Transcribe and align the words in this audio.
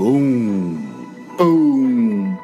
Boom. 0.00 1.36
Boom. 1.36 2.38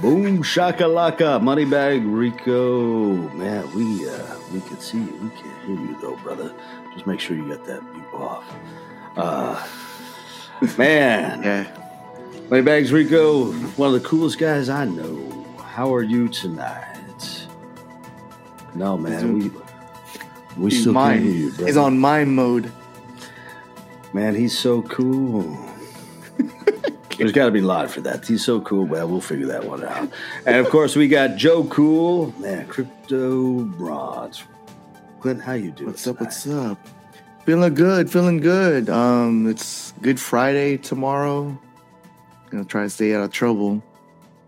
Boom 0.00 0.42
shakalaka. 0.44 1.40
Moneybag 1.42 2.04
Rico. 2.06 3.14
Man, 3.34 3.68
we 3.74 4.08
uh 4.08 4.38
we 4.52 4.60
can 4.60 4.78
see 4.78 4.98
you. 4.98 5.12
We 5.20 5.30
can't 5.30 5.64
hear 5.66 5.74
you 5.74 5.98
though, 6.00 6.14
brother. 6.18 6.54
Just 6.92 7.08
make 7.08 7.18
sure 7.18 7.36
you 7.36 7.48
got 7.48 7.64
that 7.66 7.82
mute 7.92 8.06
off. 8.14 8.44
Uh 9.16 9.66
man. 10.78 11.42
Yeah. 11.42 11.76
Moneybags 12.50 12.92
Rico, 12.92 13.50
one 13.74 13.92
of 13.92 14.00
the 14.00 14.08
coolest 14.08 14.38
guys 14.38 14.68
I 14.68 14.84
know. 14.84 15.44
How 15.58 15.92
are 15.92 16.04
you 16.04 16.28
tonight? 16.28 17.48
No 18.76 18.96
man, 18.96 19.40
we 19.40 19.50
we 20.56 20.70
still 20.70 20.92
mine. 20.92 21.14
can't 21.14 21.24
hear 21.24 21.34
you, 21.34 21.48
brother. 21.48 21.66
He's 21.66 21.76
on 21.76 21.98
mine 21.98 22.32
mode. 22.32 22.70
Man, 24.14 24.34
he's 24.36 24.56
so 24.56 24.80
cool. 24.82 25.42
There's 27.18 27.32
got 27.32 27.46
to 27.46 27.50
be 27.50 27.58
a 27.58 27.62
lot 27.62 27.90
for 27.90 28.00
that. 28.02 28.26
He's 28.26 28.44
so 28.44 28.60
cool. 28.60 28.84
Well, 28.84 29.08
we'll 29.08 29.20
figure 29.20 29.46
that 29.46 29.64
one 29.64 29.84
out. 29.84 30.08
And 30.46 30.56
of 30.56 30.68
course, 30.70 30.94
we 30.96 31.08
got 31.08 31.36
Joe 31.36 31.64
Cool, 31.64 32.32
man, 32.38 32.66
Crypto 32.68 33.64
Bronze. 33.64 34.44
Clint, 35.20 35.40
how 35.42 35.54
you 35.54 35.70
doing? 35.72 35.88
What's 35.90 36.06
up? 36.06 36.20
What's 36.20 36.46
up? 36.46 36.78
Feeling 37.44 37.74
good. 37.74 38.10
Feeling 38.10 38.38
good. 38.38 38.88
Um, 38.88 39.48
it's 39.48 39.92
Good 40.00 40.18
Friday 40.20 40.76
tomorrow. 40.76 41.58
Gonna 42.50 42.64
try 42.64 42.84
to 42.84 42.90
stay 42.90 43.14
out 43.14 43.24
of 43.24 43.32
trouble. 43.32 43.82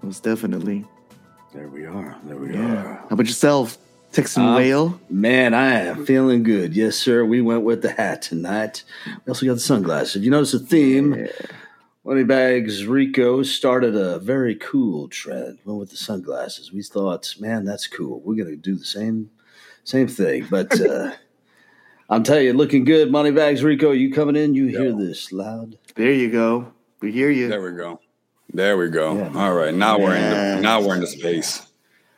Most 0.02 0.22
definitely. 0.22 0.84
There 1.52 1.68
we 1.68 1.86
are. 1.86 2.16
There 2.24 2.36
we 2.36 2.54
Yeah. 2.54 2.60
are. 2.72 2.94
How 2.94 3.06
about 3.10 3.26
yourself, 3.26 3.78
Texan 4.16 4.44
Uh, 4.44 4.56
Whale? 4.56 5.00
Man, 5.10 5.52
I 5.52 5.80
am 5.80 6.06
feeling 6.06 6.42
good. 6.42 6.74
Yes, 6.74 6.96
sir. 6.96 7.22
We 7.22 7.42
went 7.42 7.64
with 7.64 7.82
the 7.82 7.90
hat 7.92 8.22
tonight. 8.22 8.82
We 9.04 9.30
also 9.30 9.44
got 9.44 9.52
the 9.54 9.60
sunglasses. 9.60 10.16
If 10.16 10.22
you 10.22 10.30
notice 10.30 10.52
the 10.52 10.58
theme, 10.58 11.28
Moneybags 12.02 12.86
Rico 12.86 13.42
started 13.42 13.94
a 13.94 14.18
very 14.18 14.54
cool 14.54 15.08
trend. 15.08 15.58
Went 15.66 15.80
with 15.80 15.90
the 15.90 15.98
sunglasses. 15.98 16.72
We 16.72 16.82
thought, 16.82 17.34
man, 17.38 17.66
that's 17.66 17.86
cool. 17.86 18.22
We're 18.24 18.42
gonna 18.42 18.56
do 18.56 18.76
the 18.76 18.86
same 18.86 19.28
same 19.84 20.08
thing. 20.08 20.46
But 20.50 20.80
uh 20.90 21.12
I'm 22.08 22.22
telling 22.22 22.46
you, 22.46 22.54
looking 22.54 22.84
good, 22.84 23.12
Moneybags 23.12 23.62
Rico. 23.62 23.90
You 23.90 24.10
coming 24.14 24.36
in, 24.36 24.54
you 24.54 24.66
hear 24.68 24.94
this 24.94 25.30
loud. 25.30 25.76
There 25.94 26.12
you 26.12 26.30
go. 26.30 26.72
We 27.02 27.12
hear 27.12 27.28
you. 27.28 27.48
There 27.48 27.60
we 27.60 27.72
go. 27.76 28.00
There 28.54 28.78
we 28.78 28.88
go. 28.88 29.14
Yeah. 29.18 29.32
All 29.34 29.52
right. 29.52 29.74
Now 29.74 29.98
we're 29.98 30.14
in 30.16 30.30
the 30.30 30.60
now 30.62 30.80
we're 30.80 30.94
in 30.94 31.00
the 31.02 31.06
space. 31.06 31.66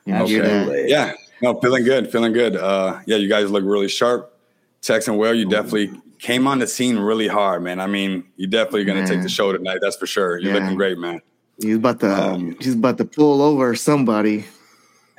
Yeah, 0.05 0.23
Okay. 0.23 0.39
Absolutely. 0.39 0.91
Yeah. 0.91 1.13
No, 1.43 1.59
feeling 1.61 1.85
good. 1.85 2.11
Feeling 2.11 2.33
good. 2.33 2.57
Uh 2.57 3.01
yeah, 3.07 3.17
you 3.17 3.29
guys 3.29 3.51
look 3.51 3.65
really 3.65 3.89
sharp. 3.89 4.35
Texan 4.81 5.17
Whale, 5.17 5.35
you 5.35 5.49
definitely 5.49 5.93
came 6.19 6.47
on 6.47 6.59
the 6.59 6.67
scene 6.67 6.99
really 6.99 7.29
hard, 7.29 7.63
man. 7.63 7.81
I 7.81 7.87
mean, 7.87 8.25
you're 8.37 8.51
definitely 8.51 8.85
gonna 8.85 9.07
take 9.07 9.23
the 9.23 9.29
show 9.29 9.53
tonight, 9.53 9.79
that's 9.81 9.97
for 9.97 10.07
sure. 10.07 10.39
You're 10.39 10.53
Yeah. 10.55 10.61
looking 10.61 10.77
great, 10.77 10.99
man. 10.99 11.21
He's 11.61 11.77
about 11.77 12.01
to. 12.01 12.13
Um, 12.13 12.57
he's 12.61 12.75
about 12.75 12.99
to 12.99 13.05
pull 13.05 13.43
over 13.43 13.75
somebody. 13.75 14.45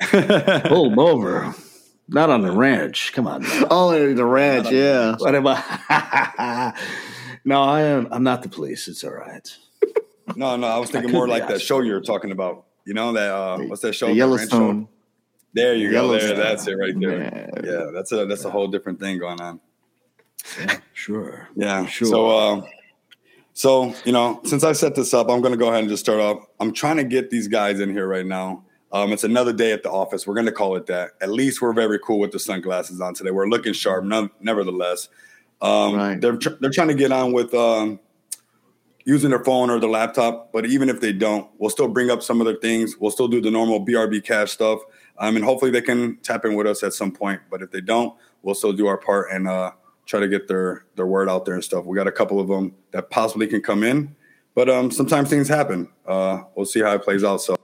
Pull 0.00 0.90
him 0.90 0.98
over. 0.98 1.54
Not 2.08 2.30
on 2.30 2.40
the 2.40 2.50
ranch. 2.50 3.12
Come 3.12 3.26
on. 3.26 3.42
Now. 3.42 3.66
Oh, 3.70 3.90
in 3.92 4.16
the 4.16 4.24
ranch. 4.24 4.70
Yeah. 4.72 5.14
What 5.18 5.34
am 5.34 5.46
I? 5.46 6.72
no, 7.44 7.62
I 7.62 7.82
am. 7.82 8.08
I'm 8.10 8.22
not 8.22 8.42
the 8.42 8.48
police. 8.48 8.88
It's 8.88 9.04
all 9.04 9.12
right. 9.12 9.46
No, 10.36 10.56
no, 10.56 10.66
I 10.66 10.78
was 10.78 10.90
thinking 10.90 11.10
could 11.10 11.16
more 11.16 11.28
like 11.28 11.48
that 11.48 11.60
show 11.60 11.80
you 11.82 11.92
were 11.92 12.00
talking 12.00 12.30
about. 12.32 12.64
You 12.86 12.94
know 12.94 13.12
that 13.12 13.30
uh 13.30 13.58
what's 13.58 13.82
that 13.82 13.92
show? 13.94 14.06
The 14.08 14.18
That 14.20 14.26
ranch 14.28 14.50
show? 14.50 14.88
There 15.52 15.74
you 15.74 15.90
go. 15.90 16.08
There, 16.16 16.34
that's 16.34 16.66
it 16.66 16.74
right 16.74 16.98
there. 16.98 17.22
Yeah. 17.22 17.60
Yeah, 17.64 17.90
that's 17.92 18.12
a 18.12 18.26
that's 18.26 18.44
a 18.44 18.50
whole 18.50 18.68
different 18.68 19.00
thing 19.00 19.18
going 19.18 19.40
on. 19.40 19.60
Sure. 20.92 21.48
Yeah. 21.56 21.86
Sure. 21.86 22.08
So, 22.08 22.30
uh, 22.30 22.62
so 23.52 23.94
you 24.04 24.12
know, 24.12 24.40
since 24.44 24.64
I 24.64 24.72
set 24.72 24.94
this 24.94 25.12
up, 25.12 25.28
I'm 25.28 25.40
going 25.40 25.52
to 25.52 25.58
go 25.58 25.68
ahead 25.68 25.80
and 25.80 25.88
just 25.88 26.04
start 26.04 26.20
off. 26.20 26.46
I'm 26.60 26.72
trying 26.72 26.96
to 26.98 27.04
get 27.04 27.30
these 27.30 27.48
guys 27.48 27.80
in 27.80 27.90
here 27.90 28.06
right 28.06 28.26
now. 28.26 28.64
Um, 28.92 29.12
it's 29.12 29.24
another 29.24 29.52
day 29.52 29.72
at 29.72 29.82
the 29.82 29.90
office. 29.90 30.26
We're 30.26 30.34
going 30.34 30.46
to 30.46 30.52
call 30.52 30.76
it 30.76 30.86
that. 30.86 31.10
At 31.20 31.30
least 31.30 31.62
we're 31.62 31.72
very 31.72 31.98
cool 32.00 32.18
with 32.18 32.32
the 32.32 32.40
sunglasses 32.40 33.00
on 33.00 33.14
today. 33.14 33.30
We're 33.30 33.46
looking 33.46 33.72
sharp, 33.72 34.04
none, 34.04 34.30
nevertheless. 34.40 35.08
Um, 35.62 35.94
Right. 35.94 36.20
They're 36.20 36.36
tr- 36.36 36.56
they're 36.60 36.70
trying 36.70 36.88
to 36.88 36.94
get 36.94 37.12
on 37.12 37.32
with 37.32 37.54
um, 37.54 38.00
using 39.04 39.30
their 39.30 39.44
phone 39.44 39.70
or 39.70 39.78
their 39.78 39.90
laptop, 39.90 40.52
but 40.52 40.66
even 40.66 40.88
if 40.88 41.00
they 41.00 41.12
don't, 41.12 41.48
we'll 41.58 41.70
still 41.70 41.86
bring 41.88 42.10
up 42.10 42.22
some 42.22 42.40
other 42.40 42.56
things. 42.56 42.96
We'll 42.98 43.10
still 43.12 43.28
do 43.28 43.40
the 43.40 43.50
normal 43.50 43.84
BRB 43.84 44.24
cash 44.24 44.50
stuff, 44.50 44.80
um, 45.20 45.36
and 45.36 45.44
hopefully 45.44 45.70
they 45.70 45.82
can 45.82 46.16
tap 46.16 46.44
in 46.44 46.54
with 46.54 46.66
us 46.66 46.82
at 46.82 46.94
some 46.94 47.12
point. 47.12 47.42
But 47.50 47.62
if 47.62 47.70
they 47.70 47.80
don't, 47.80 48.16
we'll 48.42 48.54
still 48.54 48.72
do 48.72 48.86
our 48.86 48.96
part 48.96 49.30
and 49.30 49.46
uh, 49.46 49.72
try 50.06 50.18
to 50.18 50.28
get 50.28 50.48
their 50.48 50.86
their 50.96 51.06
word 51.06 51.28
out 51.28 51.44
there 51.44 51.54
and 51.54 51.62
stuff. 51.62 51.84
We 51.84 51.96
got 51.96 52.08
a 52.08 52.12
couple 52.12 52.40
of 52.40 52.48
them 52.48 52.74
that 52.90 53.10
possibly 53.10 53.46
can 53.46 53.60
come 53.60 53.84
in, 53.84 54.16
but 54.54 54.68
um, 54.68 54.90
sometimes 54.90 55.28
things 55.28 55.46
happen. 55.46 55.88
Uh, 56.06 56.42
we'll 56.56 56.66
see 56.66 56.80
how 56.80 56.92
it 56.94 57.02
plays 57.02 57.22
out. 57.22 57.42
So, 57.42 57.56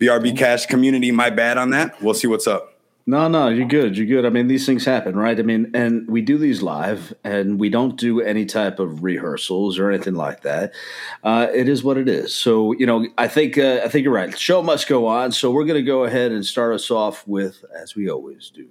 BRB 0.00 0.38
Cash 0.38 0.66
community, 0.66 1.10
my 1.10 1.30
bad 1.30 1.58
on 1.58 1.70
that. 1.70 2.00
We'll 2.00 2.14
see 2.14 2.28
what's 2.28 2.46
up. 2.46 2.75
No, 3.08 3.28
no, 3.28 3.48
you're 3.48 3.68
good. 3.68 3.96
You're 3.96 4.06
good. 4.06 4.26
I 4.26 4.30
mean, 4.30 4.48
these 4.48 4.66
things 4.66 4.84
happen, 4.84 5.14
right? 5.14 5.38
I 5.38 5.42
mean, 5.42 5.70
and 5.74 6.10
we 6.10 6.22
do 6.22 6.38
these 6.38 6.60
live, 6.60 7.14
and 7.22 7.60
we 7.60 7.68
don't 7.68 7.96
do 7.96 8.20
any 8.20 8.44
type 8.44 8.80
of 8.80 9.04
rehearsals 9.04 9.78
or 9.78 9.92
anything 9.92 10.14
like 10.14 10.42
that. 10.42 10.74
Uh, 11.22 11.46
it 11.54 11.68
is 11.68 11.84
what 11.84 11.98
it 11.98 12.08
is. 12.08 12.34
So, 12.34 12.72
you 12.72 12.84
know, 12.84 13.06
I 13.16 13.28
think 13.28 13.58
uh, 13.58 13.80
I 13.84 13.88
think 13.88 14.02
you're 14.02 14.12
right. 14.12 14.32
The 14.32 14.36
show 14.36 14.60
must 14.60 14.88
go 14.88 15.06
on. 15.06 15.30
So 15.30 15.52
we're 15.52 15.66
going 15.66 15.78
to 15.78 15.86
go 15.86 16.02
ahead 16.02 16.32
and 16.32 16.44
start 16.44 16.74
us 16.74 16.90
off 16.90 17.24
with, 17.28 17.64
as 17.80 17.94
we 17.94 18.10
always 18.10 18.50
do, 18.50 18.66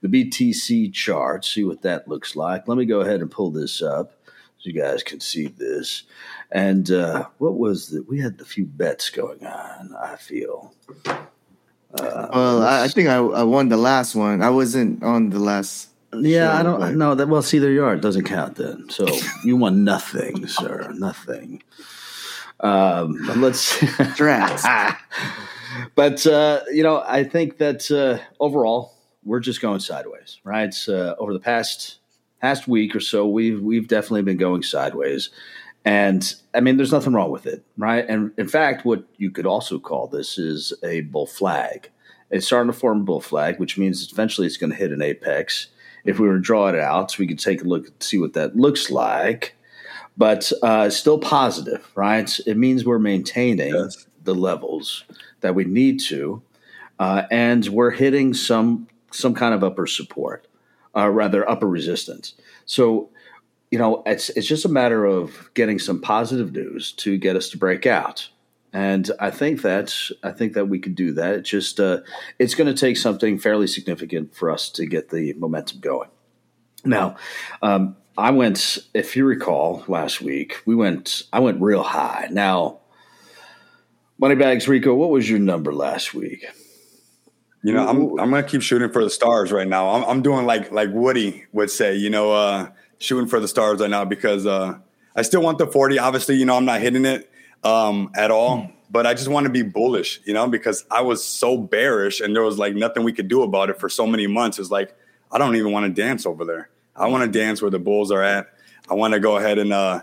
the 0.00 0.08
BTC 0.08 0.94
chart. 0.94 1.44
See 1.44 1.64
what 1.64 1.82
that 1.82 2.08
looks 2.08 2.34
like. 2.34 2.68
Let 2.68 2.78
me 2.78 2.86
go 2.86 3.02
ahead 3.02 3.20
and 3.20 3.30
pull 3.30 3.50
this 3.50 3.82
up 3.82 4.12
so 4.56 4.70
you 4.70 4.80
guys 4.80 5.02
can 5.02 5.20
see 5.20 5.48
this. 5.48 6.04
And 6.50 6.90
uh, 6.90 7.26
what 7.36 7.58
was 7.58 7.90
the? 7.90 8.02
We 8.02 8.20
had 8.20 8.40
a 8.40 8.46
few 8.46 8.64
bets 8.64 9.10
going 9.10 9.44
on. 9.44 9.94
I 9.94 10.16
feel. 10.16 10.72
Uh, 11.94 12.28
Well, 12.32 12.62
I, 12.62 12.84
I 12.84 12.88
think 12.88 13.08
I, 13.08 13.16
I 13.16 13.42
won 13.42 13.68
the 13.68 13.76
last 13.76 14.14
one. 14.14 14.42
I 14.42 14.50
wasn't 14.50 15.02
on 15.02 15.30
the 15.30 15.38
last. 15.38 15.88
Yeah, 16.12 16.58
I 16.58 16.62
don't 16.62 16.96
know 16.96 17.14
that. 17.14 17.28
Well, 17.28 17.42
see, 17.42 17.58
there 17.58 17.70
you 17.70 17.84
are. 17.84 17.94
It 17.94 18.00
doesn't 18.00 18.24
count 18.24 18.56
then. 18.56 18.88
So 18.90 19.06
you 19.44 19.56
won 19.56 19.84
nothing, 19.84 20.46
sir. 20.58 20.90
Nothing. 20.94 21.62
Um, 22.60 23.18
but 23.26 23.36
let's. 23.38 23.78
Drats. 24.16 24.96
but 25.94 26.26
uh, 26.26 26.60
you 26.72 26.82
know, 26.82 27.02
I 27.06 27.24
think 27.24 27.58
that 27.58 27.90
uh, 27.90 28.18
overall 28.40 28.94
we're 29.24 29.40
just 29.40 29.60
going 29.60 29.80
sideways, 29.80 30.40
right? 30.44 30.74
Uh, 30.88 31.14
over 31.18 31.32
the 31.32 31.40
past 31.40 31.98
past 32.40 32.66
week 32.68 32.94
or 32.96 33.00
so, 33.00 33.26
we've 33.28 33.60
we've 33.60 33.88
definitely 33.88 34.22
been 34.22 34.38
going 34.38 34.62
sideways, 34.62 35.30
and 35.88 36.34
I 36.54 36.60
mean, 36.60 36.76
there's 36.76 36.92
nothing 36.92 37.14
wrong 37.14 37.30
with 37.30 37.46
it, 37.46 37.64
right? 37.78 38.04
And 38.06 38.32
in 38.36 38.46
fact, 38.46 38.84
what 38.84 39.04
you 39.16 39.30
could 39.30 39.46
also 39.46 39.78
call 39.78 40.06
this 40.06 40.36
is 40.36 40.74
a 40.82 41.00
bull 41.00 41.26
flag. 41.26 41.88
It's 42.30 42.44
starting 42.46 42.70
to 42.70 42.78
form 42.78 43.00
a 43.00 43.04
bull 43.04 43.22
flag, 43.22 43.58
which 43.58 43.78
means 43.78 44.12
eventually 44.12 44.46
it's 44.46 44.58
going 44.58 44.70
to 44.70 44.76
hit 44.76 44.92
an 44.92 45.00
apex. 45.00 45.68
If 46.04 46.18
we 46.18 46.28
were 46.28 46.34
to 46.34 46.40
draw 46.40 46.68
it 46.68 46.78
out, 46.78 47.10
so 47.10 47.16
we 47.20 47.26
could 47.26 47.38
take 47.38 47.62
a 47.62 47.64
look 47.64 47.86
and 47.86 48.02
see 48.02 48.18
what 48.18 48.34
that 48.34 48.54
looks 48.54 48.90
like. 48.90 49.54
But 50.14 50.52
uh, 50.62 50.90
still 50.90 51.18
positive, 51.18 51.90
right? 51.94 52.30
It 52.46 52.58
means 52.58 52.84
we're 52.84 52.98
maintaining 52.98 53.74
Yes. 53.74 54.06
the 54.24 54.34
levels 54.34 55.04
that 55.40 55.54
we 55.54 55.64
need 55.64 56.00
to, 56.00 56.42
uh, 56.98 57.22
and 57.30 57.66
we're 57.68 57.92
hitting 57.92 58.34
some 58.34 58.88
some 59.10 59.32
kind 59.32 59.54
of 59.54 59.64
upper 59.64 59.86
support, 59.86 60.46
uh, 60.94 61.08
rather 61.08 61.48
upper 61.48 61.66
resistance. 61.66 62.34
So, 62.66 63.08
you 63.70 63.78
know, 63.78 64.02
it's 64.06 64.30
it's 64.30 64.46
just 64.46 64.64
a 64.64 64.68
matter 64.68 65.04
of 65.04 65.50
getting 65.54 65.78
some 65.78 66.00
positive 66.00 66.52
news 66.52 66.92
to 66.92 67.18
get 67.18 67.36
us 67.36 67.50
to 67.50 67.58
break 67.58 67.86
out, 67.86 68.28
and 68.72 69.10
I 69.20 69.30
think 69.30 69.62
that 69.62 69.94
I 70.22 70.32
think 70.32 70.54
that 70.54 70.68
we 70.68 70.78
could 70.78 70.94
do 70.94 71.12
that. 71.12 71.34
It's 71.34 71.50
just 71.50 71.78
uh, 71.78 72.00
it's 72.38 72.54
going 72.54 72.72
to 72.72 72.78
take 72.78 72.96
something 72.96 73.38
fairly 73.38 73.66
significant 73.66 74.34
for 74.34 74.50
us 74.50 74.70
to 74.70 74.86
get 74.86 75.10
the 75.10 75.34
momentum 75.34 75.80
going. 75.80 76.08
Now, 76.84 77.16
um, 77.60 77.96
I 78.16 78.30
went, 78.30 78.78
if 78.94 79.16
you 79.16 79.24
recall, 79.24 79.84
last 79.86 80.20
week 80.20 80.62
we 80.64 80.74
went. 80.74 81.24
I 81.32 81.40
went 81.40 81.60
real 81.60 81.82
high. 81.82 82.28
Now, 82.30 82.80
Moneybags 84.18 84.66
Rico, 84.66 84.94
what 84.94 85.10
was 85.10 85.28
your 85.28 85.38
number 85.38 85.72
last 85.72 86.14
week? 86.14 86.46
You 87.62 87.72
know, 87.72 87.86
I'm 87.86 88.18
I'm 88.18 88.30
gonna 88.30 88.42
keep 88.42 88.62
shooting 88.62 88.90
for 88.90 89.04
the 89.04 89.10
stars 89.10 89.52
right 89.52 89.68
now. 89.68 89.90
I'm 89.90 90.04
I'm 90.04 90.22
doing 90.22 90.46
like 90.46 90.72
like 90.72 90.90
Woody 90.92 91.46
would 91.52 91.70
say, 91.70 91.96
you 91.96 92.08
know, 92.08 92.32
uh, 92.32 92.68
shooting 92.98 93.28
for 93.28 93.40
the 93.40 93.48
stars 93.48 93.80
right 93.80 93.90
now 93.90 94.04
because 94.04 94.46
uh, 94.46 94.78
I 95.16 95.22
still 95.22 95.42
want 95.42 95.58
the 95.58 95.66
40. 95.66 95.98
Obviously, 95.98 96.36
you 96.36 96.44
know, 96.44 96.56
I'm 96.56 96.64
not 96.64 96.80
hitting 96.80 97.04
it 97.04 97.30
um, 97.64 98.10
at 98.14 98.30
all, 98.30 98.70
but 98.90 99.06
I 99.06 99.14
just 99.14 99.28
want 99.28 99.46
to 99.46 99.52
be 99.52 99.62
bullish, 99.62 100.20
you 100.24 100.34
know, 100.34 100.48
because 100.48 100.84
I 100.90 101.02
was 101.02 101.24
so 101.24 101.56
bearish 101.56 102.20
and 102.20 102.34
there 102.34 102.42
was 102.42 102.58
like 102.58 102.74
nothing 102.74 103.04
we 103.04 103.12
could 103.12 103.28
do 103.28 103.42
about 103.42 103.70
it 103.70 103.80
for 103.80 103.88
so 103.88 104.06
many 104.06 104.26
months. 104.26 104.58
It's 104.58 104.70
like 104.70 104.96
I 105.30 105.38
don't 105.38 105.56
even 105.56 105.72
want 105.72 105.86
to 105.86 106.02
dance 106.02 106.26
over 106.26 106.44
there. 106.44 106.70
I 106.96 107.08
want 107.08 107.30
to 107.30 107.38
dance 107.38 107.62
where 107.62 107.70
the 107.70 107.78
bulls 107.78 108.10
are 108.10 108.22
at. 108.22 108.48
I 108.90 108.94
want 108.94 109.14
to 109.14 109.20
go 109.20 109.36
ahead 109.36 109.58
and 109.58 109.72
uh, 109.72 110.02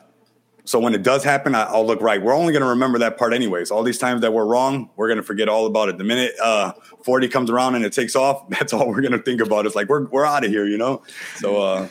so 0.65 0.79
when 0.79 0.95
it 0.95 1.03
does 1.03 1.23
happen, 1.23 1.53
I, 1.53 1.63
I'll 1.63 1.85
look 1.85 2.01
right. 2.01 2.21
We're 2.21 2.33
only 2.33 2.51
going 2.51 2.63
to 2.63 2.69
remember 2.69 2.99
that 2.99 3.17
part 3.17 3.33
anyways. 3.33 3.69
All 3.69 3.83
these 3.83 3.99
times 3.99 4.21
that 4.21 4.33
we're 4.33 4.45
wrong, 4.45 4.89
we're 4.95 5.07
going 5.07 5.17
to 5.17 5.23
forget 5.23 5.47
all 5.47 5.67
about 5.67 5.89
it. 5.89 5.99
The 5.99 6.03
minute 6.03 6.33
uh, 6.43 6.73
40 7.03 7.27
comes 7.27 7.49
around 7.51 7.75
and 7.75 7.85
it 7.85 7.93
takes 7.93 8.15
off, 8.15 8.49
that's 8.49 8.73
all 8.73 8.87
we're 8.89 9.01
going 9.01 9.11
to 9.13 9.21
think 9.21 9.41
about. 9.41 9.65
It's 9.65 9.75
like 9.75 9.87
we're 9.87 10.05
we're 10.05 10.25
out 10.25 10.43
of 10.43 10.51
here, 10.51 10.65
you 10.65 10.77
know. 10.77 11.03
So 11.35 11.61
uh, 11.61 11.87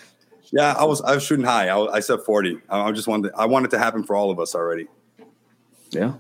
Yeah, 0.53 0.75
I 0.79 0.85
was 0.85 1.01
I 1.03 1.15
was 1.15 1.25
shooting 1.25 1.45
high. 1.45 1.69
I, 1.69 1.95
I 1.95 2.01
said 2.01 2.21
forty. 2.21 2.59
I, 2.69 2.83
I 2.83 2.93
just 2.93 3.09
wanted 3.09 3.33
I 3.37 3.47
wanted 3.47 3.71
to 3.73 3.79
happen 3.79 4.05
for 4.05 4.17
all 4.17 4.31
of 4.31 4.39
us 4.39 4.55
already. 4.55 4.87
Yeah. 5.91 6.15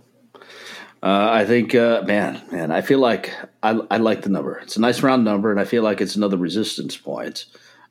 Uh, 1.03 1.29
I 1.31 1.45
think, 1.45 1.75
uh, 1.75 2.03
man, 2.07 2.41
man, 2.51 2.71
I 2.71 2.81
feel 2.81 2.99
like 2.99 3.31
I, 3.63 3.79
I, 3.91 3.99
like 3.99 4.23
the 4.23 4.31
number. 4.31 4.57
It's 4.61 4.79
a 4.79 4.81
nice 4.81 5.03
round 5.03 5.23
number, 5.23 5.51
and 5.51 5.61
I 5.61 5.67
feel 5.67 5.83
like 5.83 6.01
it's 6.01 6.17
another 6.17 6.39
resistance 6.39 6.97
point. 6.97 7.45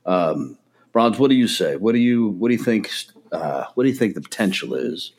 Um, 0.07 0.57
Bronze, 0.93 1.19
what 1.19 1.29
do 1.29 1.35
you 1.35 1.47
say? 1.47 1.75
What 1.75 1.91
do 1.91 1.99
you 1.99 2.29
what 2.29 2.49
do 2.49 2.55
you 2.55 2.63
think? 2.63 2.91
Uh, 3.31 3.65
what 3.75 3.83
do 3.83 3.89
you 3.89 3.95
think 3.95 4.15
the 4.15 4.21
potential 4.21 4.73
is? 4.73 5.11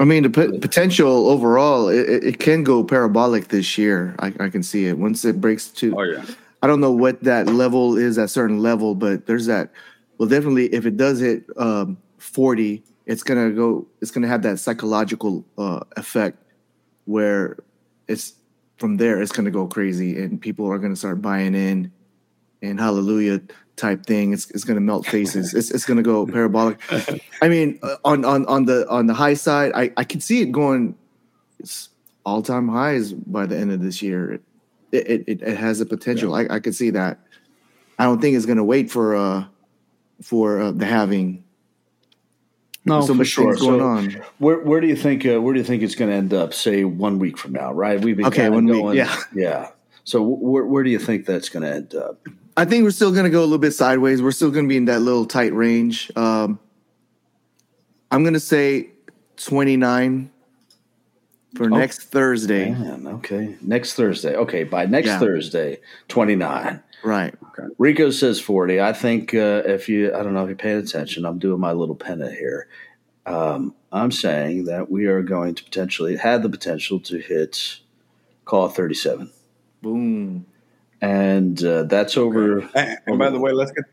I 0.00 0.04
mean, 0.04 0.24
the 0.24 0.30
p- 0.30 0.58
potential 0.58 1.28
overall, 1.28 1.88
it, 1.88 2.24
it, 2.24 2.38
can 2.38 2.64
go 2.64 2.84
parabolic 2.84 3.48
this 3.48 3.78
year. 3.78 4.14
I, 4.18 4.32
I, 4.38 4.50
can 4.50 4.62
see 4.62 4.86
it 4.86 4.98
once 4.98 5.24
it 5.24 5.40
breaks 5.40 5.68
to. 5.68 5.96
Oh 5.96 6.02
yeah. 6.02 6.24
I 6.62 6.66
don't 6.66 6.80
know 6.80 6.92
what 6.92 7.22
that 7.22 7.46
level 7.46 7.96
is 7.96 8.18
at 8.18 8.28
certain 8.28 8.60
level, 8.60 8.94
but 8.94 9.26
there's 9.26 9.46
that. 9.46 9.70
Well, 10.18 10.28
definitely, 10.28 10.66
if 10.72 10.86
it 10.86 10.96
does 10.96 11.20
hit 11.20 11.44
um, 11.56 11.98
forty, 12.18 12.82
it's 13.06 13.22
gonna 13.22 13.50
go. 13.50 13.86
It's 14.00 14.10
gonna 14.10 14.28
have 14.28 14.42
that 14.42 14.58
psychological 14.58 15.44
uh, 15.58 15.80
effect 15.96 16.42
where 17.04 17.58
it's 18.08 18.34
from 18.78 18.96
there. 18.96 19.20
It's 19.20 19.32
gonna 19.32 19.50
go 19.50 19.66
crazy, 19.66 20.20
and 20.22 20.40
people 20.40 20.70
are 20.70 20.78
gonna 20.78 20.96
start 20.96 21.20
buying 21.22 21.54
in. 21.54 21.92
And 22.62 22.80
hallelujah, 22.80 23.42
type 23.76 24.04
thing. 24.06 24.32
It's 24.32 24.50
it's 24.50 24.64
going 24.64 24.76
to 24.76 24.80
melt 24.80 25.06
faces. 25.06 25.54
It's 25.54 25.70
it's 25.70 25.84
going 25.84 25.98
to 25.98 26.02
go 26.02 26.26
parabolic. 26.26 26.80
I 27.42 27.48
mean, 27.48 27.78
uh, 27.82 27.96
on 28.04 28.24
on 28.24 28.46
on 28.46 28.64
the 28.64 28.88
on 28.88 29.06
the 29.06 29.14
high 29.14 29.34
side, 29.34 29.72
I 29.74 29.92
I 29.96 30.04
can 30.04 30.20
see 30.20 30.40
it 30.40 30.50
going. 30.50 30.96
It's 31.60 31.90
all 32.24 32.42
time 32.42 32.68
highs 32.68 33.12
by 33.12 33.46
the 33.46 33.56
end 33.56 33.72
of 33.72 33.80
this 33.80 34.02
year. 34.02 34.32
It 34.32 34.42
it 34.92 35.24
it, 35.28 35.42
it 35.42 35.56
has 35.56 35.80
a 35.80 35.86
potential. 35.86 36.30
Yeah. 36.30 36.48
I 36.50 36.56
I 36.56 36.60
could 36.60 36.74
see 36.74 36.90
that. 36.90 37.20
I 37.98 38.04
don't 38.04 38.20
think 38.20 38.36
it's 38.36 38.46
going 38.46 38.58
to 38.58 38.64
wait 38.64 38.90
for 38.90 39.16
uh 39.16 39.44
for 40.22 40.60
uh, 40.60 40.72
the 40.72 40.86
halving. 40.86 41.44
No, 42.84 43.00
so 43.00 43.14
for 43.14 43.24
sure. 43.24 43.54
Going 43.56 43.80
so 43.80 43.80
on. 43.80 44.24
Where 44.38 44.60
where 44.60 44.80
do 44.80 44.86
you 44.86 44.96
think 44.96 45.26
uh, 45.26 45.40
where 45.40 45.52
do 45.52 45.60
you 45.60 45.64
think 45.64 45.82
it's 45.82 45.94
going 45.94 46.10
to 46.10 46.16
end 46.16 46.32
up? 46.32 46.54
Say 46.54 46.84
one 46.84 47.18
week 47.18 47.36
from 47.36 47.52
now, 47.52 47.72
right? 47.72 48.00
We've 48.00 48.16
been 48.16 48.26
okay. 48.26 48.48
One 48.48 48.66
going, 48.66 48.86
week, 48.86 48.96
yeah, 48.96 49.16
yeah. 49.34 49.70
So 50.04 50.22
where 50.22 50.64
where 50.64 50.84
do 50.84 50.90
you 50.90 51.00
think 51.00 51.26
that's 51.26 51.48
going 51.48 51.64
to 51.64 51.74
end 51.74 51.94
up? 51.94 52.26
I 52.56 52.64
think 52.64 52.84
we're 52.84 52.90
still 52.90 53.12
going 53.12 53.24
to 53.24 53.30
go 53.30 53.40
a 53.40 53.42
little 53.42 53.58
bit 53.58 53.72
sideways. 53.72 54.22
We're 54.22 54.30
still 54.30 54.50
going 54.50 54.64
to 54.64 54.68
be 54.68 54.76
in 54.76 54.86
that 54.86 55.00
little 55.00 55.26
tight 55.26 55.52
range. 55.52 56.10
Um, 56.16 56.58
I'm 58.10 58.22
going 58.22 58.34
to 58.34 58.40
say 58.40 58.90
29 59.36 60.30
for 61.54 61.64
oh, 61.64 61.68
next 61.68 62.04
Thursday. 62.04 62.70
Man, 62.70 63.06
okay. 63.06 63.56
Next 63.60 63.94
Thursday. 63.94 64.36
Okay. 64.36 64.64
By 64.64 64.86
next 64.86 65.08
yeah. 65.08 65.18
Thursday, 65.18 65.80
29. 66.08 66.82
Right. 67.06 67.34
Okay. 67.50 67.68
Rico 67.78 68.10
says 68.10 68.40
40. 68.40 68.80
I 68.80 68.92
think 68.92 69.32
uh, 69.34 69.62
if 69.64 69.88
you, 69.88 70.14
I 70.14 70.22
don't 70.22 70.34
know 70.34 70.42
if 70.42 70.48
you're 70.48 70.56
paying 70.56 70.78
attention, 70.78 71.24
I'm 71.24 71.38
doing 71.38 71.60
my 71.60 71.72
little 71.72 71.94
pennant 71.94 72.34
here. 72.34 72.68
Um, 73.24 73.74
I'm 73.92 74.12
saying 74.12 74.64
that 74.64 74.90
we 74.90 75.06
are 75.06 75.22
going 75.22 75.54
to 75.54 75.64
potentially, 75.64 76.16
have 76.16 76.42
the 76.42 76.48
potential 76.48 77.00
to 77.00 77.18
hit, 77.18 77.78
call 78.44 78.68
37. 78.68 79.30
Boom 79.82 80.46
and 81.00 81.62
uh, 81.62 81.84
that's 81.84 82.16
over. 82.16 82.62
Okay. 82.62 82.70
And, 82.74 82.98
and 83.06 83.18
by 83.18 83.30
the 83.30 83.38
way, 83.38 83.52
let's 83.52 83.72
get. 83.72 83.84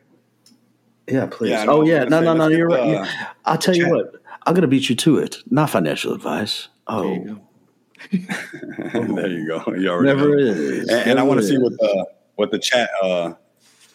Yeah, 1.08 1.28
please. 1.30 1.52
Yeah, 1.52 1.66
oh, 1.68 1.84
yeah. 1.84 2.06
No, 2.06 2.22
no, 2.22 2.34
no. 2.34 2.48
You're 2.48 2.68
right. 2.68 2.88
Yeah. 2.88 3.32
I'll 3.46 3.58
tell 3.58 3.74
chat. 3.74 3.86
you 3.86 3.90
what. 3.90 4.16
I'm 4.46 4.54
going 4.54 4.62
to 4.62 4.68
beat 4.68 4.90
you 4.90 4.96
to 4.96 5.18
it. 5.20 5.38
Not 5.50 5.70
financial 5.70 6.14
advice. 6.14 6.70
Oh. 6.88 7.40
there 8.12 9.28
you 9.28 9.48
go. 9.48 9.64
there 9.66 9.78
You 9.78 9.90
already 9.90 10.08
Never 10.08 10.30
know. 10.30 10.38
is. 10.38 10.90
And, 10.90 11.12
and 11.12 11.20
I 11.20 11.24
want 11.24 11.42
to 11.42 11.48
see 11.48 11.58
what 11.58 11.74
the 11.74 12.08
what 12.36 12.52
the 12.52 12.60
chat. 12.60 12.90
Uh, 13.02 13.34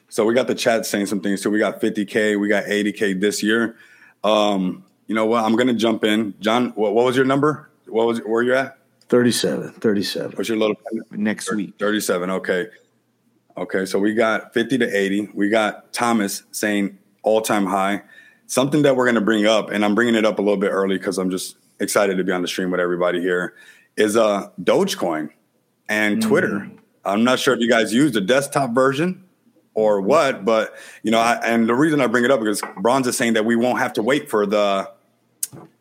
so 0.08 0.24
we 0.24 0.34
got 0.34 0.46
the 0.46 0.54
chat 0.54 0.86
saying 0.86 1.06
some 1.06 1.20
things. 1.20 1.42
too. 1.42 1.50
we 1.50 1.58
got 1.58 1.80
50k, 1.80 2.38
we 2.40 2.48
got 2.48 2.64
80k 2.64 3.20
this 3.20 3.42
year. 3.42 3.76
Um, 4.24 4.84
you 5.06 5.14
know 5.14 5.26
what? 5.26 5.44
I'm 5.44 5.54
going 5.54 5.68
to 5.68 5.74
jump 5.74 6.04
in. 6.04 6.34
John, 6.40 6.70
what, 6.70 6.94
what 6.94 7.04
was 7.04 7.16
your 7.16 7.24
number? 7.24 7.70
What 7.86 8.06
was 8.06 8.18
where 8.20 8.42
you 8.42 8.54
at? 8.54 8.78
37. 9.08 9.72
37. 9.72 10.32
What's 10.32 10.48
your 10.48 10.58
little 10.58 10.76
next 11.10 11.52
week? 11.54 11.74
37. 11.78 12.30
Okay. 12.30 12.66
Okay, 13.56 13.86
so 13.86 13.98
we 13.98 14.14
got 14.14 14.54
50 14.54 14.78
to 14.78 14.96
80. 14.96 15.30
We 15.34 15.48
got 15.48 15.92
Thomas 15.92 16.44
saying 16.52 16.96
all 17.22 17.40
time 17.40 17.66
high. 17.66 18.02
Something 18.46 18.82
that 18.82 18.94
we're 18.96 19.04
going 19.04 19.16
to 19.16 19.20
bring 19.20 19.46
up, 19.46 19.70
and 19.70 19.84
I'm 19.84 19.94
bringing 19.94 20.14
it 20.14 20.24
up 20.24 20.38
a 20.38 20.42
little 20.42 20.56
bit 20.56 20.68
early 20.68 20.96
because 20.96 21.18
I'm 21.18 21.30
just 21.30 21.56
excited 21.80 22.16
to 22.18 22.24
be 22.24 22.32
on 22.32 22.40
the 22.40 22.48
stream 22.48 22.70
with 22.70 22.80
everybody 22.80 23.20
here, 23.20 23.54
is 23.96 24.16
uh, 24.16 24.50
Dogecoin 24.62 25.30
and 25.88 26.22
mm. 26.22 26.78
I'm 27.08 27.24
not 27.24 27.38
sure 27.38 27.54
if 27.54 27.60
you 27.60 27.68
guys 27.68 27.92
use 27.92 28.12
the 28.12 28.20
desktop 28.20 28.74
version 28.74 29.24
or 29.74 30.00
what, 30.00 30.44
but 30.44 30.74
you 31.02 31.10
know, 31.10 31.18
I, 31.18 31.34
and 31.44 31.68
the 31.68 31.74
reason 31.74 32.00
I 32.00 32.06
bring 32.06 32.24
it 32.24 32.30
up 32.30 32.40
because 32.40 32.62
Bronze 32.78 33.06
is 33.06 33.16
saying 33.16 33.34
that 33.34 33.44
we 33.44 33.56
won't 33.56 33.78
have 33.78 33.92
to 33.94 34.02
wait 34.02 34.28
for 34.28 34.46
the 34.46 34.90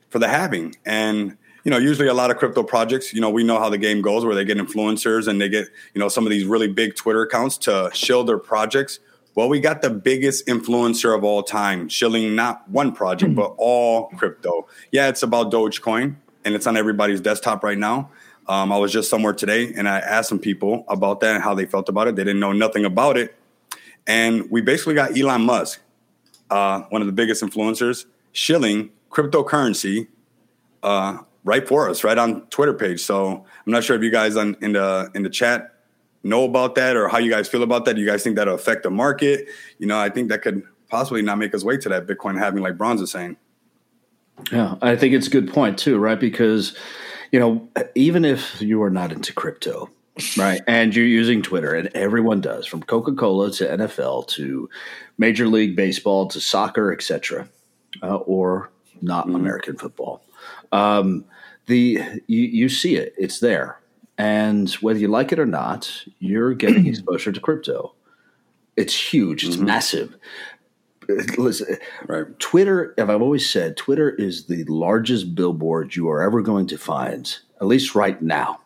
for 0.10 0.20
the 0.20 0.28
halving, 0.28 0.76
and 0.86 1.38
you 1.68 1.72
know, 1.72 1.78
usually 1.78 2.08
a 2.08 2.14
lot 2.14 2.32
of 2.32 2.38
crypto 2.38 2.64
projects, 2.64 3.14
you 3.14 3.20
know, 3.20 3.30
we 3.30 3.44
know 3.44 3.60
how 3.60 3.68
the 3.70 3.78
game 3.78 4.02
goes 4.02 4.24
where 4.24 4.34
they 4.34 4.46
get 4.46 4.58
influencers 4.58 5.28
and 5.28 5.42
they 5.42 5.50
get, 5.50 5.68
you 5.94 6.00
know, 6.00 6.08
some 6.08 6.26
of 6.26 6.30
these 6.30 6.46
really 6.46 6.70
big 6.70 6.96
Twitter 6.96 7.24
accounts 7.24 7.58
to 7.58 7.92
shill 7.94 8.24
their 8.24 8.38
projects. 8.38 9.00
Well, 9.36 9.50
we 9.50 9.60
got 9.60 9.82
the 9.82 9.90
biggest 9.90 10.48
influencer 10.48 11.14
of 11.14 11.26
all 11.26 11.44
time, 11.44 11.90
shilling 11.90 12.36
not 12.36 12.70
one 12.70 12.94
project, 12.94 13.32
hmm. 13.32 13.36
but 13.36 13.54
all 13.58 14.08
crypto. 14.12 14.66
Yeah, 14.94 15.10
it's 15.10 15.24
about 15.24 15.52
Dogecoin 15.52 16.16
and 16.46 16.56
it's 16.56 16.68
on 16.68 16.78
everybody's 16.78 17.20
desktop 17.20 17.66
right 17.66 17.78
now. 17.78 18.12
Um, 18.50 18.72
I 18.72 18.78
was 18.78 18.94
just 18.94 19.10
somewhere 19.10 19.34
today 19.34 19.74
and 19.74 19.90
I 19.90 20.00
asked 20.00 20.30
some 20.30 20.40
people 20.40 20.86
about 20.88 21.20
that 21.20 21.36
and 21.36 21.44
how 21.44 21.54
they 21.54 21.66
felt 21.66 21.90
about 21.90 22.08
it. 22.08 22.16
They 22.16 22.24
didn't 22.24 22.40
know 22.40 22.54
nothing 22.54 22.86
about 22.86 23.18
it. 23.18 23.36
And 24.06 24.50
we 24.50 24.62
basically 24.62 24.94
got 24.94 25.18
Elon 25.18 25.42
Musk, 25.42 25.82
uh, 26.50 26.82
one 26.90 27.02
of 27.02 27.08
the 27.08 27.14
biggest 27.14 27.44
influencers, 27.44 28.06
shilling 28.32 28.90
cryptocurrency 29.12 30.08
uh, 30.84 31.18
right 31.44 31.68
for 31.68 31.90
us, 31.90 32.04
right 32.04 32.18
on 32.18 32.42
Twitter 32.48 32.74
page. 32.74 33.02
So 33.02 33.46
I'm 33.66 33.72
not 33.72 33.84
sure 33.84 33.98
if 33.98 34.04
you 34.04 34.12
guys 34.12 34.38
on, 34.38 34.56
in 34.62 34.74
the 34.74 35.12
in 35.14 35.24
the 35.24 35.30
chat 35.30 35.74
know 36.24 36.44
about 36.44 36.76
that 36.76 36.96
or 36.96 37.08
how 37.08 37.18
you 37.18 37.32
guys 37.32 37.48
feel 37.48 37.64
about 37.64 37.86
that. 37.86 37.96
Do 37.96 38.02
you 38.02 38.08
guys 38.08 38.24
think 38.24 38.36
that'll 38.36 38.56
affect 38.56 38.84
the 38.84 38.90
market? 38.90 39.48
You 39.80 39.88
know, 39.88 40.00
I 40.00 40.10
think 40.10 40.30
that 40.30 40.42
could 40.42 40.64
possibly 40.90 41.22
not 41.22 41.38
make 41.38 41.54
us 41.54 41.64
wait 41.64 41.82
to 41.82 41.90
that 41.90 42.08
Bitcoin 42.08 42.38
halving 42.38 42.64
like 42.64 42.78
Bronze 42.78 43.02
is 43.02 43.12
saying. 43.12 43.38
Yeah, 44.52 44.76
I 44.82 44.96
think 44.96 45.14
it's 45.14 45.28
a 45.28 45.32
good 45.32 45.52
point 45.52 45.80
too, 45.80 45.98
right? 45.98 46.20
Because 46.20 46.78
you 47.32 47.40
know, 47.40 47.68
even 47.96 48.26
if 48.26 48.62
you 48.62 48.82
are 48.84 48.90
not 48.90 49.12
into 49.12 49.34
crypto, 49.34 49.90
right, 50.38 50.62
and 50.68 50.96
you're 50.96 51.06
using 51.06 51.42
Twitter, 51.42 51.74
and 51.74 51.90
everyone 51.96 52.42
does, 52.42 52.66
from 52.66 52.84
Coca 52.84 53.14
Cola 53.14 53.52
to 53.52 53.66
NFL 53.66 54.28
to 54.30 54.70
Major 55.18 55.48
League 55.48 55.76
Baseball 55.76 56.28
to 56.28 56.40
soccer, 56.40 56.92
etc., 56.92 57.48
uh, 58.02 58.18
or 58.18 58.72
not 59.02 59.28
mm-hmm. 59.28 59.36
American 59.36 59.78
football. 59.78 60.22
Um, 60.72 61.26
the 61.68 62.00
you, 62.28 62.42
you 62.42 62.70
see 62.70 62.96
it 62.96 63.14
it's 63.18 63.40
there 63.40 63.80
and 64.18 64.72
whether 64.76 64.98
you 64.98 65.08
like 65.08 65.32
it 65.32 65.40
or 65.40 65.46
not 65.46 66.04
you're 66.20 66.54
getting 66.54 66.88
exposure 66.88 67.32
to 67.32 67.40
crypto 67.40 67.94
it's 68.76 69.14
huge 69.14 69.46
it's 69.46 69.58
mm-hmm. 69.58 69.66
massive 69.66 70.16
listen 71.38 71.78
right. 72.08 72.40
twitter 72.40 72.94
as 72.98 73.10
i've 73.10 73.22
always 73.22 73.50
said 73.50 73.78
twitter 73.78 74.10
is 74.10 74.46
the 74.46 74.64
largest 74.66 75.36
billboard 75.36 75.96
you 75.96 76.10
are 76.10 76.22
ever 76.22 76.42
going 76.42 76.68
to 76.68 76.78
find 76.78 77.40
at 77.62 77.68
least 77.68 77.96
right 77.96 78.22
now 78.22 78.60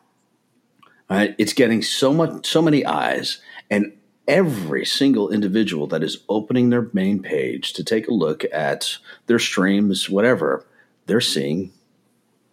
right? 1.09 1.35
it's 1.37 1.53
getting 1.53 1.81
so 1.81 2.13
much 2.13 2.45
so 2.45 2.61
many 2.61 2.85
eyes 2.85 3.41
and 3.69 3.93
every 4.27 4.85
single 4.85 5.29
individual 5.29 5.87
that 5.87 6.03
is 6.03 6.19
opening 6.29 6.69
their 6.69 6.89
main 6.93 7.21
page 7.21 7.73
to 7.73 7.83
take 7.83 8.07
a 8.07 8.13
look 8.13 8.43
at 8.53 8.97
their 9.27 9.39
streams 9.39 10.09
whatever 10.09 10.65
they're 11.05 11.19
seeing 11.19 11.71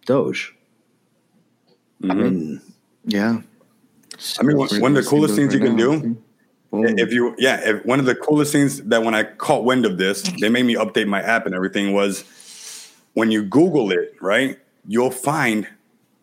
Doge. 0.09 0.55
Mm-hmm. 2.01 2.11
I 2.11 2.13
mean, 2.15 2.61
yeah. 3.05 3.41
I 4.39 4.43
mean, 4.43 4.57
one, 4.57 4.67
one 4.81 4.97
of 4.97 5.03
the 5.03 5.07
coolest 5.07 5.35
things 5.35 5.53
you 5.53 5.59
can 5.59 5.75
do, 5.75 6.17
if 6.71 7.11
you, 7.11 7.35
yeah, 7.37 7.59
if 7.63 7.85
one 7.85 7.99
of 7.99 8.05
the 8.05 8.15
coolest 8.15 8.51
things 8.51 8.81
that 8.83 9.03
when 9.03 9.15
I 9.15 9.23
caught 9.23 9.63
wind 9.63 9.85
of 9.85 9.97
this, 9.97 10.21
they 10.39 10.49
made 10.49 10.63
me 10.63 10.75
update 10.75 11.07
my 11.07 11.21
app 11.21 11.45
and 11.45 11.55
everything 11.55 11.93
was 11.93 12.23
when 13.13 13.31
you 13.31 13.43
Google 13.43 13.91
it, 13.91 14.15
right? 14.21 14.59
You'll 14.87 15.11
find 15.11 15.67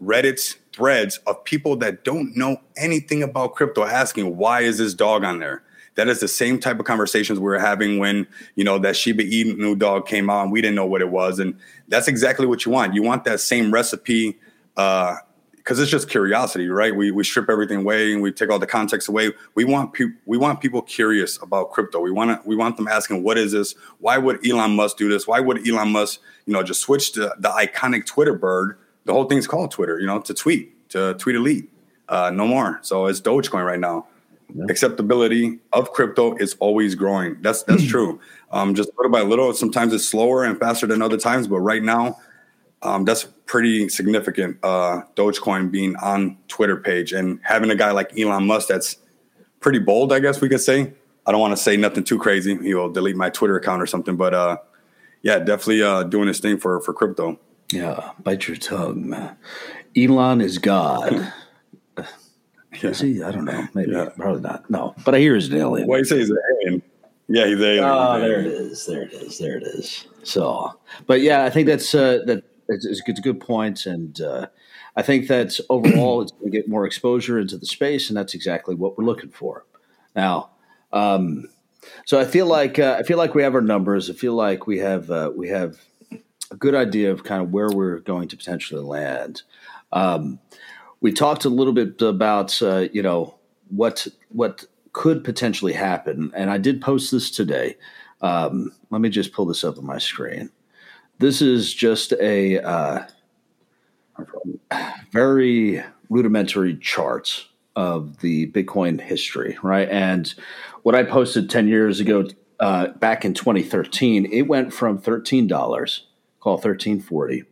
Reddit's 0.03 0.57
threads 0.73 1.19
of 1.27 1.43
people 1.45 1.77
that 1.77 2.05
don't 2.05 2.37
know 2.37 2.59
anything 2.77 3.23
about 3.23 3.55
crypto 3.55 3.85
asking, 3.85 4.37
why 4.37 4.61
is 4.61 4.79
this 4.79 4.95
dog 4.95 5.25
on 5.25 5.39
there? 5.39 5.63
That 5.95 6.09
is 6.09 6.21
the 6.21 6.29
same 6.29 6.61
type 6.61 6.79
of 6.79 6.85
conversations 6.85 7.39
we 7.39 7.45
were 7.45 7.59
having 7.59 7.99
when, 7.99 8.27
you 8.55 8.65
know, 8.65 8.79
that 8.81 8.97
Shiba 8.97 9.25
Inu 9.25 9.79
dog 9.79 10.07
came 10.07 10.29
out 10.29 10.43
and 10.43 10.53
we 10.53 10.61
didn't 10.61 10.75
know 10.75 10.85
what 10.85 11.01
it 11.01 11.09
was. 11.09 11.39
And 11.39 11.59
that's 11.89 12.07
exactly 12.07 12.47
what 12.47 12.67
you 12.67 12.73
want. 12.73 12.93
You 12.95 13.03
want 13.03 13.25
that 13.25 13.41
same 13.41 13.73
recipe, 13.73 14.39
uh, 14.77 15.17
because 15.67 15.81
it's 15.81 15.91
just 15.91 16.09
curiosity, 16.09 16.69
right? 16.69 16.95
We, 16.95 17.11
we 17.11 17.25
strip 17.25 17.51
everything 17.51 17.79
away 17.79 18.13
and 18.13 18.23
we 18.23 18.31
take 18.31 18.51
all 18.51 18.59
the 18.61 18.69
context 18.69 19.09
away. 19.09 19.33
We 19.57 19.65
want 19.65 19.95
pe- 19.95 20.13
we 20.25 20.39
want 20.39 20.61
people 20.61 20.81
curious 20.81 21.43
about 21.43 21.73
crypto. 21.73 21.99
We 21.99 22.13
want 22.13 22.31
to 22.41 22.49
we 22.49 22.55
want 22.55 22.77
them 22.77 22.87
asking, 22.87 23.25
"What 23.25 23.37
is 23.37 23.51
this? 23.51 23.75
Why 23.99 24.17
would 24.17 24.47
Elon 24.47 24.77
Musk 24.77 24.97
do 24.97 25.09
this? 25.09 25.27
Why 25.27 25.41
would 25.41 25.67
Elon 25.69 25.91
Musk, 25.91 26.21
you 26.47 26.53
know, 26.53 26.63
just 26.63 26.83
switch 26.83 27.11
to 27.15 27.35
the 27.41 27.49
iconic 27.49 28.07
Twitter 28.07 28.35
bird? 28.35 28.79
The 29.07 29.13
whole 29.13 29.25
thing's 29.25 29.49
called 29.49 29.73
Twitter, 29.73 29.99
you 29.99 30.07
know, 30.07 30.21
to 30.21 30.33
tweet, 30.33 30.89
to 30.91 31.15
tweet 31.15 31.35
elite, 31.35 31.69
uh, 32.09 32.31
no 32.31 32.47
more. 32.47 32.79
So 32.83 33.07
it's 33.07 33.21
Dogecoin 33.21 33.67
right 33.67 33.81
now. 33.81 34.07
acceptability 34.71 35.59
of 35.73 35.93
crypto 35.93 36.37
is 36.37 36.55
always 36.61 36.95
growing. 36.95 37.39
That's 37.43 37.65
that's 37.65 37.85
true. 37.85 38.21
Um, 38.53 38.77
just 38.77 38.91
little 38.97 39.11
by 39.11 39.23
little. 39.23 39.53
Sometimes 39.53 39.93
it's 39.93 40.07
slower 40.07 40.45
and 40.45 40.57
faster 40.61 40.87
than 40.87 41.03
other 41.03 41.19
times, 41.19 41.49
but 41.49 41.59
right 41.59 41.83
now, 41.83 42.19
um, 42.83 43.05
that's 43.05 43.27
pretty 43.47 43.89
significant. 43.89 44.59
Uh, 44.63 45.03
Dogecoin 45.15 45.71
being 45.71 45.97
on 45.97 46.37
Twitter 46.49 46.77
page 46.77 47.13
and 47.13 47.41
having 47.43 47.71
a 47.71 47.77
guy 47.77 47.93
like 47.93 48.19
Elon 48.19 48.47
Musk 48.47 48.69
that's 48.69 48.97
pretty 49.61 49.79
bold, 49.79 50.13
I 50.13 50.19
guess 50.19 50.41
we 50.41 50.49
could 50.49 50.61
say. 50.61 50.93
I 51.27 51.33
don't 51.33 51.41
want 51.41 51.57
to 51.57 51.63
say 51.63 51.77
nothing 51.77 52.05
too 52.05 52.19
crazy. 52.19 52.57
He'll 52.57 52.91
delete 52.91 53.17
my 53.17 53.31
Twitter 53.31 53.57
account 53.57 53.83
or 53.83 53.87
something, 53.87 54.17
but 54.17 54.35
uh, 54.35 54.59
yeah, 55.23 55.39
definitely 55.39 55.83
uh, 55.83 56.05
doing 56.05 56.29
his 56.29 56.39
thing 56.39 56.59
for 56.59 56.81
for 56.81 56.93
crypto. 56.93 57.39
Yeah, 57.73 58.13
bite 58.23 58.47
your 58.47 58.57
tongue. 58.57 59.11
Man. 59.11 59.37
Elon 59.97 60.41
is 60.41 60.59
God. 60.59 61.33
Yeah. 61.97 62.07
Is 62.83 63.01
he? 63.01 63.23
I 63.23 63.31
don't 63.31 63.47
know. 63.47 63.67
Maybe. 63.73 63.93
Yeah. 63.93 64.11
Probably 64.19 64.43
not. 64.43 64.69
No. 64.69 64.95
But 65.03 65.15
I 65.15 65.19
hear 65.19 65.35
he's 65.35 65.49
an 65.49 65.57
alien. 65.57 65.89
Well, 65.89 65.99
you 65.99 66.05
say 66.05 66.19
he's 66.19 66.29
an 66.29 66.37
alien. 66.61 66.83
Yeah, 67.27 67.47
he's 67.47 67.57
an 67.57 67.65
alien. 67.65 67.85
Oh, 67.85 68.21
there 68.21 68.41
it 68.41 68.47
is. 68.47 68.85
There 68.85 69.03
it 69.03 69.15
is. 69.15 69.39
There 69.39 69.57
it 69.57 69.63
is. 69.63 70.07
So, 70.25 70.79
but 71.07 71.23
yeah, 71.23 71.45
I 71.45 71.51
think 71.51 71.69
that's 71.69 71.95
uh, 71.95 72.19
that. 72.27 72.45
It's, 72.69 72.85
it's 72.85 73.19
a 73.19 73.23
good 73.23 73.41
point, 73.41 73.87
and 73.87 74.21
uh, 74.21 74.47
I 74.97 75.03
think 75.03 75.29
that 75.29 75.59
overall 75.71 76.23
it's 76.23 76.33
going 76.33 76.51
to 76.51 76.57
get 76.57 76.69
more 76.69 76.87
exposure 76.87 77.39
into 77.39 77.57
the 77.57 77.67
space, 77.67 78.09
and 78.09 78.17
that's 78.17 78.35
exactly 78.35 78.75
what 78.75 78.97
we're 78.97 79.05
looking 79.05 79.31
for. 79.31 79.65
Now, 80.15 80.51
um, 80.93 81.49
so 82.05 82.19
I 82.19 82.25
feel 82.25 82.47
like 82.47 82.79
uh, 82.79 82.97
I 82.99 83.03
feel 83.03 83.19
like 83.19 83.35
we 83.35 83.43
have 83.43 83.55
our 83.55 83.61
numbers. 83.61 84.11
I 84.11 84.15
feel 84.15 84.35
like 84.35 84.67
we 84.67 84.79
have 84.79 85.11
uh, 85.11 85.33
we 85.35 85.49
have 85.49 85.79
a 86.51 86.57
good 86.57 86.75
idea 86.75 87.13
of 87.13 87.25
kind 87.25 87.43
of 87.43 87.53
where 87.53 87.71
we're 87.71 88.01
going 88.01 88.29
to 88.29 88.37
potentially 88.37 88.83
land. 88.83 89.43
Um, 89.93 90.41
we 91.01 91.13
talked 91.13 91.45
a 91.45 91.51
little 91.51 91.73
bit 91.73 92.01
about 92.03 92.61
uh, 92.63 92.89
you 92.93 93.03
know 93.03 93.35
what 93.69 94.07
what 94.29 94.65
could 94.93 95.25
potentially 95.25 95.73
happen, 95.73 96.33
and 96.35 96.51
I 96.51 96.59
did 96.59 96.81
post 96.81 97.11
this 97.11 97.31
today. 97.31 97.77
Um, 98.23 98.73
let 98.91 99.01
me 99.01 99.11
just 99.11 99.33
pull 99.33 99.45
this 99.45 99.63
up 99.63 99.77
on 99.77 99.85
my 99.85 99.99
screen. 99.99 100.51
This 101.19 101.41
is 101.41 101.73
just 101.73 102.13
a 102.15 102.59
uh, 102.61 103.07
very 105.13 105.83
rudimentary 106.11 106.77
chart 106.77 107.47
of 107.75 108.21
the 108.21 108.51
Bitcoin 108.53 109.01
history, 109.01 109.59
right? 109.63 109.89
And 109.89 110.33
what 110.83 110.95
I 110.95 111.03
posted 111.03 111.49
ten 111.51 111.69
years 111.69 112.01
ago, 112.01 112.29
uh, 112.61 112.89
back 112.89 113.25
in 113.25 113.35
2013, 113.35 114.27
it 114.33 114.43
went 114.43 114.73
from 114.73 114.99
thirteen 114.99 115.47
dollars, 115.47 116.07
call 116.41 116.59
thirteen 116.59 117.01
forty, 117.01 117.45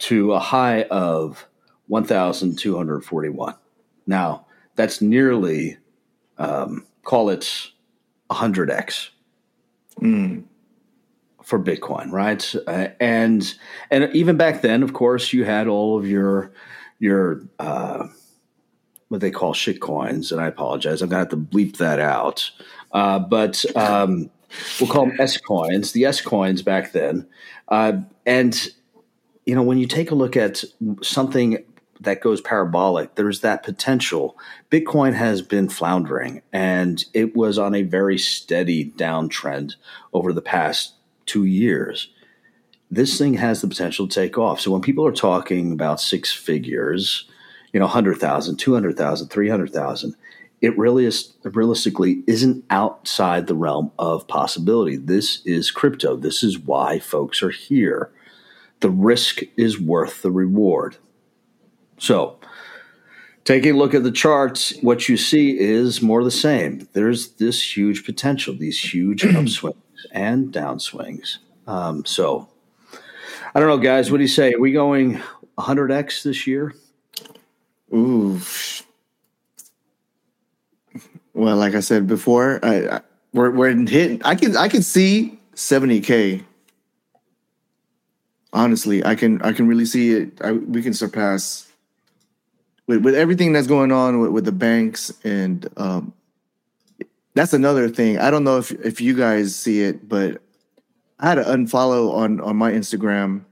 to 0.00 0.32
a 0.32 0.38
high 0.38 0.82
of 0.84 1.46
1,241. 1.90 3.54
Now, 4.06 4.46
that's 4.76 5.00
nearly, 5.00 5.76
um, 6.38 6.86
call 7.02 7.30
it 7.30 7.70
100x 8.30 9.08
mm. 10.00 10.44
For 11.50 11.58
Bitcoin, 11.58 12.12
right? 12.12 12.54
Uh, 12.66 12.88
and 13.00 13.54
and 13.90 14.08
even 14.14 14.36
back 14.36 14.62
then, 14.62 14.84
of 14.84 14.92
course, 14.92 15.32
you 15.32 15.44
had 15.44 15.66
all 15.66 15.98
of 15.98 16.06
your 16.06 16.52
your 17.00 17.42
uh, 17.58 18.06
what 19.08 19.20
they 19.20 19.32
call 19.32 19.52
shit 19.52 19.80
coins, 19.80 20.30
and 20.30 20.40
I 20.40 20.46
apologize, 20.46 21.02
I'm 21.02 21.08
gonna 21.08 21.18
have 21.18 21.30
to 21.30 21.36
bleep 21.36 21.76
that 21.78 21.98
out. 21.98 22.48
Uh, 22.92 23.18
but 23.18 23.64
um, 23.76 24.30
we'll 24.80 24.88
call 24.88 25.06
them 25.06 25.16
S 25.20 25.36
coins, 25.36 25.90
the 25.90 26.04
S 26.04 26.20
coins 26.20 26.62
back 26.62 26.92
then, 26.92 27.26
uh, 27.68 27.94
and 28.24 28.68
you 29.44 29.56
know 29.56 29.62
when 29.64 29.78
you 29.78 29.86
take 29.86 30.12
a 30.12 30.14
look 30.14 30.36
at 30.36 30.62
something 31.02 31.64
that 32.02 32.20
goes 32.22 32.40
parabolic, 32.40 33.16
there's 33.16 33.40
that 33.40 33.64
potential. 33.64 34.38
Bitcoin 34.70 35.12
has 35.12 35.42
been 35.42 35.68
floundering 35.68 36.40
and 36.50 37.04
it 37.12 37.36
was 37.36 37.58
on 37.58 37.74
a 37.74 37.82
very 37.82 38.16
steady 38.16 38.90
downtrend 38.92 39.74
over 40.14 40.32
the 40.32 40.40
past 40.40 40.94
two 41.30 41.44
years. 41.44 42.10
This 42.90 43.16
thing 43.16 43.34
has 43.34 43.60
the 43.60 43.68
potential 43.68 44.08
to 44.08 44.14
take 44.14 44.36
off. 44.36 44.60
So 44.60 44.72
when 44.72 44.80
people 44.80 45.06
are 45.06 45.12
talking 45.12 45.72
about 45.72 46.00
six 46.00 46.32
figures, 46.32 47.28
you 47.72 47.78
know, 47.78 47.86
100,000, 47.86 48.56
200,000, 48.56 49.28
300,000, 49.28 50.16
it 50.60 50.76
really 50.76 51.06
is 51.06 51.32
realistically 51.44 52.24
isn't 52.26 52.64
outside 52.68 53.46
the 53.46 53.54
realm 53.54 53.92
of 53.96 54.26
possibility. 54.26 54.96
This 54.96 55.40
is 55.46 55.70
crypto. 55.70 56.16
This 56.16 56.42
is 56.42 56.58
why 56.58 56.98
folks 56.98 57.44
are 57.44 57.50
here. 57.50 58.10
The 58.80 58.90
risk 58.90 59.42
is 59.56 59.80
worth 59.80 60.22
the 60.22 60.32
reward. 60.32 60.96
So, 61.96 62.40
taking 63.44 63.76
a 63.76 63.78
look 63.78 63.94
at 63.94 64.02
the 64.02 64.10
charts, 64.10 64.74
what 64.82 65.08
you 65.08 65.16
see 65.16 65.56
is 65.58 66.02
more 66.02 66.24
the 66.24 66.30
same. 66.30 66.88
There's 66.92 67.34
this 67.34 67.76
huge 67.76 68.04
potential, 68.04 68.54
these 68.54 68.92
huge 68.92 69.22
upswings 69.22 69.76
and 70.12 70.52
downswings. 70.52 71.38
Um, 71.66 72.04
so, 72.04 72.48
I 73.54 73.60
don't 73.60 73.68
know, 73.68 73.78
guys. 73.78 74.10
What 74.10 74.18
do 74.18 74.24
you 74.24 74.28
say? 74.28 74.52
Are 74.52 74.60
we 74.60 74.72
going 74.72 75.20
100x 75.58 76.22
this 76.22 76.46
year? 76.46 76.74
Ooh. 77.94 78.40
Well, 81.34 81.56
like 81.56 81.74
I 81.74 81.80
said 81.80 82.06
before, 82.06 82.60
I, 82.62 82.96
I 82.96 83.00
we're 83.32 83.50
we're 83.50 83.74
hitting. 83.74 84.20
I 84.24 84.34
can 84.34 84.56
I 84.56 84.68
can 84.68 84.82
see 84.82 85.38
70k. 85.54 86.44
Honestly, 88.52 89.04
I 89.04 89.14
can 89.14 89.40
I 89.42 89.52
can 89.52 89.68
really 89.68 89.84
see 89.84 90.12
it. 90.12 90.40
I, 90.42 90.52
we 90.52 90.82
can 90.82 90.92
surpass 90.92 91.70
with 92.86 93.02
with 93.04 93.14
everything 93.14 93.52
that's 93.52 93.68
going 93.68 93.92
on 93.92 94.20
with, 94.20 94.30
with 94.32 94.44
the 94.44 94.52
banks 94.52 95.12
and 95.24 95.68
um, 95.76 96.12
that's 97.40 97.54
another 97.54 97.88
thing. 97.88 98.18
I 98.18 98.30
don't 98.30 98.44
know 98.44 98.58
if 98.58 98.70
if 98.70 99.00
you 99.00 99.14
guys 99.14 99.56
see 99.56 99.80
it, 99.80 100.06
but 100.06 100.42
I 101.20 101.30
had 101.30 101.36
to 101.36 101.44
unfollow 101.44 102.12
on 102.12 102.38
on 102.42 102.54
my 102.54 102.70
Instagram 102.70 103.46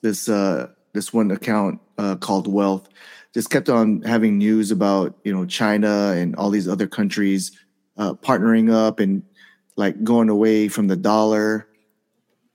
this 0.00 0.28
uh 0.28 0.70
this 0.92 1.12
one 1.12 1.30
account 1.30 1.80
uh, 1.98 2.16
called 2.16 2.52
Wealth. 2.52 2.88
Just 3.32 3.50
kept 3.50 3.68
on 3.68 4.02
having 4.02 4.38
news 4.38 4.72
about 4.72 5.16
you 5.22 5.32
know 5.32 5.46
China 5.46 6.14
and 6.16 6.34
all 6.34 6.50
these 6.50 6.66
other 6.66 6.88
countries 6.88 7.52
uh, 7.96 8.14
partnering 8.14 8.72
up 8.72 8.98
and 8.98 9.22
like 9.76 10.02
going 10.02 10.30
away 10.30 10.66
from 10.66 10.88
the 10.88 10.96
dollar. 10.96 11.68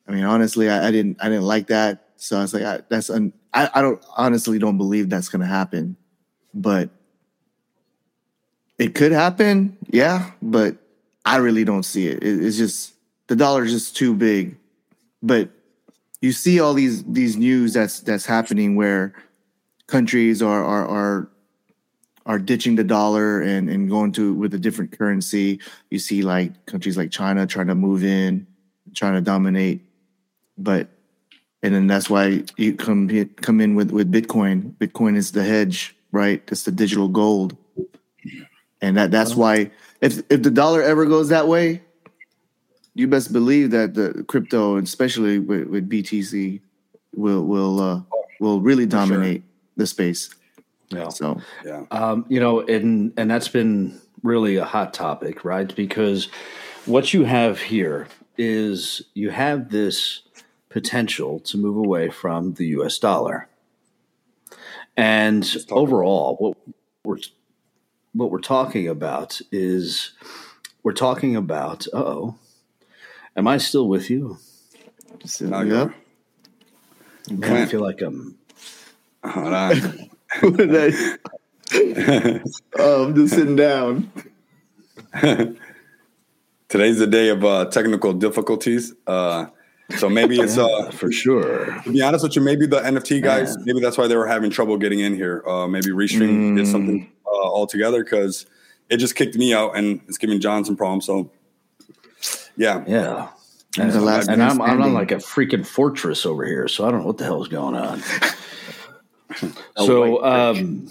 I 0.05 0.11
mean, 0.11 0.25
honestly, 0.25 0.69
I, 0.69 0.89
I 0.89 0.91
didn't 0.91 1.15
I 1.21 1.29
didn't 1.29 1.45
like 1.45 1.67
that. 1.67 2.09
So 2.17 2.37
I 2.37 2.41
was 2.41 2.53
like, 2.53 2.63
I, 2.63 2.81
that's 2.89 3.09
un, 3.09 3.31
I, 3.53 3.69
I 3.73 3.81
don't 3.81 4.03
honestly 4.17 4.59
don't 4.59 4.77
believe 4.77 5.09
that's 5.09 5.29
going 5.29 5.43
to 5.43 5.47
happen 5.47 5.95
but 6.53 6.89
it 8.83 8.95
could 8.95 9.13
happen, 9.13 9.77
yeah, 9.91 10.31
but 10.41 10.75
I 11.23 11.37
really 11.37 11.63
don't 11.63 11.83
see 11.83 12.07
it. 12.07 12.21
it 12.21 12.43
it's 12.43 12.57
just 12.57 12.93
the 13.27 13.35
dollar 13.35 13.63
is 13.63 13.71
just 13.71 13.95
too 13.95 14.13
big. 14.13 14.57
But 15.21 15.51
you 16.19 16.33
see 16.33 16.59
all 16.59 16.73
these 16.73 17.01
these 17.05 17.37
news 17.37 17.71
that's 17.73 18.01
that's 18.01 18.25
happening 18.25 18.75
where 18.75 19.13
countries 19.87 20.41
are 20.41 20.61
are 20.61 20.85
are 20.85 21.29
are 22.25 22.39
ditching 22.39 22.75
the 22.75 22.83
dollar 22.83 23.39
and 23.39 23.69
and 23.69 23.89
going 23.89 24.11
to 24.13 24.33
with 24.33 24.53
a 24.53 24.59
different 24.59 24.91
currency. 24.91 25.61
You 25.89 25.99
see 25.99 26.21
like 26.21 26.65
countries 26.65 26.97
like 26.97 27.09
China 27.09 27.47
trying 27.47 27.67
to 27.67 27.75
move 27.75 28.03
in, 28.03 28.45
trying 28.93 29.13
to 29.13 29.21
dominate, 29.21 29.79
but 30.57 30.89
and 31.61 31.73
then 31.73 31.87
that's 31.87 32.09
why 32.09 32.43
you 32.57 32.75
come 32.75 33.07
come 33.37 33.61
in 33.61 33.75
with 33.75 33.91
with 33.91 34.11
Bitcoin. 34.11 34.73
Bitcoin 34.73 35.15
is 35.15 35.31
the 35.31 35.43
hedge 35.45 35.95
right? 36.13 36.43
It's 36.47 36.63
the 36.63 36.71
digital 36.71 37.09
gold, 37.09 37.57
and 38.83 38.97
that 38.97 39.11
that's 39.11 39.33
why 39.33 39.71
if 40.01 40.19
if 40.29 40.43
the 40.43 40.51
dollar 40.51 40.81
ever 40.83 41.05
goes 41.05 41.29
that 41.29 41.47
way, 41.47 41.81
you 42.93 43.07
best 43.07 43.31
believe 43.31 43.71
that 43.71 43.93
the 43.93 44.25
crypto, 44.27 44.75
especially 44.75 45.39
with, 45.39 45.67
with 45.67 45.89
BTC, 45.89 46.59
will 47.15 47.45
will 47.45 47.79
uh, 47.79 48.01
will 48.41 48.59
really 48.59 48.85
dominate 48.85 49.41
sure. 49.41 49.49
the 49.77 49.87
space. 49.87 50.35
Yeah. 50.89 51.07
So 51.07 51.39
yeah, 51.65 51.85
um, 51.91 52.25
you 52.27 52.41
know, 52.41 52.59
and 52.59 53.13
and 53.15 53.31
that's 53.31 53.47
been 53.47 54.01
really 54.21 54.57
a 54.57 54.65
hot 54.65 54.93
topic, 54.93 55.45
right? 55.45 55.73
Because 55.73 56.27
what 56.85 57.13
you 57.13 57.23
have 57.23 57.61
here 57.61 58.09
is 58.37 59.01
you 59.13 59.29
have 59.29 59.69
this 59.69 60.23
potential 60.67 61.39
to 61.39 61.57
move 61.57 61.77
away 61.77 62.09
from 62.09 62.55
the 62.55 62.65
U.S. 62.77 62.97
dollar. 62.97 63.47
And 64.97 65.49
overall, 65.71 66.35
what 66.35 66.57
we're 67.05 67.17
what 68.13 68.31
we're 68.31 68.39
talking 68.39 68.87
about 68.87 69.41
is 69.51 70.11
we're 70.83 70.93
talking 70.93 71.35
about. 71.35 71.87
Oh, 71.93 72.35
am 73.35 73.47
I 73.47 73.57
still 73.57 73.87
with 73.87 74.09
you? 74.09 74.37
No, 75.41 75.61
yeah. 75.61 75.89
Man, 77.29 77.53
I 77.53 77.65
feel 77.65 77.81
like 77.81 78.01
I'm. 78.01 78.37
Hold 79.23 79.53
on. 79.53 80.09
oh, 82.79 83.05
I'm 83.05 83.15
just 83.15 83.33
sitting 83.33 83.55
down. 83.55 84.11
Today's 86.69 86.99
the 86.99 87.07
day 87.07 87.29
of 87.29 87.45
uh, 87.45 87.65
technical 87.65 88.13
difficulties. 88.13 88.93
Uh, 89.07 89.45
so 89.97 90.09
maybe 90.09 90.39
it's 90.39 90.57
uh 90.57 90.89
for 90.91 91.11
sure. 91.11 91.81
To 91.83 91.91
be 91.91 92.01
honest 92.01 92.23
with 92.23 92.35
you, 92.35 92.41
maybe 92.41 92.65
the 92.65 92.79
NFT 92.79 93.21
guys, 93.21 93.55
yeah. 93.57 93.63
maybe 93.65 93.79
that's 93.79 93.97
why 93.97 94.07
they 94.07 94.15
were 94.15 94.27
having 94.27 94.49
trouble 94.49 94.77
getting 94.77 94.99
in 94.99 95.13
here. 95.13 95.43
Uh 95.45 95.67
maybe 95.67 95.89
Restream 95.89 96.53
mm. 96.53 96.57
did 96.57 96.67
something 96.67 97.03
uh, 97.03 97.12
altogether 97.43 98.03
because 98.03 98.45
it 98.89 98.97
just 98.97 99.15
kicked 99.15 99.35
me 99.35 99.53
out, 99.53 99.75
and 99.75 100.01
it's 100.07 100.17
giving 100.17 100.39
John 100.39 100.65
some 100.65 100.75
problems. 100.75 101.05
So, 101.05 101.31
yeah, 102.55 102.83
yeah. 102.87 103.29
And, 103.79 103.91
and 103.91 104.43
I'm, 104.43 104.61
I'm 104.61 104.81
on 104.81 104.93
like 104.93 105.11
a 105.11 105.15
freaking 105.15 105.65
fortress 105.65 106.27
over 106.27 106.45
here, 106.45 106.67
so 106.67 106.87
I 106.87 106.91
don't 106.91 107.01
know 107.01 107.07
what 107.07 107.17
the 107.17 107.23
hell 107.23 107.41
is 107.41 107.47
going 107.47 107.75
on. 107.75 108.03
so, 109.77 110.23
um, 110.23 110.87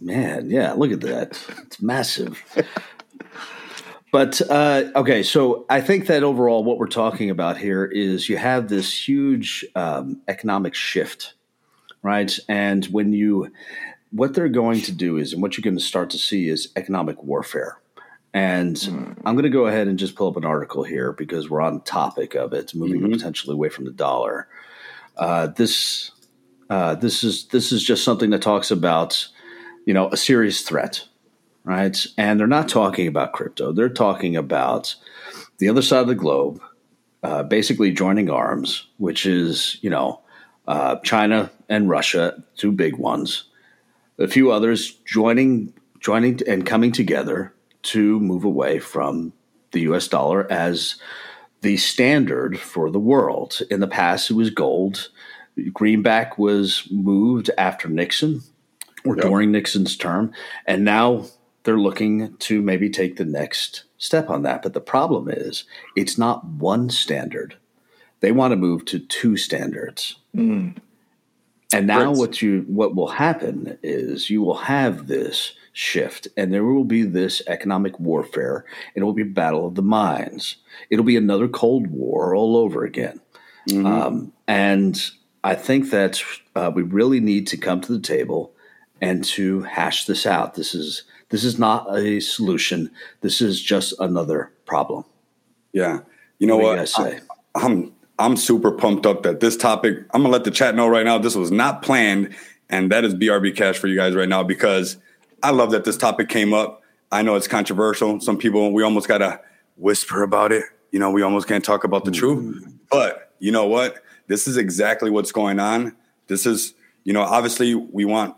man, 0.00 0.50
yeah, 0.50 0.72
look 0.72 0.90
at 0.90 1.00
that. 1.02 1.40
It's 1.64 1.80
massive. 1.80 2.42
but 4.12 4.40
uh, 4.50 4.90
okay, 4.96 5.22
so 5.22 5.64
I 5.70 5.80
think 5.80 6.06
that 6.08 6.24
overall, 6.24 6.64
what 6.64 6.78
we're 6.78 6.88
talking 6.88 7.30
about 7.30 7.56
here 7.56 7.84
is 7.84 8.28
you 8.28 8.36
have 8.36 8.68
this 8.68 9.08
huge 9.08 9.64
um, 9.76 10.20
economic 10.26 10.74
shift, 10.74 11.34
right? 12.02 12.36
And 12.48 12.84
when 12.86 13.12
you, 13.12 13.52
what 14.10 14.34
they're 14.34 14.48
going 14.48 14.80
to 14.82 14.92
do 14.92 15.16
is, 15.16 15.32
and 15.32 15.42
what 15.42 15.56
you're 15.56 15.62
going 15.62 15.76
to 15.76 15.82
start 15.82 16.10
to 16.10 16.18
see 16.18 16.48
is 16.48 16.72
economic 16.76 17.22
warfare. 17.22 17.78
And 18.32 18.76
mm. 18.76 19.16
I'm 19.24 19.34
going 19.34 19.44
to 19.44 19.50
go 19.50 19.66
ahead 19.66 19.88
and 19.88 19.98
just 19.98 20.14
pull 20.14 20.28
up 20.28 20.36
an 20.36 20.44
article 20.44 20.84
here 20.84 21.12
because 21.12 21.50
we're 21.50 21.60
on 21.60 21.80
topic 21.82 22.34
of 22.34 22.52
it, 22.52 22.74
moving 22.74 23.00
mm-hmm. 23.00 23.12
potentially 23.12 23.54
away 23.54 23.68
from 23.68 23.84
the 23.84 23.90
dollar. 23.90 24.48
Uh, 25.16 25.48
this 25.48 26.12
uh, 26.70 26.94
this 26.94 27.24
is 27.24 27.48
this 27.48 27.72
is 27.72 27.82
just 27.82 28.04
something 28.04 28.30
that 28.30 28.42
talks 28.42 28.70
about 28.70 29.26
you 29.84 29.92
know 29.92 30.08
a 30.10 30.16
serious 30.16 30.62
threat, 30.62 31.04
right? 31.64 32.06
And 32.16 32.38
they're 32.38 32.46
not 32.46 32.68
talking 32.68 33.08
about 33.08 33.32
crypto. 33.32 33.72
They're 33.72 33.88
talking 33.88 34.36
about 34.36 34.94
the 35.58 35.68
other 35.68 35.82
side 35.82 36.02
of 36.02 36.06
the 36.06 36.14
globe, 36.14 36.60
uh, 37.24 37.42
basically 37.42 37.90
joining 37.90 38.30
arms, 38.30 38.86
which 38.98 39.26
is 39.26 39.78
you 39.82 39.90
know 39.90 40.20
uh, 40.68 40.96
China 41.00 41.50
and 41.68 41.88
Russia, 41.88 42.42
two 42.56 42.70
big 42.70 42.96
ones. 42.96 43.49
A 44.20 44.28
few 44.28 44.52
others 44.52 44.92
joining 45.06 45.72
joining 45.98 46.40
and 46.46 46.64
coming 46.64 46.92
together 46.92 47.54
to 47.82 48.20
move 48.20 48.44
away 48.44 48.78
from 48.78 49.32
the 49.72 49.80
US 49.80 50.08
dollar 50.08 50.50
as 50.50 50.96
the 51.62 51.76
standard 51.76 52.58
for 52.58 52.90
the 52.90 52.98
world. 52.98 53.60
In 53.70 53.80
the 53.80 53.86
past, 53.86 54.30
it 54.30 54.34
was 54.34 54.50
gold. 54.50 55.10
Greenback 55.72 56.38
was 56.38 56.88
moved 56.90 57.50
after 57.58 57.88
Nixon 57.88 58.42
or 59.04 59.16
yep. 59.16 59.24
during 59.24 59.52
Nixon's 59.52 59.96
term. 59.96 60.32
And 60.66 60.84
now 60.84 61.26
they're 61.64 61.78
looking 61.78 62.36
to 62.38 62.62
maybe 62.62 62.88
take 62.88 63.16
the 63.16 63.24
next 63.24 63.84
step 63.98 64.30
on 64.30 64.42
that. 64.42 64.62
But 64.62 64.72
the 64.72 64.80
problem 64.80 65.28
is, 65.28 65.64
it's 65.96 66.16
not 66.16 66.44
one 66.44 66.88
standard. 66.88 67.56
They 68.20 68.32
want 68.32 68.52
to 68.52 68.56
move 68.56 68.84
to 68.86 68.98
two 68.98 69.36
standards. 69.36 70.16
Mm. 70.34 70.76
And 71.72 71.86
now 71.86 72.12
what 72.12 72.42
you 72.42 72.64
what 72.66 72.94
will 72.94 73.08
happen 73.08 73.78
is 73.82 74.28
you 74.30 74.42
will 74.42 74.58
have 74.58 75.06
this 75.06 75.52
shift 75.72 76.26
and 76.36 76.52
there 76.52 76.64
will 76.64 76.84
be 76.84 77.02
this 77.04 77.42
economic 77.46 77.98
warfare 78.00 78.64
and 78.94 79.02
it 79.02 79.04
will 79.04 79.12
be 79.12 79.22
a 79.22 79.26
battle 79.26 79.68
of 79.68 79.76
the 79.76 79.82
minds 79.82 80.56
it'll 80.90 81.04
be 81.04 81.16
another 81.16 81.46
cold 81.46 81.86
war 81.86 82.34
all 82.34 82.56
over 82.56 82.84
again. 82.84 83.20
Mm-hmm. 83.68 83.86
um, 83.86 84.32
and 84.48 85.10
i 85.44 85.54
think 85.54 85.90
that 85.90 86.20
uh, 86.56 86.72
we 86.74 86.82
really 86.82 87.20
need 87.20 87.46
to 87.46 87.56
come 87.56 87.80
to 87.82 87.92
the 87.92 88.00
table 88.00 88.52
and 89.00 89.24
to 89.24 89.62
hash 89.62 90.04
this 90.04 90.26
out. 90.26 90.54
This 90.54 90.74
is 90.74 91.04
this 91.30 91.44
is 91.44 91.58
not 91.58 91.86
a 91.96 92.20
solution. 92.20 92.90
This 93.20 93.40
is 93.40 93.62
just 93.62 93.94
another 94.00 94.52
problem. 94.66 95.04
Yeah. 95.72 96.00
You 96.38 96.46
know 96.46 96.56
what, 96.56 96.78
what? 96.78 96.98
I, 96.98 97.20
i'm 97.54 97.92
i'm 98.20 98.36
super 98.36 98.70
pumped 98.70 99.06
up 99.06 99.22
that 99.22 99.40
this 99.40 99.56
topic 99.56 99.98
i'm 100.14 100.22
gonna 100.22 100.28
let 100.28 100.44
the 100.44 100.50
chat 100.50 100.74
know 100.74 100.86
right 100.86 101.04
now 101.04 101.18
this 101.18 101.34
was 101.34 101.50
not 101.50 101.82
planned 101.82 102.34
and 102.68 102.92
that 102.92 103.04
is 103.04 103.14
brb 103.14 103.56
cash 103.56 103.78
for 103.78 103.88
you 103.88 103.96
guys 103.96 104.14
right 104.14 104.28
now 104.28 104.42
because 104.42 104.98
I 105.42 105.50
love 105.50 105.70
that 105.70 105.84
this 105.84 105.96
topic 105.96 106.28
came 106.28 106.52
up. 106.52 106.82
I 107.12 107.22
know 107.22 107.34
it's 107.34 107.48
controversial. 107.48 108.20
Some 108.20 108.36
people, 108.36 108.72
we 108.72 108.82
almost 108.82 109.08
got 109.08 109.18
to 109.18 109.40
whisper 109.76 110.22
about 110.22 110.52
it. 110.52 110.64
You 110.92 110.98
know, 110.98 111.10
we 111.10 111.22
almost 111.22 111.48
can't 111.48 111.64
talk 111.64 111.84
about 111.84 112.04
the 112.04 112.10
truth. 112.10 112.56
Mm-hmm. 112.56 112.70
But 112.90 113.32
you 113.38 113.52
know 113.52 113.66
what? 113.66 114.02
This 114.26 114.46
is 114.46 114.56
exactly 114.56 115.10
what's 115.10 115.32
going 115.32 115.58
on. 115.58 115.96
This 116.26 116.46
is, 116.46 116.74
you 117.04 117.12
know, 117.12 117.22
obviously 117.22 117.74
we 117.74 118.04
want 118.04 118.36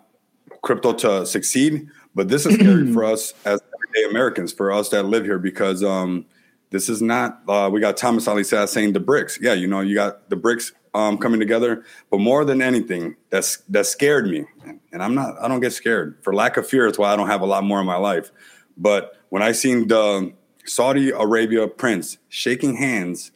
crypto 0.62 0.92
to 0.92 1.27
succeed, 1.27 1.88
but 2.14 2.29
this 2.29 2.47
is 2.47 2.55
scary 2.55 2.92
for 2.95 3.05
us 3.05 3.35
as 3.45 3.61
everyday 3.75 4.09
Americans, 4.09 4.53
for 4.53 4.71
us 4.73 4.90
that 4.90 5.05
live 5.05 5.25
here, 5.25 5.38
because 5.38 5.83
um, 5.83 6.25
this 6.73 6.89
is 6.89 7.01
not. 7.01 7.43
Uh, 7.47 7.71
we 7.73 7.81
got 7.81 7.97
Thomas 7.97 8.27
Ali 8.27 8.43
saying 8.43 8.95
the 8.95 9.01
BRICS. 9.01 9.41
Yeah, 9.41 9.53
you 9.53 9.69
know, 9.69 9.81
you 9.81 9.95
got 9.95 10.29
the 10.31 10.37
BRICS 10.37 10.73
um, 10.95 11.19
coming 11.19 11.39
together. 11.39 11.85
But 12.11 12.19
more 12.19 12.45
than 12.45 12.61
anything, 12.61 13.17
that's 13.31 13.59
that 13.69 13.87
scared 13.87 14.27
me, 14.27 14.47
and 14.93 15.03
I'm 15.03 15.15
not. 15.15 15.41
I 15.41 15.49
don't 15.49 15.61
get 15.61 15.73
scared 15.73 16.19
for 16.23 16.35
lack 16.35 16.57
of 16.57 16.67
fear. 16.67 16.87
That's 16.87 16.99
why 16.99 17.13
I 17.13 17.17
don't 17.17 17.29
have 17.29 17.43
a 17.43 17.47
lot 17.47 17.63
more 17.63 17.81
in 17.81 17.87
my 17.87 17.97
life. 17.97 18.33
But 18.77 19.17
when 19.29 19.43
I 19.43 19.53
seen 19.53 19.89
the 19.89 20.33
Saudi 20.65 21.11
Arabia 21.11 21.69
prince 21.69 22.19
shaking 22.29 22.77
hands 22.77 23.33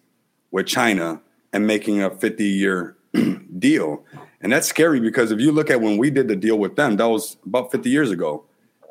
with 0.51 0.66
China 0.66 1.20
and 1.53 1.66
making 1.66 2.03
a 2.03 2.11
50 2.11 2.44
year 2.44 2.96
deal, 3.59 4.05
and 4.40 4.53
that's 4.53 4.66
scary 4.66 5.01
because 5.01 5.31
if 5.31 5.40
you 5.40 5.53
look 5.53 5.70
at 5.70 5.81
when 5.81 5.99
we 5.99 6.11
did 6.11 6.29
the 6.29 6.37
deal 6.37 6.59
with 6.59 6.77
them, 6.77 6.96
that 6.96 7.09
was 7.09 7.37
about 7.44 7.70
50 7.70 7.90
years 7.90 8.11
ago, 8.11 8.44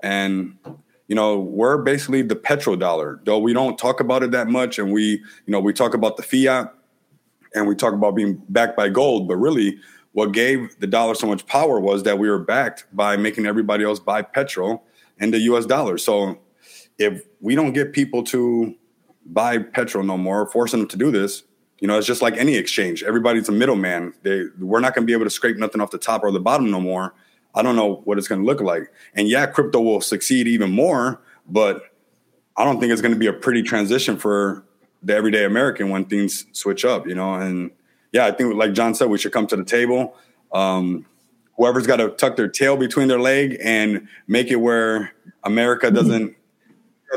and 0.03 0.57
you 1.07 1.15
know 1.15 1.39
we're 1.39 1.77
basically 1.77 2.21
the 2.21 2.35
petrodollar 2.35 3.23
though 3.25 3.39
we 3.39 3.53
don't 3.53 3.77
talk 3.77 3.99
about 3.99 4.23
it 4.23 4.31
that 4.31 4.47
much 4.47 4.79
and 4.79 4.91
we 4.91 5.03
you 5.03 5.21
know 5.47 5.59
we 5.59 5.71
talk 5.71 5.93
about 5.93 6.17
the 6.17 6.23
fiat 6.23 6.73
and 7.55 7.67
we 7.67 7.73
talk 7.73 7.93
about 7.93 8.15
being 8.15 8.41
backed 8.49 8.77
by 8.77 8.89
gold, 8.89 9.27
but 9.27 9.37
really 9.37 9.79
what 10.11 10.31
gave 10.31 10.77
the 10.79 10.87
dollar 10.87 11.15
so 11.15 11.27
much 11.27 11.45
power 11.47 11.79
was 11.79 12.03
that 12.03 12.19
we 12.19 12.29
were 12.29 12.39
backed 12.39 12.85
by 12.93 13.17
making 13.17 13.45
everybody 13.45 13.83
else 13.83 13.99
buy 13.99 14.21
petrol 14.21 14.83
and 15.19 15.33
the 15.33 15.39
US 15.39 15.65
dollar. 15.65 15.97
So 15.97 16.39
if 16.97 17.23
we 17.41 17.55
don't 17.55 17.73
get 17.73 17.93
people 17.93 18.23
to 18.25 18.75
buy 19.25 19.57
petrol 19.57 20.03
no 20.03 20.17
more, 20.17 20.45
forcing 20.47 20.79
them 20.79 20.89
to 20.89 20.97
do 20.97 21.11
this, 21.11 21.43
you 21.79 21.87
know, 21.87 21.97
it's 21.97 22.07
just 22.07 22.21
like 22.21 22.37
any 22.37 22.55
exchange. 22.55 23.03
Everybody's 23.03 23.49
a 23.49 23.51
middleman. 23.51 24.13
They 24.23 24.45
we're 24.59 24.79
not 24.79 24.95
going 24.95 25.03
to 25.03 25.07
be 25.07 25.13
able 25.13 25.25
to 25.25 25.29
scrape 25.29 25.57
nothing 25.57 25.81
off 25.81 25.91
the 25.91 25.97
top 25.97 26.23
or 26.23 26.31
the 26.31 26.39
bottom 26.39 26.71
no 26.71 26.79
more. 26.79 27.13
I 27.55 27.61
don't 27.61 27.75
know 27.75 28.01
what 28.03 28.17
it's 28.17 28.27
going 28.27 28.41
to 28.41 28.45
look 28.45 28.61
like. 28.61 28.91
And 29.13 29.27
yeah, 29.27 29.45
crypto 29.45 29.79
will 29.79 30.01
succeed 30.01 30.47
even 30.47 30.71
more, 30.71 31.21
but 31.47 31.83
I 32.57 32.65
don't 32.65 32.79
think 32.79 32.91
it's 32.91 33.01
going 33.01 33.13
to 33.13 33.19
be 33.19 33.27
a 33.27 33.33
pretty 33.33 33.63
transition 33.63 34.17
for 34.17 34.63
the 35.01 35.15
everyday 35.15 35.45
American 35.45 35.89
when 35.89 36.05
things 36.05 36.45
switch 36.51 36.83
up, 36.83 37.07
you 37.07 37.15
know. 37.15 37.35
And 37.35 37.71
yeah, 38.11 38.25
I 38.25 38.31
think 38.31 38.55
like 38.55 38.73
John 38.73 38.93
said, 38.93 39.09
we 39.09 39.17
should 39.17 39.31
come 39.31 39.47
to 39.47 39.55
the 39.55 39.63
table. 39.63 40.15
Um, 40.51 41.05
whoever's 41.57 41.87
got 41.87 41.97
to 41.97 42.09
tuck 42.09 42.35
their 42.35 42.47
tail 42.47 42.75
between 42.77 43.07
their 43.07 43.19
leg 43.19 43.57
and 43.63 44.07
make 44.27 44.51
it 44.51 44.57
where 44.57 45.13
America 45.43 45.87
mm-hmm. 45.87 45.95
doesn't. 45.95 46.35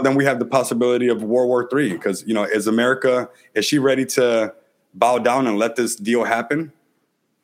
Then 0.03 0.15
we 0.15 0.25
have 0.25 0.39
the 0.39 0.45
possibility 0.45 1.09
of 1.09 1.23
World 1.23 1.49
War 1.49 1.69
Three 1.69 1.93
because 1.93 2.23
you 2.27 2.35
know, 2.35 2.45
is 2.45 2.67
America 2.67 3.29
is 3.55 3.65
she 3.65 3.79
ready 3.79 4.05
to 4.07 4.55
bow 4.95 5.19
down 5.19 5.47
and 5.47 5.59
let 5.59 5.77
this 5.77 5.97
deal 5.97 6.25
happen? 6.25 6.73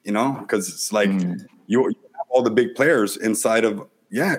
You 0.05 0.13
know, 0.13 0.37
because 0.41 0.69
it's 0.69 0.93
like 0.93 1.09
mm. 1.09 1.45
you, 1.67 1.93
all 2.35 2.43
the 2.43 2.51
big 2.51 2.75
players 2.75 3.17
inside 3.17 3.65
of 3.65 3.87
yeah, 4.11 4.37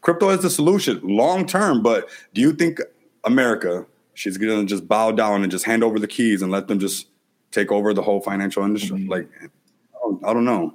crypto 0.00 0.28
is 0.30 0.42
the 0.42 0.50
solution 0.50 1.00
long 1.02 1.46
term. 1.46 1.82
But 1.82 2.08
do 2.34 2.40
you 2.40 2.52
think 2.52 2.80
America 3.24 3.86
she's 4.18 4.36
gonna 4.36 4.64
just 4.64 4.86
bow 4.88 5.12
down 5.12 5.42
and 5.42 5.50
just 5.50 5.64
hand 5.64 5.84
over 5.84 5.98
the 5.98 6.08
keys 6.08 6.42
and 6.42 6.50
let 6.50 6.68
them 6.68 6.78
just 6.78 7.06
take 7.52 7.70
over 7.70 7.94
the 7.94 8.02
whole 8.02 8.20
financial 8.20 8.64
industry. 8.64 8.98
Mm-hmm. 8.98 9.10
Like, 9.10 9.28
I 9.40 9.46
don't, 10.02 10.26
I 10.26 10.32
don't, 10.34 10.44
know. 10.44 10.74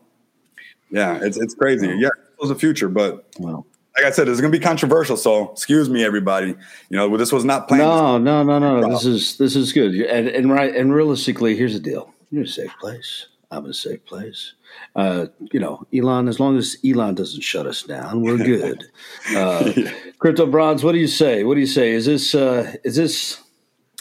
Yeah, 0.90 1.20
it's 1.22 1.38
it's 1.38 1.54
crazy. 1.54 1.88
Yeah, 1.88 2.08
it 2.08 2.40
was 2.40 2.50
the 2.50 2.56
future, 2.56 2.88
but 2.88 3.26
well, 3.40 3.66
like 3.98 4.06
I 4.06 4.12
said, 4.12 4.28
it's 4.28 4.40
gonna 4.40 4.52
be 4.52 4.60
controversial. 4.60 5.18
So 5.18 5.52
excuse 5.52 5.90
me, 5.90 6.04
everybody. 6.04 6.56
You 6.90 6.98
know, 6.98 7.18
this 7.18 7.32
was 7.32 7.44
not 7.44 7.68
planned. 7.68 7.84
No, 7.84 8.18
no, 8.18 8.44
no, 8.44 8.60
no. 8.60 8.90
This 8.90 9.06
is 9.06 9.38
this 9.38 9.56
is 9.56 9.74
good. 9.74 9.94
And 9.94 10.28
and 10.28 10.52
right 10.52 10.74
and 10.74 10.94
realistically, 10.94 11.56
here's 11.56 11.74
the 11.74 11.80
deal. 11.80 12.14
You're 12.32 12.44
in 12.44 12.48
a 12.48 12.52
safe 12.52 12.74
place. 12.80 13.28
I'm 13.54 13.66
in 13.66 13.72
a 13.72 13.74
safe 13.74 14.04
place. 14.06 14.54
Uh, 14.96 15.28
you 15.52 15.60
know, 15.60 15.86
Elon, 15.94 16.28
as 16.28 16.40
long 16.40 16.58
as 16.58 16.78
Elon 16.86 17.16
doesn't 17.16 17.42
shut 17.42 17.66
us 17.66 17.84
down, 17.84 18.22
we're 18.22 18.38
good. 18.38 18.86
Uh, 19.36 19.72
Crypto 20.20 20.46
Bronze, 20.46 20.84
what 20.84 20.92
do 20.92 21.00
you 21.00 21.08
say? 21.08 21.44
What 21.44 21.56
do 21.56 21.62
you 21.62 21.68
say? 21.68 21.92
Is 21.92 22.06
this 22.06 22.36
uh, 22.36 22.76
is 22.84 22.96
this 22.96 23.42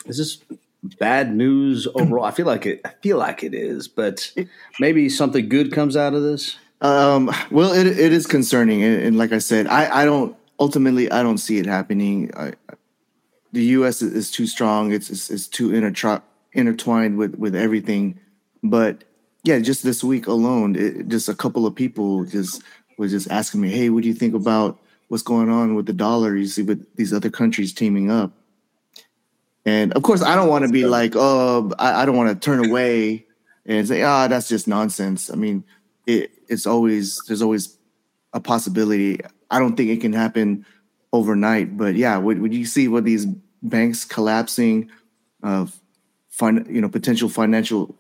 is 0.07 0.19
this 0.19 0.59
bad 0.99 1.35
news 1.35 1.87
overall? 1.95 2.25
I 2.25 2.33
feel 2.33 2.47
like 2.47 2.67
it. 2.67 2.81
I 2.85 2.91
feel 3.03 3.19
like 3.19 3.43
it 3.43 3.55
is, 3.55 3.89
but 3.89 4.33
maybe 4.81 5.09
something 5.09 5.49
good 5.49 5.73
comes 5.73 5.97
out 5.97 6.15
of 6.15 6.23
this. 6.23 6.57
Um, 6.81 7.31
well, 7.51 7.73
it 7.73 7.87
it 7.87 8.13
is 8.13 8.27
concerning, 8.27 8.83
and, 8.83 9.03
and, 9.03 9.19
like 9.19 9.33
I 9.33 9.39
said, 9.39 9.69
I 9.69 10.03
I 10.03 10.05
don't 10.05 10.37
ultimately 10.59 11.11
I 11.11 11.23
don't 11.23 11.39
see 11.39 11.59
it 11.59 11.67
happening. 11.67 12.31
I, 12.37 12.55
the 13.53 13.65
U.S. 13.77 14.03
is, 14.03 14.13
is, 14.13 14.31
too 14.31 14.47
strong. 14.47 14.93
It's 14.93 15.09
it's, 15.09 15.31
it's 15.31 15.47
too 15.47 15.71
intertwi- 15.71 16.23
intertwined 16.53 17.19
with 17.19 17.37
with 17.37 17.55
everything, 17.55 18.19
but 18.63 19.05
yeah, 19.45 19.59
just 19.59 19.83
this 19.83 20.05
week 20.05 20.27
alone, 20.27 20.77
it, 20.77 21.09
just 21.09 21.29
a 21.29 21.35
couple 21.35 21.67
of 21.67 21.75
people 21.75 22.25
just 22.25 22.63
was 22.99 23.11
just 23.11 23.31
asking 23.31 23.61
me, 23.61 23.71
"Hey, 23.71 23.91
what 23.91 24.03
do 24.03 24.09
you 24.09 24.15
think 24.15 24.35
about 24.35 24.79
what's 25.09 25.23
going 25.23 25.51
on 25.51 25.75
with 25.75 25.87
the 25.87 25.93
dollar? 25.93 26.37
You 26.37 26.47
see, 26.47 26.63
with 26.63 26.87
these 26.97 27.13
other 27.13 27.31
countries 27.31 27.73
teaming 27.73 28.11
up." 28.11 28.33
And 29.65 29.93
of 29.93 30.03
course, 30.03 30.23
I 30.23 30.35
don't 30.35 30.49
want 30.49 30.65
to 30.67 30.73
be 30.73 30.87
like, 30.87 31.15
"Oh, 31.17 31.73
I, 31.79 32.03
I 32.03 32.07
don't 32.07 32.17
want 32.17 32.29
to 32.31 32.45
turn 32.45 32.65
away 32.65 33.27
and 33.67 33.87
say, 33.87 34.03
ah, 34.03 34.25
oh, 34.25 34.29
that's 34.29 34.49
just 34.49 34.69
nonsense." 34.69 35.31
I 35.31 35.35
mean, 35.35 35.65
it, 36.07 36.31
it's 36.49 36.67
always 36.67 37.21
there's 37.27 37.43
always 37.43 37.77
a 38.33 38.41
possibility. 38.41 39.21
I 39.51 39.59
don't 39.59 39.77
think 39.77 39.91
it 39.91 40.01
can 40.01 40.13
happen 40.13 40.65
overnight. 41.13 41.77
But 41.77 41.95
yeah, 41.95 42.17
would 42.19 42.41
would 42.41 42.55
you 42.55 42.65
see 42.65 42.89
what 42.89 43.05
these 43.05 43.27
banks 43.63 44.05
collapsing, 44.05 44.91
uh, 45.43 45.67
fin- 46.31 46.67
you 46.69 46.81
know, 46.81 46.89
potential 46.89 47.29
financial, 47.29 47.95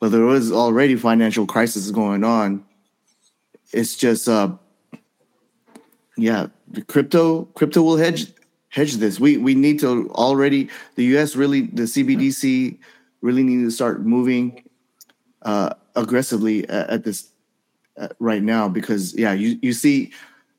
well, 0.00 0.10
there 0.10 0.24
was 0.24 0.52
already 0.52 0.96
financial 0.96 1.46
crisis 1.46 1.90
going 1.90 2.24
on. 2.24 2.64
It's 3.72 3.96
just, 3.96 4.28
uh, 4.28 4.52
yeah, 6.16 6.46
the 6.68 6.82
crypto 6.82 7.44
crypto 7.54 7.82
will 7.82 7.96
hedge 7.96 8.32
hedge 8.68 8.94
this. 8.94 9.20
We 9.20 9.36
we 9.36 9.54
need 9.54 9.80
to 9.80 10.10
already 10.10 10.68
the 10.94 11.04
U.S. 11.16 11.36
really 11.36 11.62
the 11.62 11.82
CBDC 11.82 12.78
really 13.20 13.42
need 13.42 13.64
to 13.64 13.70
start 13.70 14.02
moving 14.02 14.62
uh, 15.42 15.74
aggressively 15.94 16.68
at, 16.68 16.90
at 16.90 17.04
this 17.04 17.28
uh, 17.98 18.08
right 18.18 18.42
now 18.42 18.68
because 18.68 19.14
yeah, 19.14 19.32
you 19.32 19.58
you 19.62 19.72
see 19.72 20.12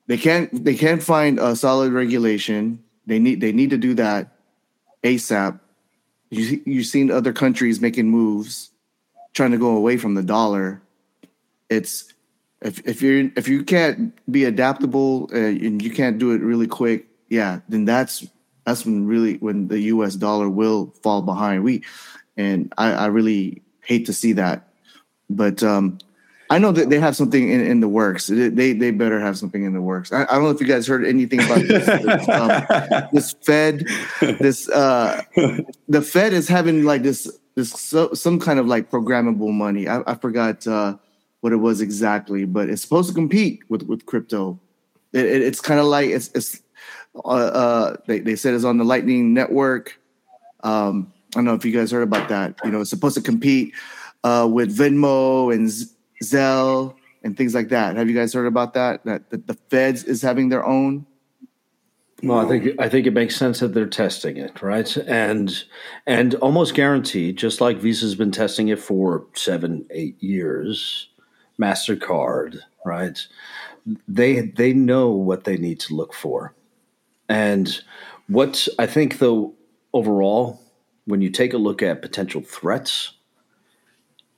they 0.08 0.18
can't 0.18 0.64
they 0.64 0.76
can't 0.76 1.04
find 1.04 1.40
a 1.40 1.56
solid 1.56 1.94
regulation. 1.94 2.84
They 3.06 3.20
need 3.20 3.42
they 3.42 3.52
need 3.52 3.70
to 3.70 3.78
do 3.78 3.94
that 3.96 4.38
ASAP. 5.04 5.60
You 6.30 6.62
you've 6.66 6.88
seen 6.88 7.12
other 7.12 7.34
countries 7.34 7.80
making 7.80 8.10
moves, 8.10 8.72
trying 9.34 9.52
to 9.52 9.58
go 9.58 9.76
away 9.76 9.98
from 9.98 10.14
the 10.14 10.24
dollar. 10.24 10.82
It's 11.70 12.14
if 12.62 12.86
if 12.88 13.02
you're 13.02 13.30
if 13.36 13.48
you 13.48 13.64
can't 13.64 14.14
be 14.32 14.46
adaptable 14.46 15.30
uh, 15.34 15.38
and 15.38 15.82
you 15.82 15.92
can't 15.92 16.18
do 16.18 16.32
it 16.32 16.42
really 16.42 16.68
quick, 16.68 17.08
yeah, 17.30 17.60
then 17.70 17.86
that's 17.86 18.26
that's 18.66 18.86
when 18.86 19.06
really 19.06 19.38
when 19.38 19.68
the 19.68 19.80
U.S. 19.80 20.16
dollar 20.16 20.50
will 20.50 20.94
fall 21.04 21.22
behind. 21.22 21.64
We 21.64 21.84
and 22.36 22.74
I, 22.78 22.92
I 22.92 23.06
really 23.08 23.62
hate 23.82 24.06
to 24.08 24.14
see 24.14 24.34
that, 24.34 24.68
but 25.30 25.62
um, 25.64 26.00
I 26.50 26.60
know 26.60 26.72
that 26.72 26.90
they 26.90 27.00
have 27.00 27.16
something 27.16 27.50
in, 27.50 27.62
in 27.62 27.80
the 27.82 27.88
works. 27.88 28.28
They 28.28 28.74
they 28.74 28.92
better 28.92 29.20
have 29.20 29.38
something 29.38 29.64
in 29.64 29.74
the 29.74 29.82
works. 29.82 30.12
I, 30.12 30.24
I 30.24 30.36
don't 30.36 30.44
know 30.44 30.50
if 30.50 30.62
you 30.62 30.68
guys 30.68 30.88
heard 30.88 31.06
anything 31.06 31.42
about 31.42 31.60
this. 31.60 31.86
this, 32.04 32.30
um, 32.30 33.08
this 33.12 33.36
Fed, 33.44 33.86
this 34.40 34.70
uh, 34.70 35.22
the 35.88 36.02
Fed 36.02 36.34
is 36.34 36.48
having 36.48 36.84
like 36.84 37.04
this 37.04 37.30
this 37.58 37.72
so, 37.72 38.14
some 38.14 38.40
kind 38.40 38.60
of 38.60 38.68
like 38.68 38.92
programmable 38.92 39.52
money. 39.52 39.88
I, 39.88 40.04
I 40.06 40.14
forgot 40.14 40.66
uh, 40.68 40.96
what 41.42 41.52
it 41.52 41.58
was 41.58 41.82
exactly, 41.82 42.46
but 42.46 42.70
it's 42.70 42.84
supposed 42.84 43.10
to 43.10 43.16
compete 43.16 43.64
with 43.68 43.82
with 43.84 44.06
crypto. 44.06 44.60
It, 45.12 45.26
it, 45.26 45.42
it's 45.42 45.60
kind 45.60 45.80
of 45.80 45.88
like 45.88 46.10
it's 46.10 46.30
it's 46.36 46.62
uh, 47.16 47.28
uh, 47.28 47.98
they 48.06 48.20
they 48.20 48.36
said 48.36 48.54
it's 48.54 48.64
on 48.64 48.78
the 48.78 48.84
Lightning 48.84 49.34
Network. 49.34 50.00
Um, 50.64 51.12
I 51.34 51.40
don't 51.40 51.46
know 51.46 51.56
if 51.56 51.66
you 51.66 51.72
guys 51.72 51.90
heard 51.90 52.04
about 52.04 52.30
that. 52.30 52.56
You 52.64 52.70
know, 52.70 52.82
it's 52.82 52.92
supposed 52.92 53.16
to 53.16 53.22
compete 53.22 53.74
uh, 54.24 54.48
with 54.50 54.78
Venmo 54.78 55.52
and 55.52 55.68
Zelle 56.24 56.96
and 57.24 57.36
things 57.36 57.56
like 57.56 57.70
that. 57.70 57.96
Have 57.96 58.08
you 58.08 58.16
guys 58.16 58.34
heard 58.34 58.46
about 58.46 58.76
that? 58.76 59.04
That, 59.06 59.32
that 59.32 59.48
the 59.48 59.56
Feds 59.72 60.04
is 60.04 60.22
having 60.22 60.50
their 60.50 60.64
own. 60.64 61.08
Well, 62.24 62.40
I 62.40 62.48
think 62.48 62.80
I 62.80 62.90
think 62.90 63.08
it 63.08 63.14
makes 63.14 63.36
sense 63.36 63.60
that 63.60 63.74
they're 63.74 63.88
testing 63.88 64.38
it, 64.38 64.62
right? 64.62 64.96
And 64.98 65.64
and 66.08 66.36
almost 66.36 66.76
guaranteed, 66.76 67.38
just 67.38 67.62
like 67.62 67.78
Visa's 67.78 68.16
been 68.16 68.32
testing 68.32 68.70
it 68.70 68.80
for 68.80 69.28
seven, 69.34 69.86
eight 69.92 70.22
years, 70.22 71.10
Mastercard, 71.62 72.60
right? 72.86 73.28
They 74.08 74.42
they 74.42 74.74
know 74.74 75.12
what 75.12 75.44
they 75.46 75.58
need 75.58 75.80
to 75.82 75.96
look 75.96 76.14
for, 76.14 76.56
and 77.30 77.82
what 78.28 78.68
I 78.80 78.88
think 78.88 79.20
though 79.20 79.54
overall, 79.94 80.62
when 81.06 81.22
you 81.22 81.30
take 81.30 81.54
a 81.54 81.58
look 81.58 81.84
at 81.84 82.02
potential 82.02 82.42
threats, 82.42 83.14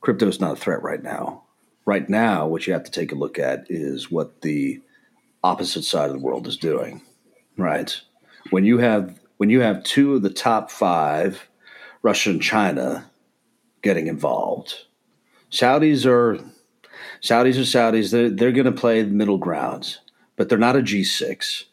crypto 0.01 0.27
is 0.27 0.41
not 0.41 0.53
a 0.53 0.61
threat 0.61 0.83
right 0.83 1.01
now 1.01 1.43
right 1.89 2.07
now, 2.07 2.45
what 2.45 2.67
you 2.67 2.73
have 2.73 2.83
to 2.83 2.91
take 2.91 3.11
a 3.11 3.15
look 3.15 3.39
at 3.39 3.65
is 3.67 4.11
what 4.11 4.41
the 4.41 4.79
opposite 5.43 5.83
side 5.83 6.05
of 6.11 6.13
the 6.13 6.23
world 6.23 6.45
is 6.47 6.55
doing. 6.55 7.01
Right. 7.59 7.99
When 8.49 8.65
you 8.65 8.77
have 8.79 9.19
when 9.37 9.49
you 9.49 9.61
have 9.61 9.83
two 9.83 10.15
of 10.15 10.21
the 10.21 10.29
top 10.29 10.71
five, 10.71 11.47
Russia 12.01 12.31
and 12.31 12.41
China, 12.41 13.09
getting 13.81 14.07
involved, 14.07 14.85
Saudis 15.51 16.05
are 16.05 16.39
Saudis 17.21 17.57
are 17.57 17.61
Saudis. 17.61 18.11
They're 18.11 18.29
they're 18.29 18.51
going 18.51 18.65
to 18.65 18.71
play 18.71 19.01
the 19.01 19.09
middle 19.09 19.37
grounds, 19.37 19.99
but 20.35 20.49
they're 20.49 20.57
not 20.57 20.75
a 20.75 20.81
G 20.81 21.03
six. 21.03 21.65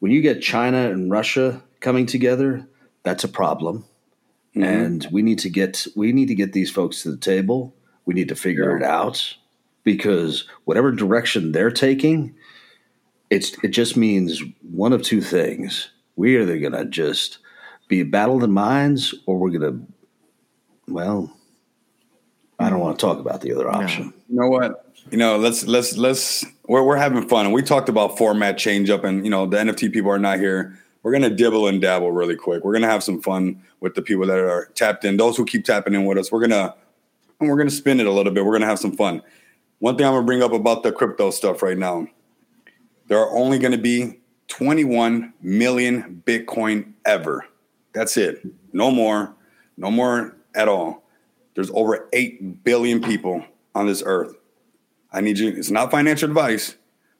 When 0.00 0.12
you 0.12 0.20
get 0.20 0.42
China 0.42 0.90
and 0.90 1.10
Russia 1.10 1.62
coming 1.80 2.06
together, 2.06 2.66
that's 3.02 3.24
a 3.24 3.28
problem. 3.28 3.84
Mm-hmm. 4.56 4.62
And 4.62 5.08
we 5.10 5.22
need 5.22 5.38
to 5.40 5.48
get 5.48 5.86
we 5.96 6.12
need 6.12 6.28
to 6.28 6.34
get 6.34 6.52
these 6.52 6.70
folks 6.70 7.02
to 7.02 7.10
the 7.10 7.16
table. 7.16 7.74
We 8.04 8.14
need 8.14 8.28
to 8.28 8.36
figure 8.36 8.70
yeah. 8.70 8.76
it 8.76 8.82
out 8.82 9.36
because 9.84 10.46
whatever 10.64 10.92
direction 10.92 11.52
they're 11.52 11.70
taking, 11.70 12.34
it's 13.32 13.56
it 13.64 13.68
just 13.68 13.96
means 13.96 14.42
one 14.60 14.92
of 14.92 15.02
two 15.02 15.22
things. 15.22 15.90
We're 16.16 16.42
either 16.42 16.58
gonna 16.58 16.84
just 16.84 17.38
be 17.88 18.00
a 18.00 18.04
battle 18.04 18.34
of 18.36 18.42
the 18.42 18.48
minds, 18.48 19.14
or 19.24 19.38
we're 19.38 19.50
gonna, 19.50 19.80
well, 20.86 21.34
I 22.58 22.68
don't 22.68 22.80
want 22.80 22.98
to 22.98 23.04
talk 23.04 23.18
about 23.18 23.40
the 23.40 23.54
other 23.54 23.70
option. 23.70 24.12
You 24.28 24.36
know 24.36 24.48
what? 24.48 24.86
You 25.10 25.16
know, 25.16 25.38
let's 25.38 25.64
let's 25.64 25.96
let's 25.96 26.44
we're 26.66 26.82
we're 26.82 26.96
having 26.96 27.26
fun, 27.26 27.46
and 27.46 27.54
we 27.54 27.62
talked 27.62 27.88
about 27.88 28.18
format 28.18 28.58
change 28.58 28.90
up, 28.90 29.02
and 29.02 29.24
you 29.24 29.30
know 29.30 29.46
the 29.46 29.56
NFT 29.56 29.92
people 29.92 30.10
are 30.10 30.18
not 30.18 30.38
here. 30.38 30.78
We're 31.02 31.12
gonna 31.12 31.30
dibble 31.30 31.66
and 31.68 31.80
dabble 31.80 32.12
really 32.12 32.36
quick. 32.36 32.64
We're 32.64 32.74
gonna 32.74 32.86
have 32.86 33.02
some 33.02 33.22
fun 33.22 33.62
with 33.80 33.94
the 33.94 34.02
people 34.02 34.26
that 34.26 34.38
are 34.38 34.66
tapped 34.74 35.06
in. 35.06 35.16
Those 35.16 35.38
who 35.38 35.46
keep 35.46 35.64
tapping 35.64 35.94
in 35.94 36.04
with 36.04 36.18
us, 36.18 36.30
we're 36.30 36.46
gonna 36.46 36.74
and 37.40 37.48
we're 37.48 37.56
gonna 37.56 37.70
spin 37.70 37.98
it 37.98 38.06
a 38.06 38.12
little 38.12 38.32
bit. 38.32 38.44
We're 38.44 38.52
gonna 38.52 38.66
have 38.66 38.78
some 38.78 38.94
fun. 38.94 39.22
One 39.78 39.96
thing 39.96 40.06
I'm 40.06 40.12
gonna 40.12 40.26
bring 40.26 40.42
up 40.42 40.52
about 40.52 40.82
the 40.82 40.92
crypto 40.92 41.30
stuff 41.30 41.62
right 41.62 41.78
now. 41.78 42.06
There 43.12 43.20
are 43.20 43.36
only 43.36 43.58
gonna 43.58 43.76
be 43.76 44.20
21 44.48 45.34
million 45.42 46.22
Bitcoin 46.24 46.94
ever. 47.04 47.44
That's 47.92 48.16
it. 48.16 48.40
No 48.72 48.90
more. 48.90 49.34
No 49.76 49.90
more 49.90 50.34
at 50.54 50.66
all. 50.66 51.02
There's 51.54 51.70
over 51.74 52.08
8 52.14 52.64
billion 52.64 53.02
people 53.02 53.44
on 53.74 53.86
this 53.86 54.02
earth. 54.06 54.34
I 55.12 55.20
need 55.20 55.38
you, 55.38 55.48
it's 55.48 55.70
not 55.70 55.90
financial 55.90 56.26
advice, 56.26 56.76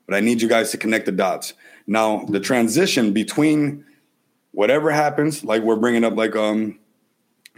but 0.06 0.16
I 0.16 0.20
need 0.20 0.40
you 0.40 0.48
guys 0.48 0.70
to 0.70 0.78
connect 0.78 1.04
the 1.04 1.12
dots. 1.12 1.52
Now, 1.86 2.24
the 2.24 2.40
transition 2.40 3.12
between 3.12 3.84
whatever 4.52 4.90
happens, 4.92 5.44
like 5.44 5.60
we're 5.60 5.76
bringing 5.76 6.04
up, 6.04 6.16
like, 6.16 6.34
um, 6.34 6.78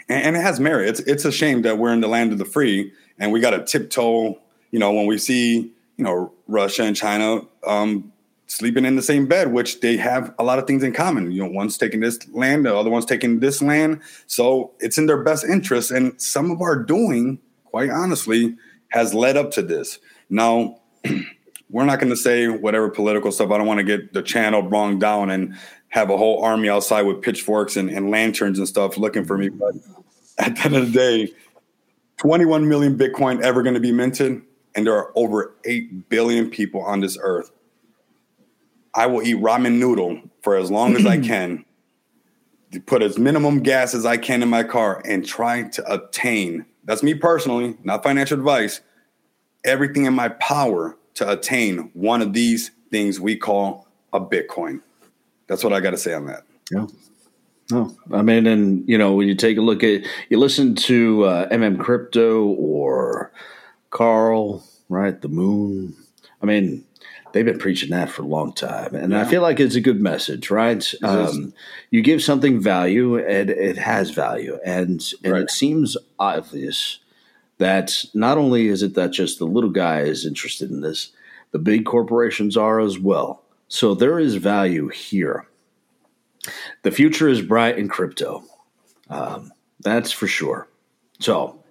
and, 0.08 0.24
and 0.24 0.36
it 0.36 0.40
has 0.40 0.58
merit. 0.58 0.88
It's, 0.88 1.00
it's 1.02 1.24
a 1.24 1.30
shame 1.30 1.62
that 1.62 1.78
we're 1.78 1.92
in 1.92 2.00
the 2.00 2.08
land 2.08 2.32
of 2.32 2.38
the 2.38 2.44
free 2.44 2.90
and 3.16 3.30
we 3.30 3.38
got 3.38 3.50
to 3.50 3.64
tiptoe 3.64 4.40
you 4.74 4.80
know, 4.80 4.92
when 4.92 5.06
we 5.06 5.18
see, 5.18 5.70
you 5.96 6.04
know, 6.04 6.32
Russia 6.48 6.82
and 6.82 6.96
China 6.96 7.42
um, 7.64 8.12
sleeping 8.46 8.84
in 8.84 8.96
the 8.96 9.02
same 9.02 9.26
bed, 9.26 9.52
which 9.52 9.80
they 9.80 9.96
have 9.96 10.34
a 10.38 10.44
lot 10.44 10.58
of 10.58 10.66
things 10.66 10.82
in 10.82 10.92
common. 10.92 11.32
You 11.32 11.44
know, 11.44 11.50
one's 11.50 11.78
taking 11.78 12.00
this 12.00 12.18
land, 12.28 12.66
the 12.66 12.76
other 12.76 12.90
one's 12.90 13.06
taking 13.06 13.40
this 13.40 13.62
land. 13.62 14.00
So 14.26 14.72
it's 14.80 14.98
in 14.98 15.06
their 15.06 15.22
best 15.22 15.44
interest. 15.44 15.90
And 15.90 16.20
some 16.20 16.50
of 16.50 16.60
our 16.60 16.76
doing, 16.76 17.38
quite 17.64 17.90
honestly, 17.90 18.56
has 18.88 19.14
led 19.14 19.36
up 19.36 19.50
to 19.52 19.62
this. 19.62 19.98
Now, 20.28 20.80
we're 21.70 21.84
not 21.84 22.00
going 22.00 22.10
to 22.10 22.16
say 22.16 22.48
whatever 22.48 22.88
political 22.90 23.32
stuff. 23.32 23.50
I 23.50 23.58
don't 23.58 23.66
want 23.66 23.78
to 23.78 23.84
get 23.84 24.12
the 24.12 24.22
channel 24.22 24.62
wrong 24.62 24.98
down 24.98 25.30
and 25.30 25.56
have 25.88 26.10
a 26.10 26.16
whole 26.16 26.42
army 26.42 26.68
outside 26.68 27.02
with 27.02 27.22
pitchforks 27.22 27.76
and, 27.76 27.88
and 27.88 28.10
lanterns 28.10 28.58
and 28.58 28.68
stuff 28.68 28.98
looking 28.98 29.24
for 29.24 29.38
me. 29.38 29.48
But 29.48 29.74
at 30.38 30.56
the 30.56 30.64
end 30.64 30.76
of 30.76 30.92
the 30.92 30.98
day, 30.98 31.32
21 32.18 32.68
million 32.68 32.96
Bitcoin 32.98 33.42
ever 33.42 33.62
going 33.62 33.74
to 33.74 33.80
be 33.80 33.92
minted? 33.92 34.42
and 34.74 34.86
there 34.86 34.94
are 34.94 35.12
over 35.14 35.54
8 35.64 36.08
billion 36.08 36.50
people 36.50 36.82
on 36.82 37.00
this 37.00 37.16
earth. 37.20 37.50
I 38.94 39.06
will 39.06 39.22
eat 39.22 39.36
ramen 39.36 39.78
noodle 39.78 40.20
for 40.42 40.56
as 40.56 40.70
long 40.70 40.96
as 40.96 41.04
I 41.06 41.18
can, 41.32 41.64
put 42.86 43.02
as 43.02 43.18
minimum 43.18 43.62
gas 43.62 43.94
as 43.94 44.06
I 44.06 44.16
can 44.16 44.42
in 44.42 44.48
my 44.48 44.62
car, 44.62 45.02
and 45.04 45.24
try 45.24 45.64
to 45.70 45.92
obtain 45.92 46.66
that's 46.84 47.02
me 47.02 47.14
personally, 47.14 47.76
not 47.82 48.02
financial 48.02 48.38
advice 48.38 48.80
everything 49.64 50.04
in 50.04 50.14
my 50.14 50.28
power 50.28 50.96
to 51.14 51.30
attain 51.30 51.90
one 51.94 52.20
of 52.20 52.32
these 52.32 52.70
things 52.90 53.18
we 53.18 53.36
call 53.36 53.88
a 54.12 54.20
Bitcoin. 54.20 54.80
That's 55.46 55.64
what 55.64 55.72
I 55.72 55.80
got 55.80 55.90
to 55.90 55.96
say 55.96 56.14
on 56.14 56.26
that. 56.26 56.44
Yeah. 56.70 56.86
No, 57.70 57.96
I 58.12 58.20
mean, 58.20 58.46
and 58.46 58.86
you 58.86 58.98
know, 58.98 59.14
when 59.14 59.26
you 59.26 59.34
take 59.34 59.56
a 59.56 59.62
look 59.62 59.82
at, 59.82 60.02
you 60.28 60.38
listen 60.38 60.74
to 60.74 61.24
uh, 61.24 61.48
MM 61.48 61.80
Crypto 61.80 62.44
or 62.44 63.32
Carl, 63.88 64.62
right? 64.90 65.18
The 65.18 65.28
moon. 65.28 65.96
I 66.42 66.46
mean, 66.46 66.84
they've 67.34 67.44
been 67.44 67.58
preaching 67.58 67.90
that 67.90 68.08
for 68.08 68.22
a 68.22 68.26
long 68.26 68.52
time, 68.52 68.94
and 68.94 69.12
yeah. 69.12 69.20
I 69.20 69.24
feel 69.24 69.42
like 69.42 69.58
it's 69.58 69.74
a 69.74 69.80
good 69.80 70.00
message, 70.00 70.50
right? 70.50 70.94
Um, 71.02 71.52
you 71.90 72.00
give 72.00 72.22
something 72.22 72.62
value, 72.62 73.18
and 73.18 73.50
it 73.50 73.76
has 73.76 74.10
value, 74.10 74.58
and 74.64 75.04
and 75.22 75.32
right. 75.32 75.42
it 75.42 75.50
seems 75.50 75.96
obvious 76.18 77.00
that 77.58 78.04
not 78.14 78.38
only 78.38 78.68
is 78.68 78.82
it 78.82 78.94
that 78.94 79.10
just 79.10 79.38
the 79.38 79.46
little 79.46 79.70
guy 79.70 80.00
is 80.00 80.24
interested 80.24 80.70
in 80.70 80.80
this, 80.80 81.10
the 81.50 81.58
big 81.58 81.84
corporations 81.84 82.56
are 82.56 82.80
as 82.80 82.98
well. 82.98 83.42
So 83.68 83.94
there 83.94 84.18
is 84.20 84.36
value 84.36 84.88
here. 84.88 85.46
The 86.82 86.92
future 86.92 87.28
is 87.28 87.42
bright 87.42 87.78
in 87.78 87.88
crypto. 87.88 88.44
Um, 89.10 89.52
that's 89.80 90.12
for 90.12 90.26
sure. 90.26 90.68
So 91.18 91.63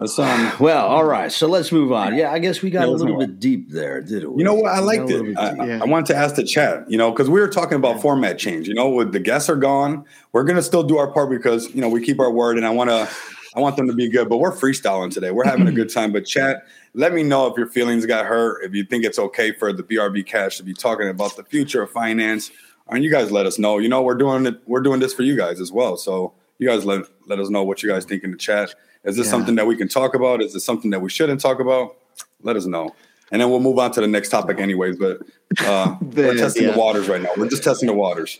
um, 0.00 0.52
well, 0.58 0.86
all 0.86 1.04
right. 1.04 1.30
So 1.30 1.46
let's 1.46 1.70
move 1.70 1.92
on. 1.92 2.16
Yeah, 2.16 2.32
I 2.32 2.40
guess 2.40 2.62
we 2.62 2.70
got 2.70 2.88
a 2.88 2.90
little 2.90 3.16
bit 3.16 3.38
deep 3.38 3.70
there, 3.70 4.00
did 4.00 4.24
we? 4.26 4.38
You 4.38 4.44
know 4.44 4.54
what? 4.54 4.72
I 4.72 4.80
liked 4.80 5.08
it. 5.08 5.38
I, 5.38 5.66
yeah. 5.66 5.80
I, 5.80 5.84
wanted 5.84 6.06
to 6.06 6.16
ask 6.16 6.34
the 6.34 6.42
chat, 6.42 6.90
you 6.90 6.98
know, 6.98 7.12
because 7.12 7.30
we 7.30 7.40
were 7.40 7.48
talking 7.48 7.76
about 7.76 8.02
format 8.02 8.36
change. 8.36 8.66
You 8.66 8.74
know, 8.74 8.88
with 8.88 9.12
the 9.12 9.20
guests 9.20 9.48
are 9.48 9.56
gone, 9.56 10.04
we're 10.32 10.42
gonna 10.42 10.62
still 10.62 10.82
do 10.82 10.98
our 10.98 11.10
part 11.10 11.30
because 11.30 11.72
you 11.74 11.80
know 11.80 11.88
we 11.88 12.04
keep 12.04 12.18
our 12.18 12.30
word, 12.30 12.56
and 12.56 12.66
I 12.66 12.70
want 12.70 12.90
to, 12.90 13.08
I 13.54 13.60
want 13.60 13.76
them 13.76 13.86
to 13.86 13.92
be 13.92 14.08
good. 14.08 14.28
But 14.28 14.38
we're 14.38 14.54
freestyling 14.54 15.12
today. 15.12 15.30
We're 15.30 15.44
having 15.44 15.68
a 15.68 15.72
good 15.72 15.90
time. 15.90 16.12
But 16.12 16.26
chat, 16.26 16.66
let 16.94 17.12
me 17.12 17.22
know 17.22 17.46
if 17.46 17.56
your 17.56 17.68
feelings 17.68 18.04
got 18.04 18.26
hurt. 18.26 18.64
If 18.64 18.74
you 18.74 18.84
think 18.84 19.04
it's 19.04 19.18
okay 19.18 19.52
for 19.52 19.72
the 19.72 19.84
BRB 19.84 20.26
Cash 20.26 20.56
to 20.56 20.64
be 20.64 20.74
talking 20.74 21.08
about 21.08 21.36
the 21.36 21.44
future 21.44 21.82
of 21.82 21.90
finance, 21.90 22.50
and 22.88 23.04
you 23.04 23.12
guys 23.12 23.30
let 23.30 23.46
us 23.46 23.60
know. 23.60 23.78
You 23.78 23.88
know, 23.88 24.02
we're 24.02 24.16
doing 24.16 24.44
it. 24.46 24.60
We're 24.66 24.82
doing 24.82 24.98
this 24.98 25.14
for 25.14 25.22
you 25.22 25.36
guys 25.36 25.60
as 25.60 25.70
well. 25.70 25.96
So 25.96 26.34
you 26.58 26.68
guys 26.68 26.84
let 26.84 27.04
let 27.26 27.38
us 27.38 27.48
know 27.48 27.62
what 27.62 27.82
you 27.82 27.88
guys 27.88 28.04
think 28.04 28.24
in 28.24 28.32
the 28.32 28.36
chat. 28.36 28.74
Is 29.04 29.16
this 29.16 29.26
yeah. 29.26 29.30
something 29.30 29.54
that 29.56 29.66
we 29.66 29.76
can 29.76 29.88
talk 29.88 30.14
about? 30.14 30.42
Is 30.42 30.54
this 30.54 30.64
something 30.64 30.90
that 30.90 31.00
we 31.00 31.10
shouldn't 31.10 31.40
talk 31.40 31.60
about? 31.60 31.96
Let 32.42 32.56
us 32.56 32.66
know. 32.66 32.94
And 33.30 33.40
then 33.40 33.50
we'll 33.50 33.60
move 33.60 33.78
on 33.78 33.90
to 33.92 34.00
the 34.00 34.06
next 34.06 34.28
topic, 34.28 34.58
anyways. 34.58 34.96
But 34.96 35.22
uh, 35.60 35.96
we're 36.00 36.36
testing 36.36 36.64
yeah. 36.64 36.72
the 36.72 36.78
waters 36.78 37.08
right 37.08 37.20
now. 37.20 37.30
We're 37.36 37.48
just 37.48 37.64
testing 37.64 37.86
the 37.86 37.94
waters. 37.94 38.38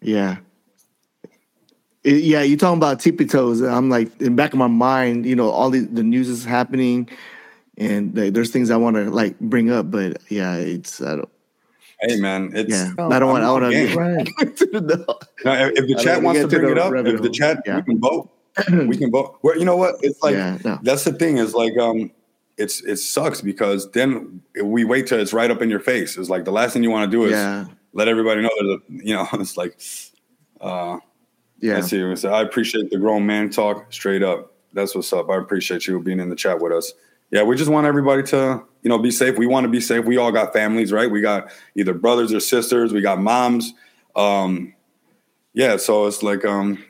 Yeah. 0.00 0.38
It, 2.04 2.24
yeah, 2.24 2.42
you're 2.42 2.58
talking 2.58 2.78
about 2.78 2.98
tippy 2.98 3.26
toes. 3.26 3.60
I'm 3.60 3.88
like 3.88 4.08
in 4.20 4.24
the 4.24 4.30
back 4.30 4.52
of 4.52 4.58
my 4.58 4.66
mind, 4.66 5.24
you 5.24 5.36
know, 5.36 5.50
all 5.50 5.70
the, 5.70 5.80
the 5.80 6.02
news 6.02 6.28
is 6.28 6.44
happening, 6.44 7.08
and 7.78 8.16
like, 8.16 8.34
there's 8.34 8.50
things 8.50 8.70
I 8.70 8.76
want 8.76 8.96
to 8.96 9.08
like 9.08 9.38
bring 9.38 9.70
up, 9.70 9.88
but 9.90 10.20
yeah, 10.28 10.56
it's 10.56 11.00
I 11.00 11.16
don't. 11.16 11.28
Hey 12.00 12.16
man, 12.18 12.50
it's 12.54 12.70
yeah. 12.70 12.92
I 12.98 13.20
don't 13.20 13.30
want. 13.30 13.44
I 13.44 13.52
want 13.52 13.72
to. 13.72 13.96
Right. 13.96 14.28
no, 15.44 15.70
if 15.76 15.86
the 15.86 16.00
chat 16.02 16.22
wants 16.22 16.40
to 16.40 16.48
bring 16.48 16.72
it 16.72 16.78
up, 16.78 16.92
if 16.92 17.22
the 17.22 17.30
chat, 17.30 17.62
yeah. 17.64 17.76
we 17.76 17.82
can 17.82 18.00
vote. 18.00 18.28
we 18.86 18.96
can 18.96 19.10
both. 19.10 19.36
Well, 19.42 19.58
you 19.58 19.64
know 19.64 19.76
what? 19.76 19.96
It's 20.02 20.22
like 20.22 20.34
yeah, 20.34 20.58
no. 20.64 20.78
that's 20.82 21.04
the 21.04 21.12
thing. 21.12 21.38
Is 21.38 21.54
like 21.54 21.76
um, 21.78 22.10
it's 22.58 22.82
it 22.82 22.96
sucks 22.96 23.40
because 23.40 23.90
then 23.92 24.42
we 24.62 24.84
wait 24.84 25.06
till 25.06 25.18
it's 25.18 25.32
right 25.32 25.50
up 25.50 25.62
in 25.62 25.70
your 25.70 25.80
face. 25.80 26.16
It's 26.18 26.28
like 26.28 26.44
the 26.44 26.52
last 26.52 26.72
thing 26.72 26.82
you 26.82 26.90
want 26.90 27.10
to 27.10 27.16
do 27.16 27.24
is 27.24 27.32
yeah. 27.32 27.66
let 27.92 28.08
everybody 28.08 28.42
know 28.42 28.50
that 28.60 28.80
you 28.88 29.14
know. 29.14 29.26
It's 29.34 29.56
like, 29.56 29.80
uh, 30.60 30.98
yeah. 31.60 31.76
Let's 31.76 31.88
see. 31.88 32.16
So 32.16 32.32
I 32.32 32.42
appreciate 32.42 32.90
the 32.90 32.98
grown 32.98 33.24
man 33.24 33.48
talk. 33.48 33.92
Straight 33.92 34.22
up, 34.22 34.52
that's 34.72 34.94
what's 34.94 35.12
up. 35.12 35.30
I 35.30 35.36
appreciate 35.36 35.86
you 35.86 36.00
being 36.00 36.20
in 36.20 36.28
the 36.28 36.36
chat 36.36 36.60
with 36.60 36.72
us. 36.72 36.92
Yeah, 37.30 37.44
we 37.44 37.56
just 37.56 37.70
want 37.70 37.86
everybody 37.86 38.22
to 38.24 38.62
you 38.82 38.88
know 38.90 38.98
be 38.98 39.10
safe. 39.10 39.38
We 39.38 39.46
want 39.46 39.64
to 39.64 39.70
be 39.70 39.80
safe. 39.80 40.04
We 40.04 40.18
all 40.18 40.32
got 40.32 40.52
families, 40.52 40.92
right? 40.92 41.10
We 41.10 41.22
got 41.22 41.50
either 41.74 41.94
brothers 41.94 42.34
or 42.34 42.40
sisters. 42.40 42.92
We 42.92 43.00
got 43.00 43.18
moms. 43.18 43.72
Um, 44.14 44.74
yeah, 45.54 45.78
so 45.78 46.06
it's 46.06 46.22
like 46.22 46.44
um 46.44 46.84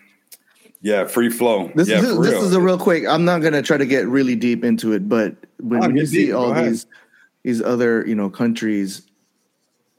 yeah, 0.82 1.04
free 1.06 1.30
flow. 1.30 1.70
This, 1.74 1.88
yeah, 1.88 2.00
this, 2.00 2.18
this 2.18 2.42
is 2.42 2.54
a 2.54 2.60
real 2.60 2.78
quick. 2.78 3.06
I'm 3.06 3.24
not 3.24 3.40
gonna 3.40 3.62
try 3.62 3.76
to 3.76 3.86
get 3.86 4.06
really 4.08 4.34
deep 4.34 4.64
into 4.64 4.92
it, 4.92 5.08
but 5.08 5.36
when, 5.60 5.84
oh, 5.84 5.88
you 5.88 6.04
see 6.06 6.26
deep. 6.26 6.34
all 6.34 6.52
these 6.52 6.86
these 7.44 7.62
other 7.62 8.04
you 8.06 8.16
know 8.16 8.28
countries 8.28 9.02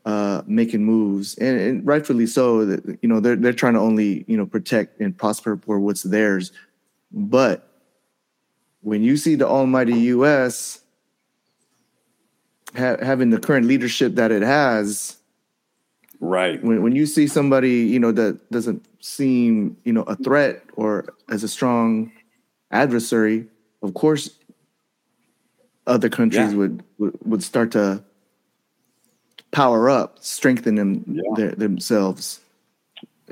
uh, 0.06 0.42
making 0.46 0.84
moves, 0.84 1.38
and, 1.38 1.60
and, 1.60 1.88
rightfully 1.88 2.28
so, 2.28 2.66
that 2.66 3.00
you 3.02 3.08
know 3.08 3.22
they're 3.22 3.38
they're 3.38 3.54
trying 3.54 3.76
to 3.76 3.80
only 3.80 4.26
you 4.28 4.36
know 4.36 4.46
protect 4.46 5.00
and 5.00 5.18
prosper 5.18 5.58
for 5.58 5.80
what's 5.80 6.04
theirs, 6.04 6.52
but 7.12 7.70
when 8.82 9.02
you 9.02 9.16
see 9.16 9.36
the 9.36 9.48
almighty 9.48 9.98
U.S. 10.00 10.82
Ha- 12.76 12.98
having 13.02 13.30
the 13.30 13.40
current 13.40 13.68
leadership 13.68 14.16
that 14.16 14.32
it 14.32 14.42
has, 14.42 15.18
Right. 16.24 16.64
When 16.64 16.82
when 16.82 16.96
you 16.96 17.06
see 17.06 17.28
somebody, 17.28 17.82
you 17.82 18.00
know, 18.00 18.14
that 18.14 18.50
doesn't 18.50 18.86
seem, 19.04 19.76
you 19.84 19.92
know, 19.92 20.04
a 20.04 20.16
threat 20.16 20.64
or 20.76 21.14
as 21.30 21.44
a 21.44 21.48
strong 21.48 22.12
adversary, 22.72 23.46
of 23.82 23.94
course 23.94 24.30
other 25.86 26.08
countries 26.08 26.52
yeah. 26.52 26.58
would, 26.58 26.84
would, 26.98 27.18
would 27.26 27.44
start 27.44 27.72
to 27.72 28.02
power 29.52 29.90
up, 29.90 30.18
strengthen 30.20 30.76
them 30.76 31.04
yeah. 31.06 31.22
their, 31.36 31.52
themselves. 31.52 32.40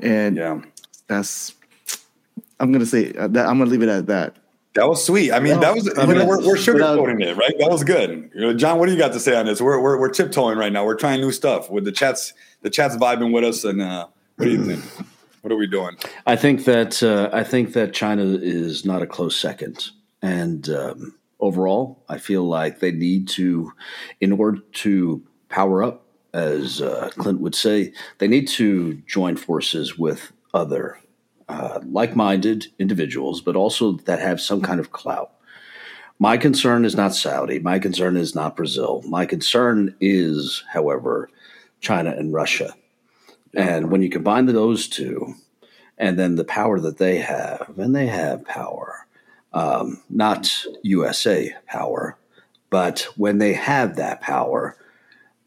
And 0.02 0.36
yeah. 0.36 0.60
that's 1.06 1.54
I'm 2.60 2.70
gonna 2.70 2.86
say 2.86 3.12
uh, 3.14 3.28
that 3.28 3.46
I'm 3.46 3.58
gonna 3.58 3.70
leave 3.70 3.82
it 3.82 3.88
at 3.88 4.06
that. 4.06 4.36
That 4.74 4.88
was 4.88 5.04
sweet. 5.04 5.32
I 5.32 5.40
mean, 5.40 5.60
that 5.60 5.74
was 5.74 5.90
I 5.98 6.06
mean, 6.06 6.26
we're, 6.26 6.38
we're 6.38 6.56
sugarcoating 6.56 7.22
it, 7.22 7.36
right? 7.36 7.52
That 7.58 7.70
was 7.70 7.84
good. 7.84 8.30
John, 8.58 8.78
what 8.78 8.86
do 8.86 8.92
you 8.92 8.98
got 8.98 9.12
to 9.12 9.20
say 9.20 9.36
on 9.36 9.46
this? 9.46 9.60
We're, 9.60 9.80
we're 9.80 9.98
we're 9.98 10.10
tiptoeing 10.10 10.58
right 10.58 10.72
now. 10.72 10.84
We're 10.84 10.96
trying 10.96 11.20
new 11.20 11.32
stuff 11.32 11.70
with 11.70 11.84
the 11.84 11.92
chats. 11.92 12.32
The 12.62 12.70
chats 12.70 12.96
vibing 12.96 13.32
with 13.32 13.44
us, 13.44 13.64
and 13.64 13.82
uh, 13.82 14.06
what 14.36 14.44
do 14.46 14.50
you 14.52 14.64
think? 14.64 15.08
What 15.42 15.52
are 15.52 15.56
we 15.56 15.66
doing? 15.66 15.96
I 16.24 16.36
think 16.36 16.64
that 16.64 17.02
uh, 17.02 17.28
I 17.32 17.42
think 17.42 17.72
that 17.72 17.92
China 17.92 18.22
is 18.22 18.84
not 18.84 19.02
a 19.02 19.06
close 19.06 19.36
second, 19.36 19.90
and 20.22 20.68
um, 20.68 21.14
overall, 21.40 22.04
I 22.08 22.18
feel 22.18 22.44
like 22.44 22.78
they 22.78 22.92
need 22.92 23.28
to, 23.30 23.72
in 24.20 24.32
order 24.32 24.60
to 24.60 25.22
power 25.48 25.82
up, 25.82 26.06
as 26.32 26.80
uh, 26.80 27.10
Clint 27.18 27.40
would 27.40 27.56
say, 27.56 27.92
they 28.18 28.28
need 28.28 28.46
to 28.48 28.94
join 29.06 29.36
forces 29.36 29.98
with 29.98 30.32
other 30.54 31.00
uh, 31.48 31.80
like 31.84 32.14
minded 32.14 32.68
individuals, 32.78 33.40
but 33.40 33.56
also 33.56 33.92
that 33.92 34.20
have 34.20 34.40
some 34.40 34.62
kind 34.62 34.78
of 34.78 34.92
clout. 34.92 35.32
My 36.20 36.36
concern 36.36 36.84
is 36.84 36.94
not 36.94 37.16
Saudi. 37.16 37.58
My 37.58 37.80
concern 37.80 38.16
is 38.16 38.34
not 38.34 38.54
Brazil. 38.54 39.02
My 39.08 39.26
concern 39.26 39.96
is, 40.00 40.62
however, 40.72 41.28
China 41.80 42.10
and 42.10 42.32
Russia. 42.32 42.74
And 43.54 43.90
when 43.90 44.02
you 44.02 44.08
combine 44.08 44.46
those 44.46 44.88
two, 44.88 45.34
and 45.98 46.18
then 46.18 46.36
the 46.36 46.44
power 46.44 46.80
that 46.80 46.98
they 46.98 47.18
have, 47.18 47.72
and 47.76 47.94
they 47.94 48.06
have 48.06 48.44
power, 48.44 49.06
um, 49.52 50.02
not 50.08 50.64
USA 50.82 51.54
power, 51.66 52.16
but 52.70 53.06
when 53.16 53.38
they 53.38 53.52
have 53.52 53.96
that 53.96 54.20
power, 54.22 54.76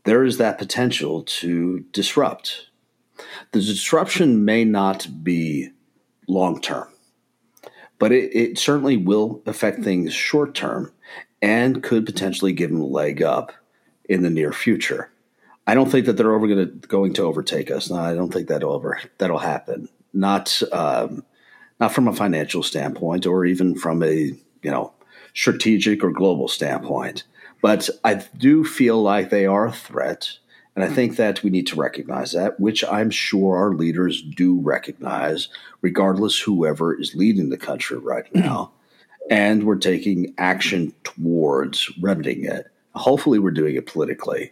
there 0.03 0.23
is 0.23 0.37
that 0.37 0.59
potential 0.59 1.23
to 1.23 1.79
disrupt. 1.91 2.67
The 3.51 3.59
disruption 3.59 4.45
may 4.45 4.63
not 4.63 5.07
be 5.23 5.71
long 6.27 6.61
term. 6.61 6.87
But 7.97 8.11
it, 8.11 8.35
it, 8.35 8.57
certainly 8.57 8.97
will 8.97 9.41
affect 9.45 9.83
things 9.83 10.13
short 10.13 10.53
term 10.53 10.91
and 11.41 11.81
could 11.81 12.05
potentially 12.05 12.53
give 12.53 12.69
them 12.69 12.81
a 12.81 12.85
leg 12.85 13.21
up 13.21 13.53
in 14.07 14.21
the 14.21 14.29
near 14.29 14.51
future. 14.51 15.09
I 15.67 15.73
don't 15.73 15.89
think 15.89 16.05
that 16.05 16.13
they're 16.13 16.37
gonna, 16.39 16.65
going 16.65 17.13
to 17.13 17.23
overtake 17.23 17.71
us. 17.71 17.89
No, 17.89 17.97
I 17.97 18.13
don't 18.13 18.31
think 18.31 18.47
that'll 18.47 18.75
ever 18.75 18.99
that'll 19.17 19.39
happen. 19.39 19.89
Not 20.13 20.61
um, 20.71 21.23
not 21.79 21.93
from 21.93 22.07
a 22.07 22.13
financial 22.13 22.63
standpoint 22.63 23.25
or 23.25 23.45
even 23.45 23.75
from 23.75 24.03
a 24.03 24.13
you 24.61 24.71
know 24.71 24.93
strategic 25.33 26.03
or 26.03 26.11
global 26.11 26.47
standpoint. 26.47 27.23
But 27.61 27.89
I 28.03 28.15
do 28.37 28.63
feel 28.63 29.01
like 29.01 29.29
they 29.29 29.45
are 29.45 29.67
a 29.67 29.71
threat 29.71 30.37
and 30.75 30.83
I 30.83 30.89
think 30.89 31.15
that 31.15 31.41
we 31.41 31.49
need 31.49 31.67
to 31.67 31.77
recognize 31.77 32.33
that, 32.33 32.59
which 32.59 32.83
I'm 32.83 33.09
sure 33.09 33.55
our 33.55 33.73
leaders 33.73 34.21
do 34.21 34.59
recognize, 34.59 35.47
regardless 35.81 36.37
whoever 36.37 36.99
is 36.99 37.15
leading 37.15 37.49
the 37.49 37.57
country 37.57 37.97
right 37.97 38.25
now. 38.35 38.71
and 39.29 39.63
we're 39.63 39.77
taking 39.77 40.33
action 40.37 40.93
towards 41.03 41.89
remedying 42.01 42.43
it. 42.43 42.67
Hopefully, 42.93 43.39
we're 43.39 43.51
doing 43.51 43.75
it 43.75 43.87
politically 43.87 44.51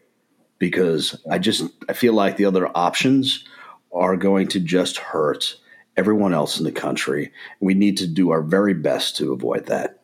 because 0.63 1.19
I 1.29 1.39
just 1.39 1.65
I 1.89 1.93
feel 1.93 2.13
like 2.13 2.37
the 2.37 2.45
other 2.45 2.69
options 2.73 3.43
are 3.91 4.15
going 4.15 4.47
to 4.47 4.61
just 4.61 4.95
hurt 4.95 5.57
everyone 5.97 6.33
else 6.33 6.57
in 6.57 6.63
the 6.63 6.71
country. 6.71 7.33
We 7.59 7.73
need 7.73 7.97
to 7.97 8.07
do 8.07 8.29
our 8.29 8.41
very 8.41 8.73
best 8.73 9.17
to 9.17 9.33
avoid 9.33 9.65
that. 9.65 9.99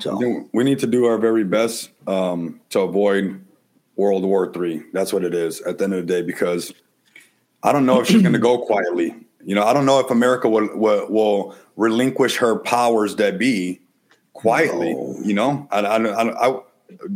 So 0.00 0.48
we 0.52 0.64
need 0.64 0.80
to 0.80 0.88
do 0.88 1.04
our 1.04 1.16
very 1.16 1.44
best 1.44 1.90
um, 2.08 2.60
to 2.70 2.80
avoid 2.80 3.40
World 3.94 4.24
War 4.24 4.52
Three. 4.52 4.82
That's 4.92 5.12
what 5.12 5.22
it 5.22 5.32
is 5.32 5.60
at 5.60 5.78
the 5.78 5.84
end 5.84 5.94
of 5.94 6.04
the 6.04 6.12
day. 6.12 6.22
Because 6.22 6.74
I 7.62 7.70
don't 7.70 7.86
know 7.86 8.00
if 8.00 8.08
she's 8.08 8.22
going 8.22 8.32
to 8.32 8.40
go 8.40 8.58
quietly. 8.66 9.14
You 9.44 9.54
know, 9.54 9.62
I 9.62 9.72
don't 9.72 9.86
know 9.86 10.00
if 10.00 10.10
America 10.10 10.48
will 10.48 10.76
will, 10.76 11.08
will 11.08 11.54
relinquish 11.76 12.38
her 12.38 12.58
powers 12.58 13.14
that 13.16 13.38
be 13.38 13.80
quietly. 14.32 14.92
No. 14.92 15.16
You 15.22 15.34
know, 15.34 15.68
I, 15.70 15.78
I, 15.78 15.98
I, 15.98 16.48
I 16.48 16.60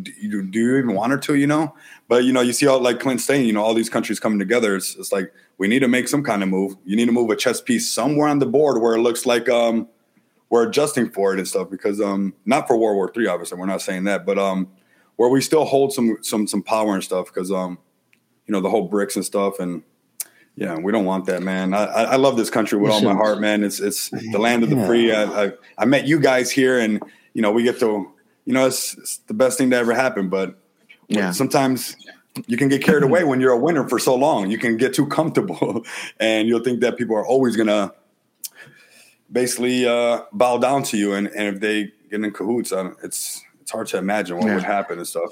do, 0.03 0.13
you, 0.19 0.43
do 0.43 0.59
you 0.59 0.77
even 0.77 0.95
want 0.95 1.13
her 1.13 1.19
to? 1.19 1.35
You 1.35 1.47
know, 1.47 1.75
but 2.09 2.25
you 2.25 2.33
know, 2.33 2.41
you 2.41 2.53
see 2.53 2.67
all 2.67 2.81
like 2.81 3.01
Clint 3.01 3.21
saying, 3.21 3.47
you 3.47 3.53
know, 3.53 3.63
all 3.63 3.75
these 3.75 3.91
countries 3.91 4.21
coming 4.21 4.39
together. 4.39 4.77
It's, 4.77 4.97
it's 4.97 5.13
like 5.13 5.33
we 5.59 5.69
need 5.69 5.81
to 5.81 5.89
make 5.89 6.09
some 6.09 6.23
kind 6.23 6.43
of 6.43 6.49
move. 6.49 6.77
You 6.85 6.97
need 6.97 7.07
to 7.07 7.13
move 7.13 7.31
a 7.31 7.37
chess 7.37 7.61
piece 7.61 7.89
somewhere 7.91 8.29
on 8.29 8.39
the 8.39 8.47
board 8.47 8.81
where 8.81 8.95
it 8.95 9.01
looks 9.01 9.27
like 9.27 9.49
um 9.49 9.89
we're 10.49 10.69
adjusting 10.69 11.11
for 11.11 11.33
it 11.33 11.39
and 11.39 11.47
stuff. 11.49 11.71
Because 11.71 12.01
um 12.01 12.35
not 12.45 12.67
for 12.67 12.77
World 12.77 12.97
War 12.97 13.11
Three, 13.13 13.27
obviously, 13.27 13.59
we're 13.59 13.67
not 13.67 13.83
saying 13.83 14.05
that, 14.05 14.27
but 14.27 14.39
um 14.39 14.69
where 15.21 15.29
we 15.29 15.43
still 15.43 15.67
hold 15.67 15.93
some 15.93 16.17
some 16.23 16.47
some 16.47 16.63
power 16.63 16.95
and 16.95 17.05
stuff 17.05 17.27
because 17.27 17.53
um 17.53 17.79
you 18.47 18.53
know 18.53 18.61
the 18.63 18.71
whole 18.71 18.89
BRICS 18.89 19.17
and 19.17 19.25
stuff 19.25 19.61
and 19.61 19.83
yeah 20.57 20.77
we 20.77 20.91
don't 20.91 21.05
want 21.05 21.27
that 21.27 21.43
man 21.43 21.75
I, 21.75 21.85
I 21.85 22.17
love 22.17 22.39
this 22.39 22.49
country 22.49 22.79
with 22.79 22.91
all 22.91 23.03
my 23.03 23.13
heart 23.13 23.39
man 23.39 23.63
it's 23.63 23.81
it's 23.81 24.09
the 24.09 24.39
land 24.39 24.63
of 24.63 24.71
the 24.71 24.85
free 24.87 25.13
I, 25.13 25.45
I, 25.45 25.53
I 25.77 25.85
met 25.85 26.07
you 26.07 26.19
guys 26.21 26.51
here 26.51 26.81
and 26.81 27.03
you 27.35 27.43
know 27.43 27.53
we 27.53 27.63
get 27.63 27.79
to 27.81 28.11
you 28.51 28.55
know 28.55 28.67
it's, 28.67 28.99
it's 28.99 29.17
the 29.29 29.35
best 29.35 29.57
thing 29.57 29.71
to 29.71 29.77
ever 29.77 29.95
happen 29.95 30.29
but 30.29 30.59
yeah 31.09 31.31
sometimes 31.31 31.97
you 32.47 32.57
can 32.57 32.69
get 32.69 32.83
carried 32.83 33.03
away 33.11 33.23
when 33.23 33.41
you're 33.41 33.53
a 33.53 33.59
winner 33.59 33.89
for 33.89 33.99
so 33.99 34.15
long 34.15 34.51
you 34.51 34.59
can 34.59 34.77
get 34.77 34.93
too 34.93 35.07
comfortable 35.07 35.85
and 36.21 36.49
you'll 36.49 36.65
think 36.65 36.81
that 36.81 36.97
people 36.97 37.15
are 37.15 37.27
always 37.27 37.57
gonna 37.57 37.93
basically 39.31 39.87
uh, 39.87 40.23
bow 40.33 40.59
down 40.59 40.83
to 40.83 40.97
you 40.97 41.15
and, 41.15 41.29
and 41.29 41.55
if 41.55 41.61
they 41.61 41.93
get 42.11 42.25
in 42.25 42.31
cahoots. 42.33 42.73
it's 43.03 43.43
it's 43.61 43.71
hard 43.71 43.87
to 43.89 43.99
imagine 43.99 44.37
what 44.37 44.47
yeah. 44.47 44.55
would 44.57 44.65
happen 44.65 44.99
and 44.99 45.07
stuff. 45.07 45.31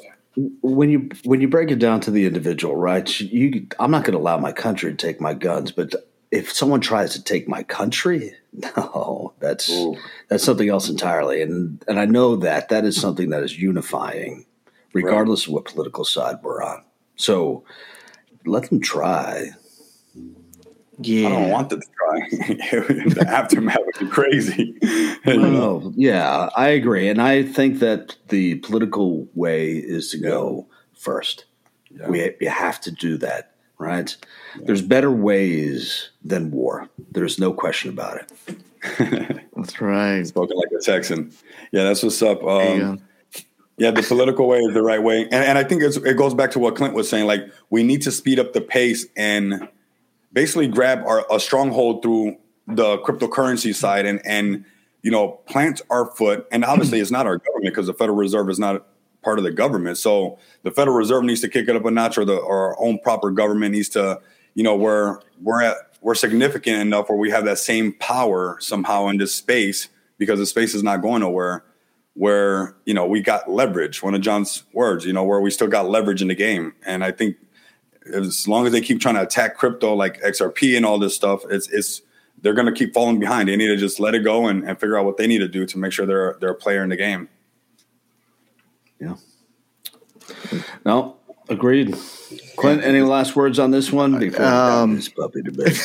When 0.62 0.90
you 0.90 1.08
when 1.24 1.40
you 1.40 1.48
break 1.48 1.70
it 1.70 1.80
down 1.80 2.00
to 2.02 2.10
the 2.10 2.24
individual, 2.24 2.76
right? 2.76 3.20
You, 3.20 3.66
I'm 3.80 3.90
not 3.90 4.04
going 4.04 4.12
to 4.12 4.18
allow 4.18 4.38
my 4.38 4.52
country 4.52 4.90
to 4.90 4.96
take 4.96 5.20
my 5.20 5.34
guns, 5.34 5.72
but 5.72 5.92
if 6.30 6.52
someone 6.52 6.80
tries 6.80 7.12
to 7.14 7.22
take 7.22 7.48
my 7.48 7.62
country, 7.62 8.34
no, 8.52 9.34
that's 9.40 9.70
Ooh. 9.70 9.96
that's 10.28 10.44
something 10.44 10.68
else 10.68 10.88
entirely. 10.88 11.42
And 11.42 11.82
and 11.88 11.98
I 11.98 12.04
know 12.04 12.36
that 12.36 12.68
that 12.68 12.84
is 12.84 13.00
something 13.00 13.30
that 13.30 13.42
is 13.42 13.58
unifying, 13.58 14.46
regardless 14.92 15.46
right. 15.46 15.48
of 15.48 15.54
what 15.54 15.64
political 15.72 16.04
side 16.04 16.36
we're 16.42 16.62
on. 16.62 16.84
So 17.16 17.64
let 18.44 18.68
them 18.68 18.80
try. 18.80 19.50
Yeah, 21.00 21.28
I 21.28 21.30
don't 21.30 21.50
want 21.50 21.70
them 21.70 21.80
to 21.80 21.86
try. 21.86 22.28
the 22.30 23.24
aftermath 23.28 23.78
would 23.84 23.98
be 24.00 24.08
crazy. 24.08 24.76
no, 25.26 25.92
yeah, 25.94 26.48
I 26.56 26.70
agree, 26.70 27.08
and 27.08 27.22
I 27.22 27.44
think 27.44 27.78
that 27.78 28.16
the 28.28 28.56
political 28.56 29.28
way 29.34 29.74
is 29.74 30.10
to 30.10 30.18
go 30.18 30.66
first. 30.94 31.44
Yeah. 31.90 32.08
We 32.08 32.34
we 32.40 32.46
have 32.46 32.80
to 32.82 32.90
do 32.90 33.16
that, 33.18 33.54
right? 33.78 34.16
Yeah. 34.56 34.62
There's 34.66 34.82
better 34.82 35.10
ways 35.10 36.10
than 36.24 36.50
war. 36.50 36.88
There's 37.12 37.38
no 37.38 37.52
question 37.52 37.90
about 37.90 38.18
it. 38.18 39.40
that's 39.56 39.80
right. 39.80 40.26
Spoken 40.26 40.56
like 40.56 40.68
a 40.78 40.82
Texan. 40.82 41.32
Yeah, 41.72 41.84
that's 41.84 42.02
what's 42.02 42.20
up. 42.22 42.42
Um, 42.44 43.00
yeah, 43.76 43.92
the 43.92 44.02
political 44.02 44.48
way 44.48 44.58
is 44.58 44.74
the 44.74 44.82
right 44.82 45.02
way, 45.02 45.22
and, 45.22 45.34
and 45.34 45.56
I 45.56 45.62
think 45.62 45.82
it 45.82 46.16
goes 46.16 46.34
back 46.34 46.50
to 46.52 46.58
what 46.58 46.74
Clint 46.74 46.94
was 46.94 47.08
saying. 47.08 47.26
Like 47.26 47.48
we 47.70 47.84
need 47.84 48.02
to 48.02 48.10
speed 48.10 48.40
up 48.40 48.52
the 48.52 48.60
pace 48.60 49.06
and 49.16 49.68
basically 50.32 50.66
grab 50.66 51.04
our, 51.06 51.24
a 51.30 51.38
stronghold 51.38 52.02
through 52.02 52.36
the 52.66 52.98
cryptocurrency 52.98 53.74
side 53.74 54.04
and 54.04 54.20
and 54.24 54.64
you 55.02 55.10
know 55.12 55.40
plant 55.46 55.80
our 55.90 56.06
foot. 56.06 56.46
And 56.50 56.64
obviously, 56.64 56.98
it's 56.98 57.12
not 57.12 57.26
our 57.26 57.38
government 57.38 57.72
because 57.72 57.86
the 57.86 57.94
Federal 57.94 58.18
Reserve 58.18 58.50
is 58.50 58.58
not 58.58 58.84
part 59.28 59.38
of 59.38 59.44
the 59.44 59.52
government. 59.52 59.98
So 59.98 60.38
the 60.62 60.70
Federal 60.70 60.96
Reserve 60.96 61.22
needs 61.22 61.42
to 61.42 61.50
kick 61.50 61.68
it 61.68 61.76
up 61.76 61.84
a 61.84 61.90
notch, 61.90 62.16
or 62.16 62.24
the 62.24 62.36
or 62.36 62.70
our 62.70 62.80
own 62.80 62.98
proper 63.00 63.30
government 63.30 63.74
needs 63.74 63.90
to, 63.90 64.18
you 64.54 64.64
know, 64.64 64.74
where 64.74 65.20
we're 65.42 65.62
at 65.62 65.76
we're 66.00 66.14
significant 66.14 66.80
enough 66.80 67.10
where 67.10 67.18
we 67.18 67.30
have 67.30 67.44
that 67.44 67.58
same 67.58 67.92
power 67.92 68.56
somehow 68.58 69.08
in 69.08 69.18
this 69.18 69.34
space 69.34 69.88
because 70.16 70.38
the 70.38 70.46
space 70.46 70.74
is 70.74 70.82
not 70.82 71.02
going 71.02 71.20
nowhere. 71.20 71.62
Where 72.14 72.74
you 72.86 72.94
know 72.94 73.06
we 73.06 73.20
got 73.20 73.50
leverage, 73.50 74.02
one 74.02 74.14
of 74.14 74.22
John's 74.22 74.64
words, 74.72 75.04
you 75.04 75.12
know, 75.12 75.24
where 75.24 75.42
we 75.42 75.50
still 75.50 75.68
got 75.68 75.90
leverage 75.90 76.22
in 76.22 76.28
the 76.28 76.34
game, 76.34 76.72
and 76.86 77.04
I 77.04 77.12
think 77.12 77.36
as 78.14 78.48
long 78.48 78.64
as 78.64 78.72
they 78.72 78.80
keep 78.80 78.98
trying 78.98 79.16
to 79.16 79.22
attack 79.22 79.58
crypto 79.58 79.92
like 79.92 80.22
XRP 80.22 80.74
and 80.74 80.86
all 80.86 80.98
this 80.98 81.14
stuff, 81.14 81.42
it's 81.50 81.68
it's 81.68 82.00
they're 82.40 82.54
going 82.54 82.66
to 82.66 82.72
keep 82.72 82.94
falling 82.94 83.20
behind. 83.20 83.50
They 83.50 83.56
need 83.56 83.66
to 83.66 83.76
just 83.76 84.00
let 84.00 84.14
it 84.14 84.24
go 84.24 84.46
and, 84.46 84.64
and 84.66 84.80
figure 84.80 84.98
out 84.98 85.04
what 85.04 85.18
they 85.18 85.26
need 85.26 85.40
to 85.40 85.48
do 85.48 85.66
to 85.66 85.78
make 85.78 85.92
sure 85.92 86.06
they're 86.06 86.38
they're 86.40 86.52
a 86.52 86.54
player 86.54 86.82
in 86.82 86.88
the 86.88 86.96
game. 86.96 87.28
Yeah. 89.00 89.16
No, 90.84 91.16
agreed. 91.48 91.96
Clint, 92.56 92.82
any 92.82 93.00
last 93.00 93.36
words 93.36 93.58
on 93.58 93.70
this 93.70 93.92
one 93.92 94.18
before 94.18 94.44
um, 94.44 94.96
this 94.96 95.08
puppy 95.08 95.42
debate? 95.42 95.80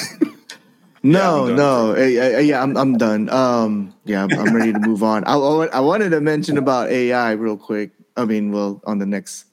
no, 1.03 1.47
yeah, 1.47 1.55
no, 1.55 1.95
yeah, 2.39 2.61
I'm 2.61 2.75
I'm 2.75 2.97
done. 2.97 3.29
Um, 3.29 3.93
yeah, 4.05 4.23
I'm, 4.23 4.31
I'm 4.31 4.55
ready 4.55 4.73
to 4.73 4.79
move 4.79 5.03
on. 5.03 5.23
I, 5.25 5.33
I 5.33 5.79
wanted 5.79 6.09
to 6.09 6.21
mention 6.21 6.57
about 6.57 6.89
AI 6.89 7.31
real 7.31 7.57
quick. 7.57 7.91
I 8.17 8.25
mean, 8.25 8.51
well, 8.51 8.81
on 8.85 8.99
the 8.99 9.05
next 9.05 9.45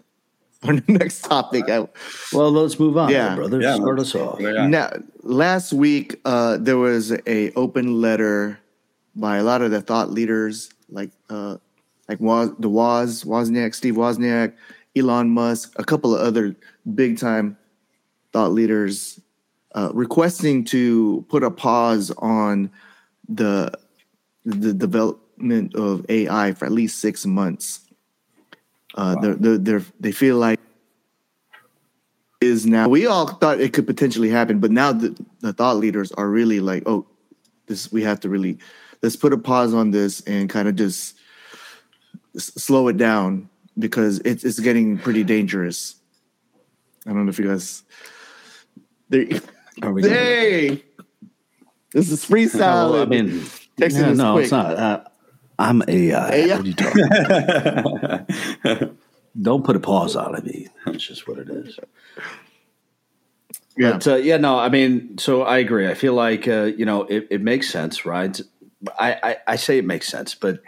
on 0.63 0.77
the 0.87 0.93
next 0.93 1.23
topic. 1.23 1.69
I, 1.71 1.89
well, 2.33 2.51
let's 2.51 2.79
move 2.79 2.97
on, 2.97 3.11
yeah, 3.11 3.35
brother. 3.35 3.61
Yeah, 3.61 3.77
Start 3.77 3.99
us 3.99 4.15
off. 4.15 4.41
Now, 4.41 4.91
last 5.23 5.73
week 5.73 6.21
uh, 6.25 6.59
there 6.59 6.77
was 6.77 7.13
a 7.27 7.53
open 7.53 8.01
letter 8.01 8.59
by 9.17 9.39
a 9.39 9.43
lot 9.43 9.63
of 9.63 9.71
the 9.71 9.81
thought 9.81 10.11
leaders, 10.11 10.71
like 10.91 11.11
uh, 11.31 11.57
like 12.11 12.21
Woz, 12.21 12.51
the 12.59 12.69
Woz, 12.69 13.23
Wozniak, 13.23 13.73
Steve 13.73 13.95
Wozniak, 13.95 14.55
Elon 14.97 15.31
Musk, 15.31 15.73
a 15.77 15.85
couple 15.85 16.13
of 16.13 16.21
other 16.21 16.57
big 16.97 17.17
time 17.17 17.57
thought 18.33 18.51
leaders, 18.51 19.21
uh, 19.77 19.91
requesting 19.95 20.65
to 20.65 21.25
put 21.29 21.45
a 21.45 21.51
pause 21.51 22.11
on 22.19 22.69
the 23.29 23.73
the 24.45 24.75
development 24.75 25.77
of 25.77 26.05
AI 26.09 26.53
for 26.53 26.65
at 26.65 26.73
least 26.73 26.99
six 26.99 27.25
months. 27.25 27.81
Uh, 28.97 29.15
wow. 29.15 29.23
they're, 29.23 29.35
they're, 29.35 29.59
they're, 29.59 29.85
they 30.01 30.11
feel 30.11 30.37
like 30.37 30.59
is 32.41 32.67
now. 32.67 32.89
We 32.89 33.07
all 33.07 33.29
thought 33.29 33.61
it 33.61 33.73
could 33.73 33.87
potentially 33.87 34.31
happen, 34.31 34.59
but 34.59 34.73
now 34.73 34.93
the, 34.93 35.17
the 35.41 35.53
thought 35.53 35.77
leaders 35.77 36.11
are 36.13 36.29
really 36.29 36.59
like, 36.59 36.83
oh, 36.87 37.07
this 37.67 37.93
we 37.93 38.03
have 38.03 38.19
to 38.21 38.29
really 38.29 38.59
let's 39.01 39.15
put 39.15 39.33
a 39.33 39.39
pause 39.39 39.73
on 39.73 39.93
this 39.93 40.23
and 40.23 40.51
kind 40.51 40.67
of 40.67 40.75
just 40.75 41.20
s- 42.35 42.55
slow 42.55 42.89
it 42.89 42.97
down 42.97 43.49
because 43.79 44.21
it's 44.21 44.45
it's 44.45 44.61
getting 44.61 44.97
pretty 44.99 45.25
dangerous. 45.25 45.97
I 47.07 47.11
don't 47.11 47.25
know 47.25 47.31
if 47.31 47.39
you 47.39 47.49
guys. 47.49 47.83
They, 49.09 49.25
hey, 49.83 50.83
this 51.93 52.11
is 52.11 52.25
freestyle. 52.25 52.55
Well, 52.93 53.03
I 53.03 53.07
mean, 53.07 53.45
yeah, 53.77 54.13
no, 54.13 54.35
quick. 54.35 54.45
it's 54.45 54.53
not. 54.53 54.77
Uh, 54.77 55.03
I'm 55.59 55.83
AI. 55.87 56.31
AI? 56.31 56.57
What 56.57 56.65
are 56.65 56.69
you 56.69 56.75
talking 56.75 57.09
Don't 59.41 59.65
put 59.65 59.77
a 59.77 59.81
pause 59.81 60.17
on 60.17 60.35
it. 60.35 60.45
Mean, 60.45 60.69
that's 60.85 61.07
just 61.07 61.29
what 61.29 61.39
it 61.39 61.49
is. 61.49 61.79
Yeah. 63.77 63.93
But 63.93 64.07
uh, 64.07 64.17
yeah, 64.17 64.37
no, 64.37 64.59
I 64.59 64.69
mean, 64.69 65.17
so 65.19 65.43
I 65.43 65.59
agree. 65.59 65.89
I 65.89 65.95
feel 65.95 66.15
like 66.15 66.49
uh, 66.49 66.71
you 66.77 66.85
know 66.85 67.05
it, 67.05 67.29
it, 67.31 67.41
makes 67.41 67.71
sense, 67.71 68.05
right? 68.05 68.39
I, 68.99 69.13
I, 69.23 69.37
I 69.47 69.55
say 69.57 69.79
it 69.79 69.85
makes 69.85 70.09
sense, 70.09 70.35
but 70.35 70.61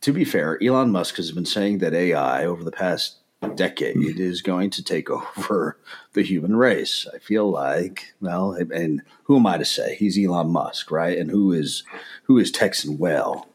to 0.00 0.12
be 0.12 0.24
fair, 0.24 0.62
Elon 0.62 0.90
Musk 0.90 1.16
has 1.16 1.32
been 1.32 1.46
saying 1.46 1.78
that 1.78 1.94
AI 1.94 2.44
over 2.44 2.64
the 2.64 2.72
past 2.72 3.16
decade 3.54 4.18
is 4.18 4.42
going 4.42 4.70
to 4.70 4.82
take 4.82 5.10
over 5.38 5.78
the 6.12 6.22
human 6.22 6.56
race. 6.56 7.06
I 7.14 7.18
feel 7.18 7.50
like, 7.50 8.14
well, 8.20 8.52
and 8.52 9.02
who 9.24 9.36
am 9.36 9.46
I 9.46 9.58
to 9.58 9.64
say? 9.64 9.94
He's 9.94 10.18
Elon 10.18 10.50
Musk, 10.50 10.90
right? 10.90 11.16
And 11.16 11.30
who 11.30 11.52
is 11.52 11.84
who 12.24 12.38
is 12.38 12.50
Texan 12.50 12.98
Whale? 12.98 13.48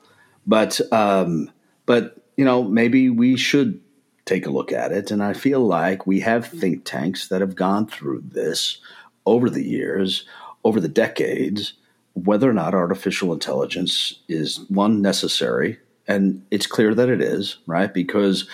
But 0.46 0.80
um, 0.92 1.52
but 1.86 2.18
you 2.38 2.46
know 2.46 2.64
maybe 2.64 3.10
we 3.10 3.38
should 3.38 3.80
take 4.26 4.46
a 4.46 4.52
look 4.52 4.72
at 4.72 4.92
it. 4.92 5.12
And 5.12 5.22
I 5.22 5.34
feel 5.34 5.60
like 5.60 6.08
we 6.08 6.22
have 6.22 6.48
think 6.48 6.86
tanks 6.86 7.28
that 7.28 7.42
have 7.42 7.56
gone 7.56 7.88
through 7.88 8.24
this 8.26 8.80
over 9.26 9.50
the 9.50 9.64
years, 9.64 10.26
over 10.64 10.80
the 10.80 10.88
decades, 10.88 11.74
whether 12.14 12.50
or 12.50 12.54
not 12.54 12.74
artificial 12.74 13.34
intelligence 13.34 14.22
is 14.28 14.62
one 14.70 15.02
necessary. 15.02 15.80
And 16.08 16.46
it's 16.52 16.68
clear 16.68 16.94
that 16.94 17.10
it 17.10 17.22
is, 17.22 17.58
right? 17.66 17.94
Because 17.94 18.48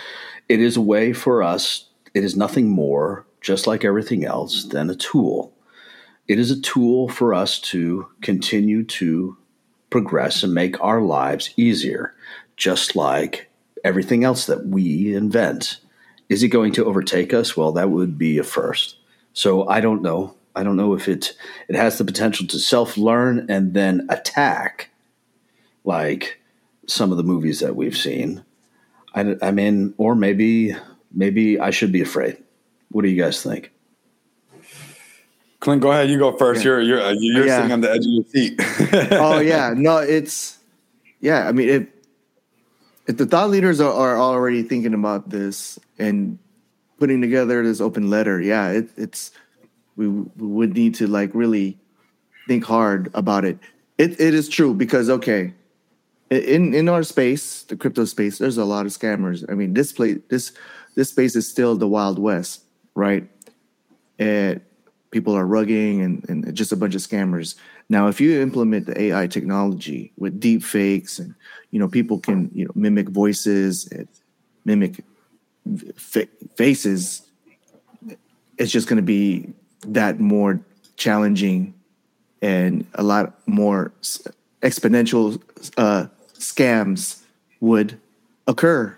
it 0.48 0.60
is 0.60 0.78
a 0.78 0.82
way 0.82 1.14
for 1.14 1.42
us, 1.44 1.86
it 2.14 2.24
is 2.24 2.36
nothing 2.36 2.70
more, 2.70 3.26
just 3.42 3.68
like 3.68 3.84
everything 3.84 4.26
else, 4.26 4.66
than 4.66 4.90
a 4.90 4.96
tool. 4.96 5.54
It 6.28 6.40
is 6.40 6.52
a 6.52 6.62
tool 6.62 7.10
for 7.10 7.34
us 7.34 7.60
to 7.62 8.08
continue 8.22 8.84
to 8.84 9.38
progress 9.90 10.44
and 10.44 10.54
make 10.54 10.80
our 10.82 11.02
lives 11.02 11.52
easier, 11.58 12.14
just 12.56 12.96
like 12.96 13.50
everything 13.84 14.24
else 14.24 14.46
that 14.46 14.68
we 14.68 15.16
invent. 15.16 15.80
Is 16.28 16.44
it 16.44 16.50
going 16.50 16.72
to 16.74 16.86
overtake 16.86 17.34
us? 17.34 17.58
Well, 17.58 17.72
that 17.72 17.90
would 17.90 18.18
be 18.18 18.38
a 18.38 18.44
first. 18.44 18.98
So 19.34 19.68
I 19.68 19.82
don't 19.82 20.02
know. 20.02 20.36
I 20.56 20.64
don't 20.64 20.76
know 20.76 20.94
if 20.94 21.08
it 21.08 21.34
it 21.68 21.76
has 21.76 21.98
the 21.98 22.06
potential 22.06 22.46
to 22.48 22.60
self 22.60 22.98
learn 22.98 23.46
and 23.50 23.74
then 23.74 24.06
attack, 24.10 24.90
like 25.84 26.39
some 26.90 27.12
of 27.12 27.18
the 27.18 27.24
movies 27.24 27.60
that 27.60 27.76
we've 27.76 27.98
seen. 27.98 28.44
I, 29.14 29.36
I 29.42 29.52
mean, 29.52 29.94
or 29.98 30.16
maybe 30.16 30.76
maybe 31.14 31.60
I 31.60 31.70
should 31.72 31.92
be 31.92 32.02
afraid. 32.02 32.38
What 32.90 33.04
do 33.04 33.10
you 33.10 33.22
guys 33.22 33.42
think? 33.42 33.72
Clint, 35.60 35.82
go 35.82 35.92
ahead. 35.92 36.10
You 36.10 36.18
go 36.18 36.36
first. 36.38 36.60
Yeah. 36.60 36.66
You're 36.66 36.82
you're 36.82 37.02
uh, 37.02 37.16
you're 37.18 37.46
yeah. 37.46 37.58
sitting 37.58 37.72
on 37.72 37.82
the 37.82 37.92
edge 37.92 38.06
of 38.06 38.12
your 38.12 38.24
seat. 38.26 38.60
oh 39.12 39.40
yeah, 39.40 39.74
no, 39.76 39.98
it's 39.98 40.58
yeah. 41.20 41.48
I 41.48 41.52
mean, 41.52 41.70
if 41.70 41.88
if 43.08 43.18
the 43.18 43.26
thought 43.26 43.50
leaders 43.50 43.82
are, 43.82 43.92
are 43.92 44.18
already 44.18 44.64
thinking 44.64 44.94
about 44.94 45.30
this 45.30 45.78
and 45.98 46.40
putting 46.98 47.22
together 47.22 47.64
this 47.64 47.82
open 47.82 48.10
letter, 48.10 48.40
yeah, 48.40 48.70
it, 48.70 48.90
it's 48.96 49.32
we, 49.96 50.08
we 50.08 50.28
would 50.38 50.74
need 50.76 50.96
to 50.96 51.08
like 51.08 51.32
really 51.34 51.78
think 52.48 52.64
hard 52.64 53.10
about 53.14 53.44
it. 53.44 53.58
It 53.98 54.20
it 54.20 54.34
is 54.34 54.48
true 54.48 54.74
because 54.74 55.10
okay, 55.10 55.54
in 56.30 56.74
in 56.74 56.90
our 56.90 57.04
space, 57.04 57.64
the 57.64 57.76
crypto 57.76 58.06
space, 58.06 58.38
there's 58.38 58.58
a 58.58 58.66
lot 58.66 58.86
of 58.86 58.92
scammers. 58.92 59.50
I 59.50 59.56
mean, 59.56 59.74
this 59.74 59.92
place 59.92 60.20
this 60.30 60.52
this 60.96 61.10
space 61.10 61.36
is 61.36 61.48
still 61.48 61.76
the 61.76 61.88
wild 61.88 62.20
west, 62.20 62.64
right? 62.96 63.28
And 64.18 64.62
people 65.12 65.36
are 65.36 65.46
rugging 65.46 66.04
and, 66.04 66.26
and 66.30 66.56
just 66.56 66.72
a 66.72 66.76
bunch 66.76 66.94
of 66.94 67.02
scammers. 67.02 67.56
Now, 67.90 68.08
if 68.08 68.22
you 68.22 68.40
implement 68.40 68.86
the 68.86 69.02
AI 69.02 69.28
technology 69.28 70.12
with 70.18 70.40
deep 70.40 70.64
fakes 70.64 71.18
and 71.20 71.34
you 71.72 71.80
know 71.80 71.88
people 71.88 72.20
can 72.20 72.52
you 72.54 72.66
know 72.66 72.72
mimic 72.76 73.10
voices 73.10 73.88
and 73.88 74.08
mimic 74.66 75.04
faces, 76.56 77.24
it's 78.58 78.72
just 78.72 78.88
going 78.88 78.98
to 78.98 79.04
be 79.04 79.52
that 79.88 80.20
more 80.20 80.60
challenging 80.96 81.74
and 82.42 82.86
a 82.96 83.04
lot 83.04 83.40
more 83.48 83.92
exponential 84.62 85.42
uh, 85.78 86.06
scams 86.40 87.22
would 87.60 88.00
occur. 88.48 88.98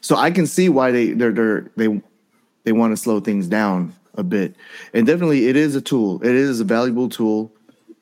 So 0.00 0.16
I 0.16 0.30
can 0.30 0.46
see 0.46 0.68
why 0.68 0.90
they 0.90 1.12
they're, 1.12 1.32
they're 1.32 1.70
they 1.76 2.02
they 2.64 2.72
want 2.72 2.92
to 2.92 2.96
slow 2.96 3.20
things 3.20 3.46
down 3.46 3.94
a 4.16 4.22
bit. 4.22 4.54
And 4.92 5.06
definitely 5.06 5.48
it 5.48 5.56
is 5.56 5.74
a 5.74 5.80
tool. 5.80 6.22
It 6.22 6.34
is 6.34 6.60
a 6.60 6.64
valuable 6.64 7.08
tool. 7.08 7.52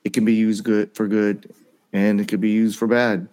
It 0.04 0.12
can 0.12 0.24
be 0.24 0.34
used 0.34 0.64
good 0.64 0.94
for 0.94 1.06
good 1.06 1.52
and 1.92 2.20
it 2.20 2.28
could 2.28 2.40
be 2.40 2.50
used 2.50 2.78
for 2.78 2.86
bad. 2.86 3.28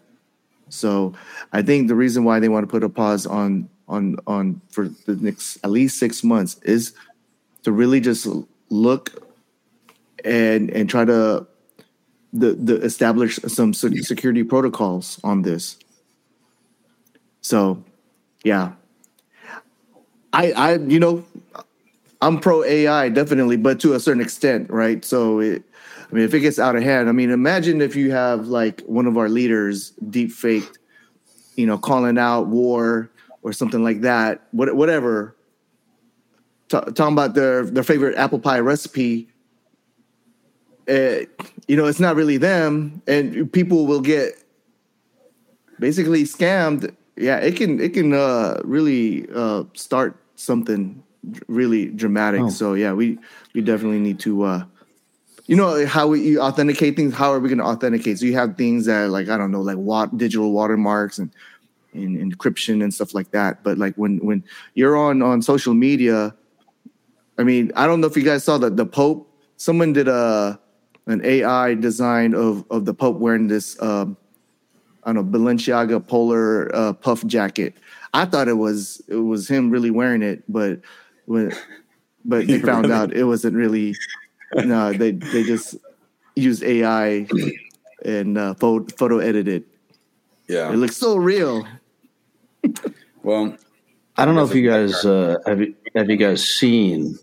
So 0.70 1.14
I 1.52 1.62
think 1.62 1.88
the 1.88 1.96
reason 1.96 2.24
why 2.24 2.40
they 2.40 2.50
want 2.50 2.64
to 2.64 2.72
put 2.72 2.84
a 2.84 2.90
pause 2.90 3.26
on 3.26 3.70
on 3.88 4.18
on 4.28 4.62
for 4.70 4.88
the 4.88 5.16
next 5.16 5.58
at 5.64 5.72
least 5.72 5.98
six 5.98 6.24
months 6.24 6.60
is 6.62 6.94
to 7.64 7.72
really 7.72 8.00
just 8.00 8.28
look 8.70 9.28
and 10.24 10.70
and 10.70 10.90
try 10.90 11.06
to 11.06 11.48
the, 12.34 12.54
the 12.54 12.76
establish 12.82 13.40
some 13.48 13.74
security 13.74 14.44
protocols 14.44 15.20
on 15.24 15.42
this. 15.42 15.78
So, 17.42 17.84
yeah, 18.44 18.74
I 20.34 20.52
I 20.52 20.76
you 20.76 21.00
know 21.00 21.26
I'm 22.22 22.40
pro 22.40 22.64
AI 22.64 23.10
definitely, 23.10 23.58
but 23.58 23.80
to 23.82 23.94
a 23.94 24.00
certain 24.00 24.22
extent, 24.22 24.70
right? 24.70 25.04
So 25.06 25.40
it, 25.40 25.64
I 26.12 26.16
mean, 26.16 26.24
if 26.24 26.34
it 26.34 26.42
gets 26.42 26.60
out 26.60 26.76
of 26.76 26.84
hand, 26.84 27.08
I 27.08 27.12
mean, 27.12 27.30
imagine 27.30 27.82
if 27.82 27.96
you 27.96 28.12
have 28.12 28.48
like 28.48 28.82
one 28.82 29.06
of 29.06 29.18
our 29.18 29.30
leaders 29.30 29.92
deep 30.10 30.32
faked, 30.32 30.80
you 31.56 31.66
know, 31.66 31.78
calling 31.78 32.18
out 32.18 32.48
war 32.48 33.10
or 33.42 33.54
something 33.54 33.84
like 33.84 34.02
that, 34.02 34.48
what, 34.52 34.76
whatever, 34.76 35.36
t- 36.68 36.80
talking 36.80 37.14
about 37.14 37.36
their 37.36 37.66
their 37.66 37.84
favorite 37.84 38.18
apple 38.18 38.40
pie 38.40 38.60
recipe. 38.60 39.30
Uh, 40.90 41.26
you 41.68 41.76
know, 41.76 41.86
it's 41.86 42.00
not 42.00 42.16
really 42.16 42.38
them, 42.38 43.02
and 43.08 43.52
people 43.54 43.86
will 43.86 44.02
get 44.02 44.44
basically 45.80 46.24
scammed. 46.24 46.96
Yeah, 47.16 47.38
it 47.38 47.56
can 47.56 47.80
it 47.80 47.94
can 47.94 48.14
uh, 48.14 48.62
really 48.64 49.28
uh, 49.34 49.66
start 49.76 50.18
something 50.36 51.04
really 51.48 51.88
dramatic. 51.88 52.42
Oh. 52.42 52.50
So 52.50 52.74
yeah, 52.74 52.94
we 52.94 53.20
we 53.54 53.62
definitely 53.62 54.00
need 54.00 54.20
to. 54.22 54.44
Uh, 54.44 54.66
you 55.46 55.56
know 55.56 55.86
how 55.86 56.08
we 56.08 56.38
authenticate 56.40 56.96
things. 56.96 57.14
How 57.14 57.34
are 57.34 57.40
we 57.40 57.50
going 57.50 57.60
to 57.60 57.66
authenticate? 57.66 58.20
So 58.20 58.26
you 58.26 58.34
have 58.34 58.56
things 58.56 58.86
that 58.86 59.10
like 59.10 59.30
I 59.30 59.38
don't 59.38 59.52
know, 59.52 59.62
like 59.62 59.78
what 59.78 60.18
digital 60.18 60.52
watermarks 60.52 61.18
and 61.18 61.32
in 61.94 62.32
encryption 62.32 62.84
and 62.84 62.94
stuff 62.94 63.14
like 63.14 63.32
that. 63.32 63.64
But 63.64 63.78
like 63.78 63.96
when 63.96 64.18
when 64.20 64.44
you're 64.76 64.96
on 64.96 65.22
on 65.22 65.42
social 65.42 65.74
media, 65.74 66.36
I 67.38 67.44
mean, 67.44 67.72
I 67.76 67.88
don't 67.88 68.02
know 68.02 68.08
if 68.08 68.16
you 68.16 68.24
guys 68.24 68.44
saw 68.44 68.58
that 68.60 68.78
the 68.78 68.86
Pope. 68.86 69.26
Someone 69.58 69.92
did 69.92 70.08
a 70.08 70.60
an 71.10 71.26
AI 71.26 71.74
design 71.74 72.34
of 72.34 72.64
of 72.70 72.86
the 72.86 72.94
Pope 72.94 73.18
wearing 73.18 73.48
this 73.48 73.82
um, 73.82 74.16
I 75.04 75.12
don't 75.12 75.32
know 75.32 75.40
Balenciaga 75.40 76.06
polar 76.08 76.74
uh, 76.74 76.94
puff 76.94 77.26
jacket. 77.26 77.76
I 78.14 78.26
thought 78.26 78.48
it 78.48 78.54
was 78.54 79.02
it 79.08 79.16
was 79.16 79.48
him 79.48 79.72
really 79.72 79.92
wearing 79.92 80.22
it, 80.22 80.44
but 80.48 80.80
when 81.26 81.52
but 82.24 82.48
they 82.48 82.60
found 82.72 82.88
really? 82.88 82.98
out 82.98 83.14
it 83.14 83.26
wasn't 83.26 83.56
really. 83.56 83.96
No, 84.54 84.94
they 84.94 85.12
they 85.12 85.44
just 85.44 85.76
used 86.36 86.64
AI 86.64 87.28
and 88.06 88.38
uh, 88.38 88.54
photo, 88.56 88.86
photo 88.96 89.18
edited. 89.20 89.64
Yeah, 90.48 90.72
it 90.72 90.78
looks 90.78 90.98
so 90.98 91.18
real. 91.18 91.68
well, 93.24 93.56
I 94.18 94.26
don't 94.26 94.36
know 94.36 94.44
if 94.44 94.54
you 94.54 94.68
guys 94.68 95.06
uh, 95.06 95.38
have 95.46 95.60
you, 95.60 95.76
have 95.96 96.10
you 96.10 96.18
guys 96.18 96.44
seen 96.48 97.18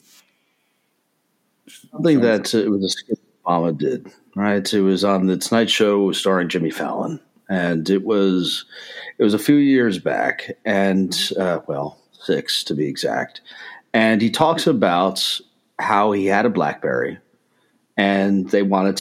something 1.68 2.20
that 2.20 2.54
uh, 2.54 2.58
it 2.58 2.70
was 2.70 2.84
a 2.84 2.88
skit 2.88 3.15
Obama 3.46 3.76
did. 3.76 4.12
Right, 4.34 4.72
it 4.72 4.80
was 4.80 5.02
on 5.02 5.26
the 5.26 5.36
Tonight 5.36 5.70
Show 5.70 6.12
starring 6.12 6.48
Jimmy 6.48 6.70
Fallon, 6.70 7.20
and 7.48 7.88
it 7.88 8.04
was 8.04 8.66
it 9.18 9.24
was 9.24 9.32
a 9.34 9.38
few 9.38 9.56
years 9.56 9.98
back, 9.98 10.58
and 10.64 11.16
uh, 11.38 11.60
well, 11.66 11.98
six 12.12 12.62
to 12.64 12.74
be 12.74 12.86
exact. 12.86 13.40
And 13.94 14.20
he 14.20 14.30
talks 14.30 14.66
about 14.66 15.40
how 15.78 16.12
he 16.12 16.26
had 16.26 16.44
a 16.44 16.50
BlackBerry, 16.50 17.18
and 17.96 18.48
they 18.50 18.62
wanted 18.62 19.00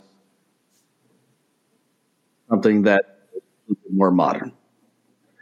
something 2.50 2.84
that 2.84 3.28
more 3.92 4.12
modern. 4.12 4.54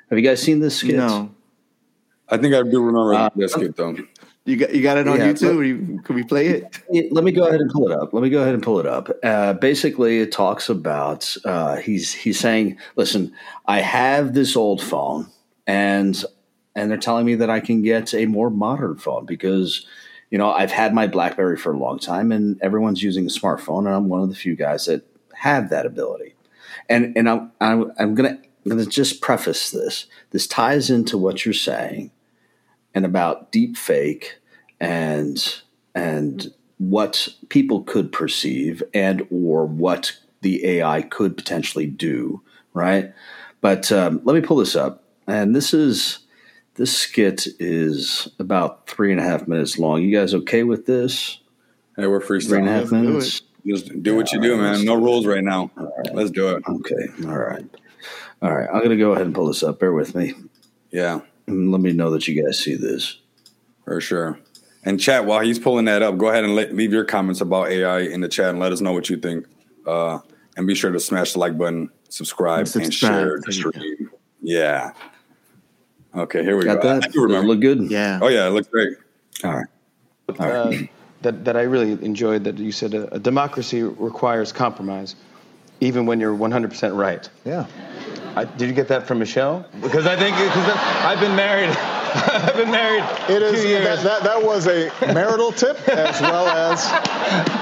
Have 0.10 0.18
you 0.18 0.26
guys 0.26 0.42
seen 0.42 0.60
this 0.60 0.78
skit? 0.78 0.96
No. 0.96 1.34
I 2.30 2.38
think 2.38 2.56
I 2.56 2.64
do 2.64 2.82
remember 2.84 3.14
uh, 3.14 3.30
this 3.36 3.52
skit 3.54 3.76
though. 3.76 3.96
You 4.46 4.58
got 4.58 4.76
you 4.76 4.84
got 4.84 4.98
it 4.98 5.08
on 5.08 5.20
yeah, 5.20 5.32
YouTube. 5.32 5.96
Let, 5.96 6.04
can 6.04 6.16
we 6.16 6.24
play 6.24 6.48
it? 6.48 6.84
Let 7.14 7.24
me 7.24 7.32
go 7.32 7.48
ahead 7.48 7.62
and 7.62 7.72
pull 7.72 7.90
it 7.90 7.98
up. 7.98 8.14
Let 8.14 8.24
me 8.24 8.30
go 8.30 8.42
ahead 8.42 8.54
and 8.54 8.62
pull 8.62 8.80
it 8.80 8.86
up. 8.86 9.10
Uh, 9.24 9.54
basically, 9.54 10.20
it 10.20 10.34
talks 10.34 10.68
about 10.68 11.34
uh, 11.46 11.78
he's 11.78 12.12
he's 12.12 12.40
saying, 12.40 12.78
"Listen, 12.98 13.34
I 13.68 13.80
have 13.80 14.34
this 14.34 14.58
old 14.58 14.82
phone, 14.82 15.28
and 15.66 16.22
and 16.76 16.92
they're 16.92 16.98
telling 16.98 17.26
me 17.26 17.36
that 17.36 17.50
I 17.50 17.62
can 17.62 17.82
get 17.82 18.14
a 18.14 18.26
more 18.26 18.50
modern 18.50 18.98
phone 18.98 19.26
because." 19.26 19.86
You 20.30 20.40
know, 20.40 20.52
I've 20.52 20.72
had 20.72 20.96
my 20.96 21.06
BlackBerry 21.06 21.58
for 21.58 21.72
a 21.72 21.78
long 21.78 22.00
time, 22.00 22.32
and 22.32 22.60
everyone's 22.60 23.04
using 23.04 23.28
a 23.28 23.30
smartphone, 23.30 23.86
and 23.86 23.90
I'm 23.90 24.10
one 24.10 24.24
of 24.24 24.30
the 24.30 24.36
few 24.36 24.56
guys 24.56 24.86
that 24.86 25.06
have 25.36 25.70
that 25.70 25.86
ability. 25.86 26.34
And 26.90 27.16
and 27.16 27.30
I'm 27.30 27.52
I'm, 27.62 27.92
I'm 28.00 28.16
gonna 28.16 28.40
I'm 28.66 28.70
gonna 28.72 28.88
just 28.88 29.22
preface 29.22 29.70
this. 29.70 30.08
This 30.32 30.48
ties 30.48 30.90
into 30.90 31.20
what 31.20 31.46
you're 31.46 31.54
saying 31.54 32.10
and 32.94 33.06
about 33.06 33.52
deep 33.52 33.78
fake 33.78 34.38
and 34.80 35.62
and 35.96 36.54
what 36.78 37.28
people 37.50 37.84
could 37.84 38.12
perceive 38.12 38.84
and 38.94 39.26
or 39.32 39.66
what 39.66 40.18
the 40.42 40.66
AI 40.66 41.02
could 41.02 41.38
potentially 41.38 41.86
do, 41.86 42.42
right? 42.74 43.14
But 43.62 43.92
um, 43.92 44.22
let 44.24 44.34
me 44.34 44.42
pull 44.42 44.58
this 44.58 44.76
up, 44.76 45.04
and 45.28 45.56
this 45.56 45.74
is 45.74 46.20
this 46.76 46.96
skit 46.96 47.48
is 47.60 48.28
about 48.40 48.88
three 48.88 49.12
and 49.12 49.20
a 49.20 49.24
half 49.24 49.48
minutes 49.48 49.78
long. 49.78 50.02
You 50.02 50.16
guys 50.16 50.34
okay 50.34 50.64
with 50.64 50.86
this? 50.86 51.40
Hey, 51.96 52.08
we're 52.08 52.20
freestyling. 52.20 52.48
Three 52.48 52.60
and 52.60 52.70
a 52.70 52.72
half 52.72 52.92
minutes. 52.92 53.42
Just 53.66 54.04
do 54.04 54.16
what 54.16 54.32
you 54.34 54.42
do, 54.42 54.58
man. 54.58 54.84
No 54.84 54.96
rules 54.96 55.26
right 55.26 55.44
now. 55.44 55.72
Right. 55.76 56.14
Let's 56.14 56.32
do 56.32 56.50
it. 56.50 56.64
Okay. 56.68 57.28
All 57.28 57.38
right. 57.38 57.66
All 58.42 58.54
right. 58.54 58.68
I'm 58.74 58.84
gonna 58.84 58.98
go 58.98 59.14
ahead 59.14 59.26
and 59.26 59.34
pull 59.34 59.48
this 59.48 59.64
up. 59.64 59.80
Bear 59.80 59.94
with 59.94 60.16
me. 60.16 60.34
Yeah. 60.92 61.22
And 61.48 61.72
let 61.72 61.82
me 61.82 61.92
know 61.92 62.10
that 62.12 62.28
you 62.28 62.42
guys 62.44 62.60
see 62.60 62.76
this. 62.76 63.18
For 63.86 64.00
sure. 64.00 64.40
And 64.86 65.00
chat, 65.00 65.26
while 65.26 65.40
he's 65.42 65.60
pulling 65.60 65.86
that 65.86 66.02
up, 66.02 66.18
go 66.18 66.28
ahead 66.28 66.44
and 66.44 66.56
let, 66.56 66.74
leave 66.74 66.92
your 66.92 67.06
comments 67.06 67.42
about 67.42 67.70
AI 67.70 68.00
in 68.00 68.22
the 68.22 68.28
chat 68.28 68.50
and 68.50 68.60
let 68.60 68.72
us 68.72 68.82
know 68.82 68.92
what 68.92 69.10
you 69.10 69.18
think. 69.18 69.46
Uh, 69.86 70.20
and 70.56 70.68
be 70.68 70.76
sure 70.76 70.92
to 70.92 71.00
smash 71.00 71.34
the 71.34 71.40
like 71.40 71.58
button, 71.58 71.90
subscribe, 72.10 72.60
and, 72.60 72.70
subscribe. 72.70 73.14
and 73.14 73.24
share 73.24 73.42
the 73.46 73.52
stream. 73.52 74.10
Yeah. 74.42 74.92
Okay, 76.16 76.44
here 76.44 76.58
we 76.58 76.66
Got 76.66 76.82
go. 76.82 77.00
That? 77.00 77.06
I 77.06 77.22
remember. 77.22 77.48
look 77.48 77.60
good? 77.60 77.90
Yeah. 77.90 78.20
Oh, 78.22 78.28
yeah, 78.28 78.48
it 78.48 78.52
looks 78.52 78.68
great. 78.68 78.98
All 79.44 79.52
right. 79.52 79.68
All 80.40 80.48
right. 80.48 80.84
Uh, 80.84 80.88
that, 81.24 81.46
that 81.46 81.58
I 81.58 81.64
really 81.64 81.92
enjoyed 82.06 82.44
that 82.44 82.58
you 82.58 82.72
said 82.72 82.94
a, 82.94 83.14
a 83.16 83.20
democracy 83.20 83.82
requires 83.82 84.52
compromise, 84.52 85.16
even 85.80 86.06
when 86.06 86.20
you're 86.20 86.36
100% 86.36 86.96
right. 86.96 87.28
Yeah. 87.46 87.66
I, 88.36 88.46
did 88.46 88.68
you 88.68 88.74
get 88.74 88.88
that 88.88 89.06
from 89.06 89.20
Michelle? 89.20 89.66
Because 89.82 90.08
I 90.08 90.16
think 90.16 90.36
because 90.36 90.70
I've 91.04 91.20
been 91.20 91.36
married. 91.36 91.70
I've 92.16 92.56
been 92.56 92.72
married. 92.72 93.04
It 93.28 93.42
is 93.42 93.64
that, 93.64 94.04
that, 94.04 94.24
that, 94.24 94.44
was 94.44 94.68
a 94.68 94.92
marital 95.14 95.52
tip 95.52 95.78
as 95.90 96.22
well 96.22 96.48
as 96.48 96.86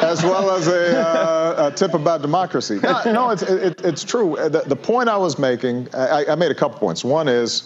as 0.04 0.24
well 0.24 0.52
as 0.52 0.68
a, 0.68 1.00
uh, 1.00 1.70
a 1.72 1.76
tip 1.76 1.94
about 1.94 2.22
democracy. 2.22 2.80
No, 2.84 3.02
no 3.06 3.30
it's 3.30 3.44
it, 3.44 3.82
it's 3.82 4.04
true. 4.04 4.36
The, 4.38 4.64
the, 4.66 4.76
point 4.76 5.10
I 5.10 5.16
was 5.16 5.40
making, 5.40 5.88
I, 5.94 6.26
I, 6.26 6.36
made 6.36 6.52
a 6.52 6.56
couple 6.56 6.80
points. 6.80 7.04
One 7.04 7.28
is, 7.28 7.64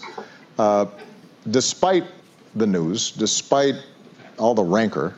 uh, 0.58 0.86
despite 1.50 2.04
the 2.54 2.66
news, 2.66 3.10
despite 3.10 3.74
all 4.38 4.54
the 4.54 4.64
rancor, 4.64 5.14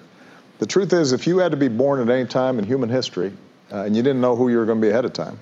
the 0.58 0.66
truth 0.66 0.92
is, 0.92 1.12
if 1.12 1.26
you 1.26 1.38
had 1.38 1.50
to 1.50 1.58
be 1.58 1.68
born 1.68 2.00
at 2.00 2.08
any 2.08 2.26
time 2.26 2.58
in 2.58 2.64
human 2.64 2.88
history, 2.88 3.32
uh, 3.72 3.82
and 3.82 3.94
you 3.94 4.02
didn't 4.02 4.20
know 4.20 4.34
who 4.34 4.48
you 4.48 4.58
were 4.58 4.64
going 4.64 4.80
to 4.80 4.86
be 4.86 4.90
ahead 4.90 5.04
of 5.04 5.12
time, 5.12 5.38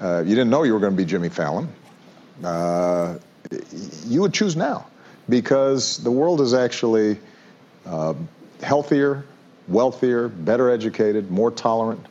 uh, 0.00 0.18
you 0.20 0.34
didn't 0.34 0.50
know 0.50 0.64
you 0.64 0.74
were 0.74 0.80
going 0.80 0.92
to 0.92 0.96
be 0.96 1.04
Jimmy 1.04 1.28
Fallon, 1.28 1.68
uh, 2.44 3.18
you 4.06 4.20
would 4.20 4.32
choose 4.32 4.56
now 4.56 4.86
because 5.28 5.98
the 5.98 6.10
world 6.10 6.40
is 6.40 6.54
actually 6.54 7.18
uh, 7.86 8.14
healthier, 8.62 9.24
wealthier, 9.68 10.28
better 10.28 10.70
educated, 10.70 11.30
more 11.30 11.50
tolerant, 11.50 12.04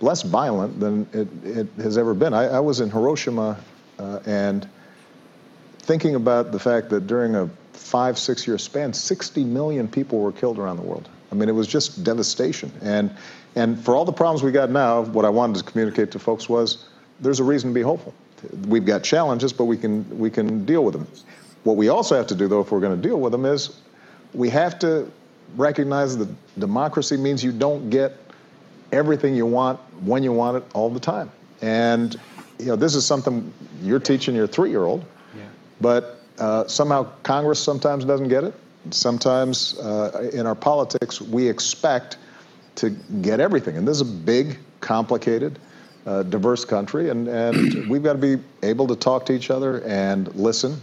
less 0.00 0.22
violent 0.22 0.80
than 0.80 1.06
it, 1.12 1.28
it 1.44 1.68
has 1.82 1.98
ever 1.98 2.14
been. 2.14 2.34
I, 2.34 2.44
I 2.44 2.60
was 2.60 2.80
in 2.80 2.90
Hiroshima 2.90 3.58
uh, 3.98 4.20
and 4.26 4.68
thinking 5.78 6.14
about 6.14 6.52
the 6.52 6.58
fact 6.58 6.90
that 6.90 7.06
during 7.06 7.34
a 7.34 7.48
five, 7.72 8.18
six 8.18 8.46
year 8.46 8.58
span, 8.58 8.92
60 8.92 9.44
million 9.44 9.88
people 9.88 10.20
were 10.20 10.32
killed 10.32 10.58
around 10.58 10.76
the 10.76 10.82
world. 10.82 11.08
I 11.30 11.34
mean, 11.34 11.48
it 11.48 11.54
was 11.54 11.66
just 11.66 12.04
devastation. 12.04 12.72
And, 12.80 13.14
and 13.54 13.82
for 13.84 13.94
all 13.94 14.04
the 14.04 14.12
problems 14.12 14.42
we 14.42 14.52
got 14.52 14.70
now, 14.70 15.02
what 15.02 15.24
I 15.24 15.30
wanted 15.30 15.58
to 15.58 15.70
communicate 15.70 16.12
to 16.12 16.18
folks 16.18 16.48
was 16.48 16.86
there's 17.20 17.40
a 17.40 17.44
reason 17.44 17.70
to 17.70 17.74
be 17.74 17.82
hopeful. 17.82 18.14
We've 18.66 18.84
got 18.84 19.02
challenges, 19.02 19.52
but 19.52 19.64
we 19.64 19.76
can, 19.76 20.18
we 20.18 20.30
can 20.30 20.64
deal 20.64 20.84
with 20.84 20.94
them. 20.94 21.06
What 21.64 21.76
we 21.76 21.88
also 21.88 22.16
have 22.16 22.26
to 22.28 22.34
do, 22.34 22.48
though, 22.48 22.60
if 22.60 22.70
we're 22.70 22.80
going 22.80 23.00
to 23.00 23.08
deal 23.08 23.20
with 23.20 23.32
them, 23.32 23.44
is 23.44 23.80
we 24.32 24.50
have 24.50 24.78
to 24.80 25.10
recognize 25.56 26.16
that 26.18 26.28
democracy 26.58 27.16
means 27.16 27.42
you 27.42 27.52
don't 27.52 27.90
get 27.90 28.16
everything 28.92 29.34
you 29.34 29.46
want 29.46 29.78
when 30.02 30.22
you 30.22 30.32
want 30.32 30.56
it 30.56 30.64
all 30.74 30.90
the 30.90 31.00
time. 31.00 31.30
And 31.62 32.18
you 32.58 32.66
know, 32.66 32.76
this 32.76 32.94
is 32.94 33.04
something 33.04 33.52
you're 33.82 34.00
teaching 34.00 34.34
your 34.34 34.46
three-year-old. 34.46 35.04
Yeah. 35.36 35.42
but 35.80 36.20
uh, 36.38 36.66
somehow 36.66 37.08
Congress 37.22 37.60
sometimes 37.60 38.04
doesn't 38.04 38.28
get 38.28 38.44
it. 38.44 38.54
Sometimes 38.90 39.78
uh, 39.78 40.30
in 40.32 40.46
our 40.46 40.54
politics, 40.54 41.20
we 41.20 41.48
expect 41.48 42.18
to 42.76 42.90
get 43.22 43.40
everything. 43.40 43.76
And 43.76 43.86
this 43.86 43.96
is 43.96 44.02
a 44.02 44.12
big, 44.12 44.58
complicated, 44.80 45.58
uh, 46.06 46.22
diverse 46.22 46.64
country, 46.64 47.10
and, 47.10 47.28
and 47.28 47.88
we've 47.88 48.02
got 48.02 48.14
to 48.14 48.36
be 48.36 48.42
able 48.62 48.86
to 48.88 48.96
talk 48.96 49.26
to 49.26 49.32
each 49.32 49.50
other 49.50 49.82
and 49.82 50.34
listen 50.34 50.80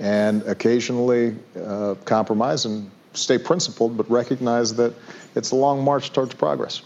and 0.00 0.42
occasionally 0.42 1.36
uh, 1.62 1.94
compromise 2.04 2.64
and 2.64 2.90
stay 3.12 3.38
principled, 3.38 3.96
but 3.96 4.10
recognize 4.10 4.74
that 4.74 4.92
it's 5.34 5.52
a 5.52 5.56
long 5.56 5.84
march 5.84 6.12
towards 6.12 6.34
progress. 6.34 6.82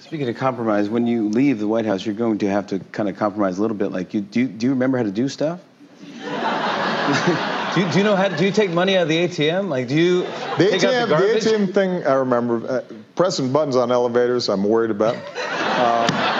Speaking 0.00 0.28
of 0.28 0.36
compromise, 0.36 0.88
when 0.88 1.06
you 1.06 1.28
leave 1.28 1.58
the 1.58 1.68
White 1.68 1.84
House, 1.84 2.04
you're 2.04 2.14
going 2.14 2.38
to 2.38 2.48
have 2.48 2.68
to 2.68 2.78
kind 2.78 3.08
of 3.08 3.16
compromise 3.16 3.58
a 3.58 3.60
little 3.60 3.76
bit. 3.76 3.92
Like, 3.92 4.14
you, 4.14 4.22
do, 4.22 4.40
you, 4.40 4.48
do 4.48 4.66
you 4.66 4.70
remember 4.72 4.96
how 4.96 5.04
to 5.04 5.10
do 5.10 5.28
stuff? 5.28 5.60
do, 7.74 7.80
you, 7.80 7.92
do 7.92 7.98
you 7.98 8.04
know 8.04 8.16
how 8.16 8.28
to, 8.28 8.36
do 8.36 8.46
you 8.46 8.52
take 8.52 8.70
money 8.70 8.96
out 8.96 9.02
of 9.02 9.08
the 9.08 9.28
ATM? 9.28 9.68
Like, 9.68 9.88
do 9.88 9.94
you 9.94 10.22
the 10.22 10.70
ATM, 10.72 11.08
the, 11.08 11.16
the, 11.16 11.50
ATM 11.50 11.74
thing, 11.74 12.06
I 12.06 12.14
remember. 12.14 12.66
Uh, 12.66 12.80
pressing 13.14 13.52
buttons 13.52 13.76
on 13.76 13.92
elevators, 13.92 14.48
I'm 14.48 14.64
worried 14.64 14.90
about. 14.90 15.14
Um, 15.14 16.39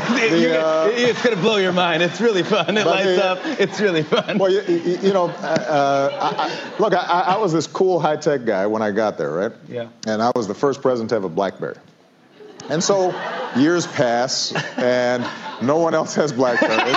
the, 0.30 0.64
uh, 0.64 0.90
it's 0.92 1.22
going 1.22 1.34
to 1.34 1.42
blow 1.42 1.56
your 1.56 1.72
mind. 1.72 2.02
It's 2.02 2.20
really 2.20 2.42
fun. 2.42 2.76
It 2.76 2.86
lights 2.86 3.16
the, 3.16 3.24
up. 3.24 3.38
It's 3.60 3.80
really 3.80 4.02
fun. 4.02 4.38
Well, 4.38 4.52
you, 4.52 4.62
you 5.02 5.12
know, 5.12 5.28
uh, 5.28 6.10
I, 6.20 6.46
I, 6.46 6.78
look, 6.78 6.92
I, 6.92 7.24
I, 7.26 7.36
was 7.38 7.52
this 7.52 7.66
cool 7.66 8.00
high 8.00 8.16
tech 8.16 8.44
guy 8.44 8.66
when 8.66 8.82
I 8.82 8.90
got 8.90 9.18
there, 9.18 9.30
right? 9.30 9.52
Yeah. 9.68 9.88
And 10.06 10.22
I 10.22 10.30
was 10.34 10.46
the 10.48 10.54
first 10.54 10.82
president 10.82 11.10
to 11.10 11.16
have 11.16 11.24
a 11.24 11.28
BlackBerry. 11.28 11.76
And 12.68 12.82
so 12.82 13.10
years 13.56 13.86
pass, 13.86 14.52
and 14.76 15.24
no 15.62 15.78
one 15.78 15.94
else 15.94 16.14
has 16.16 16.32
BlackBerries. 16.32 16.96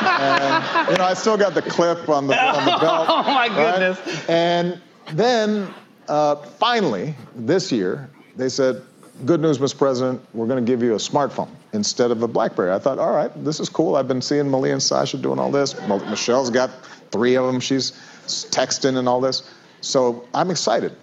and 0.00 0.90
you 0.90 0.98
know, 0.98 1.04
I 1.04 1.14
still 1.14 1.36
got 1.36 1.54
the 1.54 1.62
clip 1.62 2.08
on 2.08 2.26
the 2.26 2.36
on 2.36 2.64
the 2.64 2.78
belt. 2.78 3.06
Oh 3.14 3.22
my 3.22 3.48
goodness! 3.48 3.98
Right? 4.06 4.30
And 4.30 4.80
then 5.12 5.72
uh, 6.08 6.36
finally, 6.36 7.14
this 7.36 7.70
year, 7.70 8.10
they 8.36 8.48
said, 8.48 8.82
"Good 9.24 9.40
news, 9.40 9.58
Mr. 9.58 9.78
President. 9.78 10.20
We're 10.32 10.46
going 10.46 10.64
to 10.64 10.70
give 10.70 10.82
you 10.82 10.94
a 10.94 10.98
smartphone." 10.98 11.48
instead 11.74 12.12
of 12.12 12.22
a 12.22 12.28
BlackBerry. 12.28 12.72
I 12.72 12.78
thought, 12.78 12.98
all 12.98 13.12
right, 13.12 13.30
this 13.44 13.60
is 13.60 13.68
cool. 13.68 13.96
I've 13.96 14.08
been 14.08 14.22
seeing 14.22 14.48
Malia 14.48 14.72
and 14.72 14.82
Sasha 14.82 15.18
doing 15.18 15.38
all 15.40 15.50
this. 15.50 15.74
Michelle's 15.88 16.50
got 16.50 16.70
three 17.10 17.34
of 17.34 17.46
them. 17.46 17.60
She's 17.60 17.92
texting 18.26 18.96
and 18.96 19.08
all 19.08 19.20
this. 19.20 19.42
So 19.80 20.24
I'm 20.32 20.50
excited. 20.50 20.96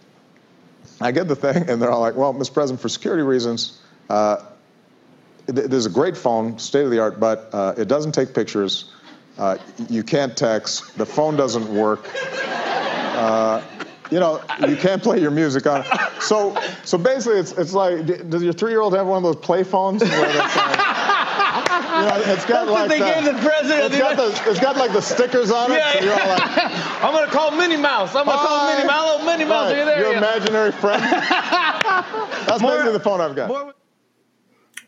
I 1.02 1.12
get 1.12 1.28
the 1.28 1.36
thing, 1.36 1.70
and 1.70 1.82
they're 1.82 1.92
all 1.92 2.00
like, 2.00 2.16
well, 2.16 2.34
Mr. 2.34 2.54
President, 2.54 2.82
for 2.82 2.90
security 2.90 3.22
reasons, 3.22 3.80
uh, 4.10 4.38
there's 5.48 5.86
a 5.86 5.90
great 5.90 6.16
phone, 6.16 6.58
state 6.58 6.86
of 6.86 6.92
the 6.92 7.00
art, 7.00 7.20
but 7.20 7.50
uh, 7.52 7.74
it 7.78 7.88
doesn't 7.88 8.14
take 8.14 8.34
pictures. 8.34 8.92
Uh, 9.38 9.58
you 9.90 10.04
can't 10.04 10.38
text. 10.38 10.98
The 10.98 11.06
phone 11.06 11.36
doesn't 11.36 11.68
work. 11.68 12.08
You 14.12 14.20
know, 14.20 14.42
you 14.68 14.76
can't 14.76 15.02
play 15.02 15.20
your 15.22 15.32
music 15.32 15.66
on. 15.66 15.82
it. 15.82 15.88
So, 16.22 16.56
so 16.84 16.98
basically, 16.98 17.40
it's 17.40 17.54
it's 17.54 17.74
like, 17.74 18.06
does 18.30 18.44
your 18.44 18.54
three-year-old 18.54 18.94
have 18.94 19.08
one 19.08 19.18
of 19.18 19.24
those 19.24 19.38
play 19.44 19.64
phones? 19.64 20.04
Where 20.04 20.12
you 20.12 22.08
know, 22.08 22.22
it's 22.26 22.46
got 22.46 22.66
That's 22.66 22.72
like 22.72 22.90
they 22.90 23.00
the, 23.00 23.06
gave 23.06 23.24
the 23.24 23.42
president. 23.42 23.94
It's 23.94 23.98
got, 23.98 24.18
the, 24.18 24.52
it's 24.52 24.60
got 24.60 24.78
like 24.78 24.92
the 24.94 25.02
stickers 25.02 25.50
on 25.50 25.72
it. 25.72 25.76
Yeah, 25.76 25.94
so 25.94 26.00
you're 26.04 26.14
all 26.14 26.28
like, 26.28 26.42
I'm 27.04 27.14
gonna 27.14 27.32
call 27.32 27.52
Minnie 27.52 27.78
Mouse. 27.78 28.14
I'm 28.16 28.26
gonna 28.26 28.38
call 28.38 28.74
Minnie 28.74 28.88
Mouse. 28.88 29.12
Hello, 29.12 29.26
Minnie 29.26 29.46
Mouse. 29.46 29.72
Right, 29.72 29.76
Are 29.76 29.80
you 29.80 29.86
there? 29.86 30.00
Your 30.00 30.12
yeah. 30.12 30.18
imaginary 30.18 30.72
friend. 30.74 31.02
That's 32.48 32.62
More, 32.62 32.72
basically 32.72 32.94
the 32.94 33.00
phone 33.00 33.22
I've 33.22 33.36
got. 33.36 33.48
More, 33.48 33.74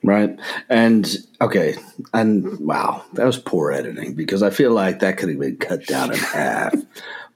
Right. 0.03 0.37
And 0.69 1.07
okay. 1.39 1.75
And 2.13 2.59
wow, 2.59 3.05
that 3.13 3.25
was 3.25 3.37
poor 3.37 3.71
editing 3.71 4.15
because 4.15 4.43
I 4.43 4.49
feel 4.49 4.71
like 4.71 4.99
that 4.99 5.17
could 5.17 5.29
have 5.29 5.39
been 5.39 5.55
cut 5.55 5.85
down 5.85 6.11
in 6.11 6.19
half. 6.19 6.75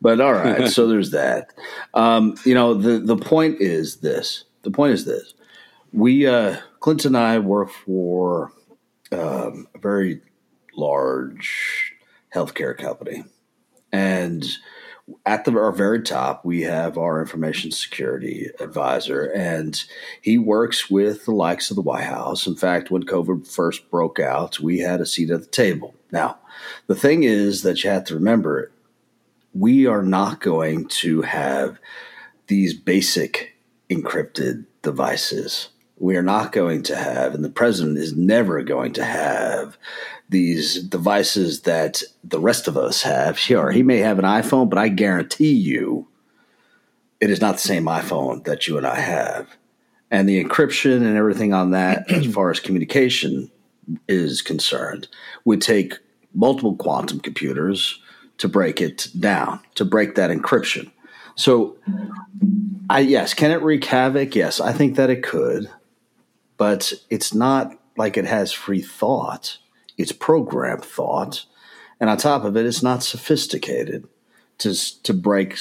But 0.01 0.21
all 0.21 0.33
right, 0.33 0.69
so 0.69 0.87
there's 0.89 1.11
that. 1.11 1.53
Um, 1.93 2.35
you 2.45 2.53
know, 2.53 2.73
the 2.73 2.99
the 2.99 3.17
point 3.17 3.61
is 3.61 3.97
this. 3.97 4.45
The 4.63 4.71
point 4.71 4.93
is 4.93 5.05
this. 5.05 5.33
We 5.91 6.27
uh 6.27 6.57
Clinton 6.79 7.15
and 7.15 7.23
I 7.25 7.39
work 7.39 7.69
for 7.69 8.51
um, 9.11 9.67
a 9.73 9.79
very 9.79 10.21
large 10.75 11.93
healthcare 12.33 12.77
company. 12.77 13.23
And 13.91 14.45
at 15.25 15.45
the 15.45 15.57
our 15.57 15.71
very 15.71 16.01
top, 16.01 16.43
we 16.43 16.61
have 16.63 16.97
our 16.97 17.21
information 17.21 17.71
security 17.71 18.49
advisor, 18.59 19.23
and 19.23 19.81
he 20.21 20.37
works 20.37 20.89
with 20.89 21.23
the 21.25 21.31
likes 21.31 21.69
of 21.69 21.75
the 21.75 21.81
White 21.81 22.03
House. 22.03 22.45
In 22.45 22.55
fact, 22.55 22.91
when 22.91 23.03
COVID 23.03 23.47
first 23.47 23.89
broke 23.89 24.19
out, 24.19 24.59
we 24.59 24.79
had 24.79 24.99
a 24.99 25.05
seat 25.05 25.29
at 25.31 25.41
the 25.41 25.47
table. 25.47 25.95
Now, 26.11 26.39
the 26.87 26.95
thing 26.95 27.23
is 27.23 27.63
that 27.63 27.83
you 27.83 27.89
have 27.89 28.03
to 28.05 28.15
remember 28.15 28.71
we 29.59 29.87
are 29.87 30.03
not 30.03 30.39
going 30.39 30.87
to 30.87 31.21
have 31.23 31.79
these 32.47 32.73
basic 32.73 33.55
encrypted 33.89 34.65
devices. 34.81 35.69
We 35.97 36.15
are 36.15 36.23
not 36.23 36.51
going 36.51 36.83
to 36.83 36.95
have, 36.95 37.33
and 37.33 37.43
the 37.43 37.49
president 37.49 37.97
is 37.97 38.15
never 38.15 38.61
going 38.61 38.93
to 38.93 39.03
have 39.03 39.77
these 40.29 40.83
devices 40.83 41.61
that 41.61 42.03
the 42.23 42.39
rest 42.39 42.67
of 42.67 42.77
us 42.77 43.01
have. 43.01 43.39
Sure, 43.39 43.71
he 43.71 43.81
may 43.81 43.97
have 43.97 44.19
an 44.19 44.25
iPhone, 44.25 44.69
but 44.69 44.77
I 44.77 44.89
guarantee 44.89 45.53
you 45.53 46.07
it 47.19 47.31
is 47.31 47.41
not 47.41 47.53
the 47.53 47.61
same 47.61 47.85
iPhone 47.85 48.43
that 48.43 48.67
you 48.67 48.77
and 48.77 48.85
I 48.85 48.99
have. 48.99 49.57
And 50.11 50.29
the 50.29 50.43
encryption 50.43 50.97
and 50.97 51.17
everything 51.17 51.53
on 51.53 51.71
that, 51.71 52.09
as 52.11 52.25
far 52.33 52.51
as 52.51 52.59
communication 52.59 53.49
is 54.07 54.41
concerned, 54.41 55.07
would 55.45 55.61
take 55.61 55.95
multiple 56.33 56.75
quantum 56.75 57.19
computers 57.19 57.99
to 58.37 58.47
break 58.47 58.81
it 58.81 59.07
down, 59.19 59.59
to 59.75 59.85
break 59.85 60.15
that 60.15 60.29
encryption. 60.29 60.91
So, 61.35 61.77
I 62.89 62.99
yes, 62.99 63.33
can 63.33 63.51
it 63.51 63.61
wreak 63.61 63.85
havoc? 63.85 64.35
Yes, 64.35 64.59
I 64.59 64.73
think 64.73 64.95
that 64.95 65.09
it 65.09 65.23
could, 65.23 65.69
but 66.57 66.93
it's 67.09 67.33
not 67.33 67.77
like 67.95 68.17
it 68.17 68.25
has 68.25 68.51
free 68.51 68.81
thought. 68.81 69.57
It's 69.97 70.11
programmed 70.11 70.85
thought, 70.85 71.45
and 71.99 72.09
on 72.09 72.17
top 72.17 72.43
of 72.43 72.55
it, 72.57 72.65
it's 72.65 72.83
not 72.83 73.03
sophisticated 73.03 74.07
to 74.59 74.73
to 75.03 75.13
break 75.13 75.57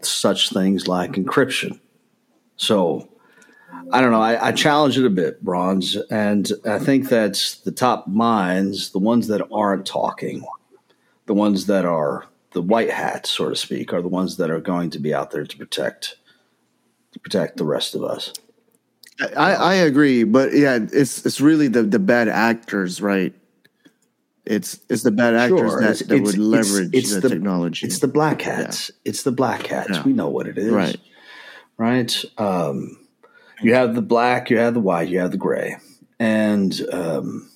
such 0.00 0.50
things 0.50 0.88
like 0.88 1.12
encryption. 1.12 1.80
So, 2.56 3.08
I 3.92 4.00
don't 4.00 4.10
know. 4.10 4.22
I, 4.22 4.48
I 4.48 4.52
challenge 4.52 4.98
it 4.98 5.06
a 5.06 5.10
bit, 5.10 5.42
Bronze, 5.42 5.96
and 6.10 6.50
I 6.64 6.78
think 6.78 7.08
that 7.10 7.56
the 7.64 7.72
top 7.72 8.08
minds, 8.08 8.90
the 8.90 8.98
ones 8.98 9.28
that 9.28 9.46
aren't 9.52 9.86
talking, 9.86 10.44
the 11.26 11.34
ones 11.34 11.66
that 11.66 11.84
are 11.84 12.26
the 12.52 12.62
white 12.62 12.90
hats, 12.90 13.30
so 13.30 13.48
to 13.50 13.56
speak, 13.56 13.92
are 13.92 14.00
the 14.02 14.08
ones 14.08 14.36
that 14.38 14.50
are 14.50 14.60
going 14.60 14.90
to 14.90 14.98
be 14.98 15.12
out 15.14 15.30
there 15.30 15.44
to 15.44 15.56
protect 15.56 16.16
to 17.12 17.18
protect 17.20 17.56
the 17.56 17.64
rest 17.64 17.94
of 17.94 18.02
us. 18.04 18.32
I, 19.36 19.54
I 19.54 19.74
agree, 19.74 20.24
but 20.24 20.52
yeah, 20.52 20.78
it's 20.92 21.24
it's 21.24 21.40
really 21.40 21.68
the, 21.68 21.82
the 21.82 21.98
bad 21.98 22.28
actors, 22.28 23.00
right? 23.00 23.34
It's 24.44 24.78
it's 24.88 25.02
the 25.02 25.10
bad 25.10 25.34
actors 25.34 25.58
Sure, 25.72 25.80
that, 25.80 25.90
it's- 25.90 25.98
that 26.08 26.14
it's- 26.14 26.26
would 26.26 26.38
leverage 26.38 26.94
it's- 26.94 27.14
the, 27.14 27.20
the- 27.20 27.28
technology. 27.30 27.86
It's 27.86 27.98
the 27.98 28.08
black 28.08 28.42
hats. 28.42 28.90
It's 29.04 29.22
the 29.22 29.32
black 29.32 29.66
hats. 29.66 29.90
Yeah. 29.90 30.02
We 30.04 30.12
know 30.12 30.28
what 30.28 30.46
it 30.46 30.56
is. 30.58 30.70
Right. 30.70 30.96
Right. 31.78 32.24
Um, 32.38 32.98
you 33.62 33.74
have 33.74 33.94
the 33.94 34.02
black, 34.02 34.50
you 34.50 34.58
have 34.58 34.74
the 34.74 34.80
white, 34.80 35.08
you 35.08 35.18
have 35.18 35.30
the 35.30 35.36
gray. 35.36 35.76
And, 36.18 36.78
um, 36.92 37.50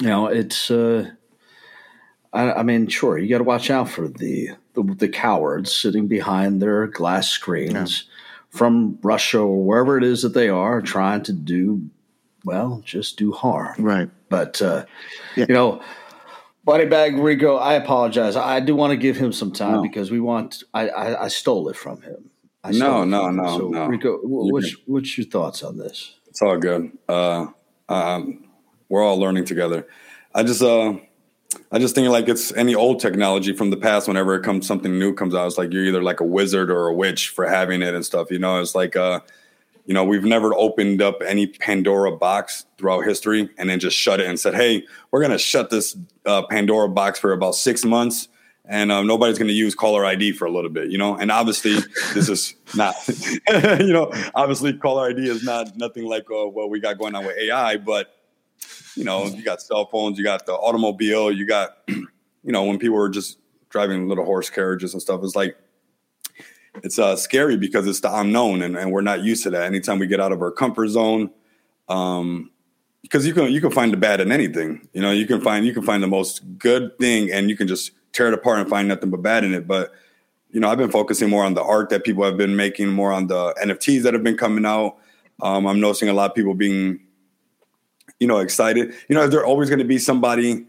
you 0.00 0.06
know, 0.08 0.28
it's, 0.28 0.70
uh, 0.70 1.10
I, 2.32 2.52
I 2.52 2.62
mean, 2.62 2.86
sure, 2.88 3.18
you 3.18 3.28
got 3.28 3.38
to 3.38 3.44
watch 3.44 3.70
out 3.70 3.88
for 3.88 4.08
the, 4.08 4.50
the, 4.74 4.82
the 4.82 5.08
cowards 5.08 5.74
sitting 5.74 6.06
behind 6.08 6.60
their 6.60 6.86
glass 6.86 7.28
screens 7.30 8.04
from 8.50 8.98
Russia 9.02 9.38
or 9.40 9.62
wherever 9.64 9.96
it 9.98 10.04
is 10.04 10.22
that 10.22 10.34
they 10.34 10.48
are 10.48 10.80
trying 10.82 11.22
to 11.24 11.32
do, 11.32 11.88
well, 12.44 12.82
just 12.84 13.16
do 13.18 13.32
harm. 13.32 13.74
right. 13.82 14.10
But 14.28 14.60
uh, 14.60 14.84
Yeah. 15.36 15.46
you 15.48 15.54
know, 15.54 15.82
Body 16.64 16.84
Bag 16.84 17.16
Rico, 17.16 17.56
I 17.56 17.74
apologize. 17.74 18.36
I 18.36 18.60
do 18.60 18.74
want 18.76 18.90
to 18.90 18.96
give 18.98 19.16
him 19.16 19.32
some 19.32 19.52
time 19.52 19.76
No. 19.76 19.82
because 19.82 20.10
we 20.10 20.20
want. 20.20 20.62
I, 20.74 20.88
I, 20.90 21.24
I 21.24 21.28
stole 21.28 21.70
it 21.70 21.76
from 21.76 22.02
him. 22.02 22.30
I 22.62 22.72
No, 22.72 22.76
stole 22.76 23.06
no, 23.06 23.28
him. 23.28 23.36
no, 23.36 23.58
So 23.58 23.68
no. 23.68 23.86
Rico, 23.86 24.18
what's 24.22 24.76
what's 24.86 25.16
your 25.16 25.26
thoughts 25.26 25.62
on 25.62 25.78
this? 25.78 26.14
It's 26.28 26.42
all 26.42 26.58
good. 26.58 26.92
Uh, 27.08 27.46
um, 27.88 28.44
we're 28.90 29.02
all 29.02 29.18
learning 29.18 29.46
together. 29.46 29.86
I 30.34 30.42
just, 30.42 30.60
uh, 30.62 30.96
I 31.70 31.78
just 31.78 31.94
think 31.94 32.08
like 32.08 32.28
it's 32.28 32.52
any 32.52 32.74
old 32.74 33.00
technology 33.00 33.52
from 33.52 33.70
the 33.70 33.76
past. 33.76 34.08
Whenever 34.08 34.34
it 34.34 34.42
comes, 34.42 34.66
something 34.66 34.98
new 34.98 35.14
comes 35.14 35.34
out, 35.34 35.46
it's 35.46 35.58
like 35.58 35.72
you're 35.72 35.84
either 35.84 36.02
like 36.02 36.20
a 36.20 36.24
wizard 36.24 36.70
or 36.70 36.88
a 36.88 36.94
witch 36.94 37.30
for 37.30 37.46
having 37.46 37.82
it 37.82 37.94
and 37.94 38.04
stuff. 38.04 38.30
You 38.30 38.38
know, 38.38 38.60
it's 38.60 38.74
like, 38.74 38.96
uh, 38.96 39.20
you 39.86 39.94
know, 39.94 40.04
we've 40.04 40.24
never 40.24 40.54
opened 40.54 41.00
up 41.00 41.22
any 41.24 41.46
Pandora 41.46 42.12
box 42.12 42.66
throughout 42.76 43.00
history 43.00 43.48
and 43.56 43.68
then 43.68 43.80
just 43.80 43.96
shut 43.96 44.20
it 44.20 44.26
and 44.26 44.38
said, 44.38 44.54
"Hey, 44.54 44.84
we're 45.10 45.22
gonna 45.22 45.38
shut 45.38 45.70
this 45.70 45.96
uh, 46.26 46.42
Pandora 46.42 46.88
box 46.88 47.18
for 47.18 47.32
about 47.32 47.54
six 47.54 47.84
months." 47.84 48.28
And 48.70 48.92
um, 48.92 49.06
nobody's 49.06 49.38
going 49.38 49.48
to 49.48 49.54
use 49.54 49.74
caller 49.74 50.04
ID 50.04 50.32
for 50.32 50.44
a 50.44 50.50
little 50.50 50.68
bit, 50.68 50.90
you 50.90 50.98
know. 50.98 51.16
And 51.16 51.30
obviously, 51.30 51.78
this 52.12 52.28
is 52.28 52.54
not, 52.76 52.94
you 53.48 53.94
know, 53.94 54.12
obviously 54.34 54.74
caller 54.74 55.08
ID 55.08 55.26
is 55.26 55.42
not 55.42 55.74
nothing 55.78 56.04
like 56.04 56.30
uh, 56.30 56.44
what 56.44 56.68
we 56.68 56.78
got 56.78 56.98
going 56.98 57.14
on 57.14 57.24
with 57.24 57.38
AI. 57.38 57.78
But 57.78 58.17
you 58.98 59.04
know, 59.04 59.26
you 59.26 59.42
got 59.42 59.62
cell 59.62 59.86
phones, 59.86 60.18
you 60.18 60.24
got 60.24 60.44
the 60.44 60.52
automobile, 60.52 61.30
you 61.30 61.46
got, 61.46 61.78
you 61.88 62.06
know, 62.44 62.64
when 62.64 62.78
people 62.78 62.96
were 62.96 63.08
just 63.08 63.38
driving 63.70 64.08
little 64.08 64.24
horse 64.24 64.50
carriages 64.50 64.92
and 64.92 65.00
stuff. 65.00 65.20
It's 65.22 65.36
like 65.36 65.56
it's 66.82 66.98
uh, 66.98 67.16
scary 67.16 67.56
because 67.56 67.86
it's 67.86 68.00
the 68.00 68.14
unknown 68.14 68.62
and, 68.62 68.76
and 68.76 68.92
we're 68.92 69.00
not 69.00 69.22
used 69.22 69.42
to 69.44 69.50
that. 69.50 69.62
Anytime 69.62 69.98
we 69.98 70.06
get 70.06 70.20
out 70.20 70.32
of 70.32 70.42
our 70.42 70.50
comfort 70.50 70.88
zone, 70.88 71.30
um, 71.88 72.50
because 73.02 73.26
you 73.26 73.32
can 73.32 73.52
you 73.52 73.60
can 73.60 73.70
find 73.70 73.92
the 73.92 73.96
bad 73.96 74.20
in 74.20 74.32
anything. 74.32 74.88
You 74.92 75.00
know, 75.00 75.10
you 75.10 75.26
can 75.26 75.40
find 75.40 75.64
you 75.64 75.72
can 75.72 75.82
find 75.82 76.02
the 76.02 76.08
most 76.08 76.58
good 76.58 76.98
thing 76.98 77.30
and 77.32 77.48
you 77.48 77.56
can 77.56 77.68
just 77.68 77.92
tear 78.12 78.28
it 78.28 78.34
apart 78.34 78.58
and 78.58 78.68
find 78.68 78.88
nothing 78.88 79.10
but 79.10 79.22
bad 79.22 79.44
in 79.44 79.54
it. 79.54 79.66
But 79.66 79.92
you 80.50 80.60
know, 80.60 80.68
I've 80.68 80.78
been 80.78 80.90
focusing 80.90 81.30
more 81.30 81.44
on 81.44 81.54
the 81.54 81.62
art 81.62 81.90
that 81.90 82.04
people 82.04 82.24
have 82.24 82.36
been 82.36 82.56
making, 82.56 82.88
more 82.88 83.12
on 83.12 83.26
the 83.26 83.54
NFTs 83.62 84.02
that 84.02 84.14
have 84.14 84.22
been 84.22 84.36
coming 84.36 84.64
out. 84.64 84.96
Um, 85.40 85.66
I'm 85.66 85.80
noticing 85.80 86.08
a 86.08 86.12
lot 86.12 86.30
of 86.30 86.34
people 86.34 86.54
being, 86.54 87.00
you 88.20 88.26
know, 88.26 88.38
excited. 88.38 88.94
You 89.08 89.14
know, 89.14 89.26
there's 89.26 89.44
always 89.44 89.68
going 89.68 89.80
to 89.80 89.84
be 89.84 89.98
somebody 89.98 90.66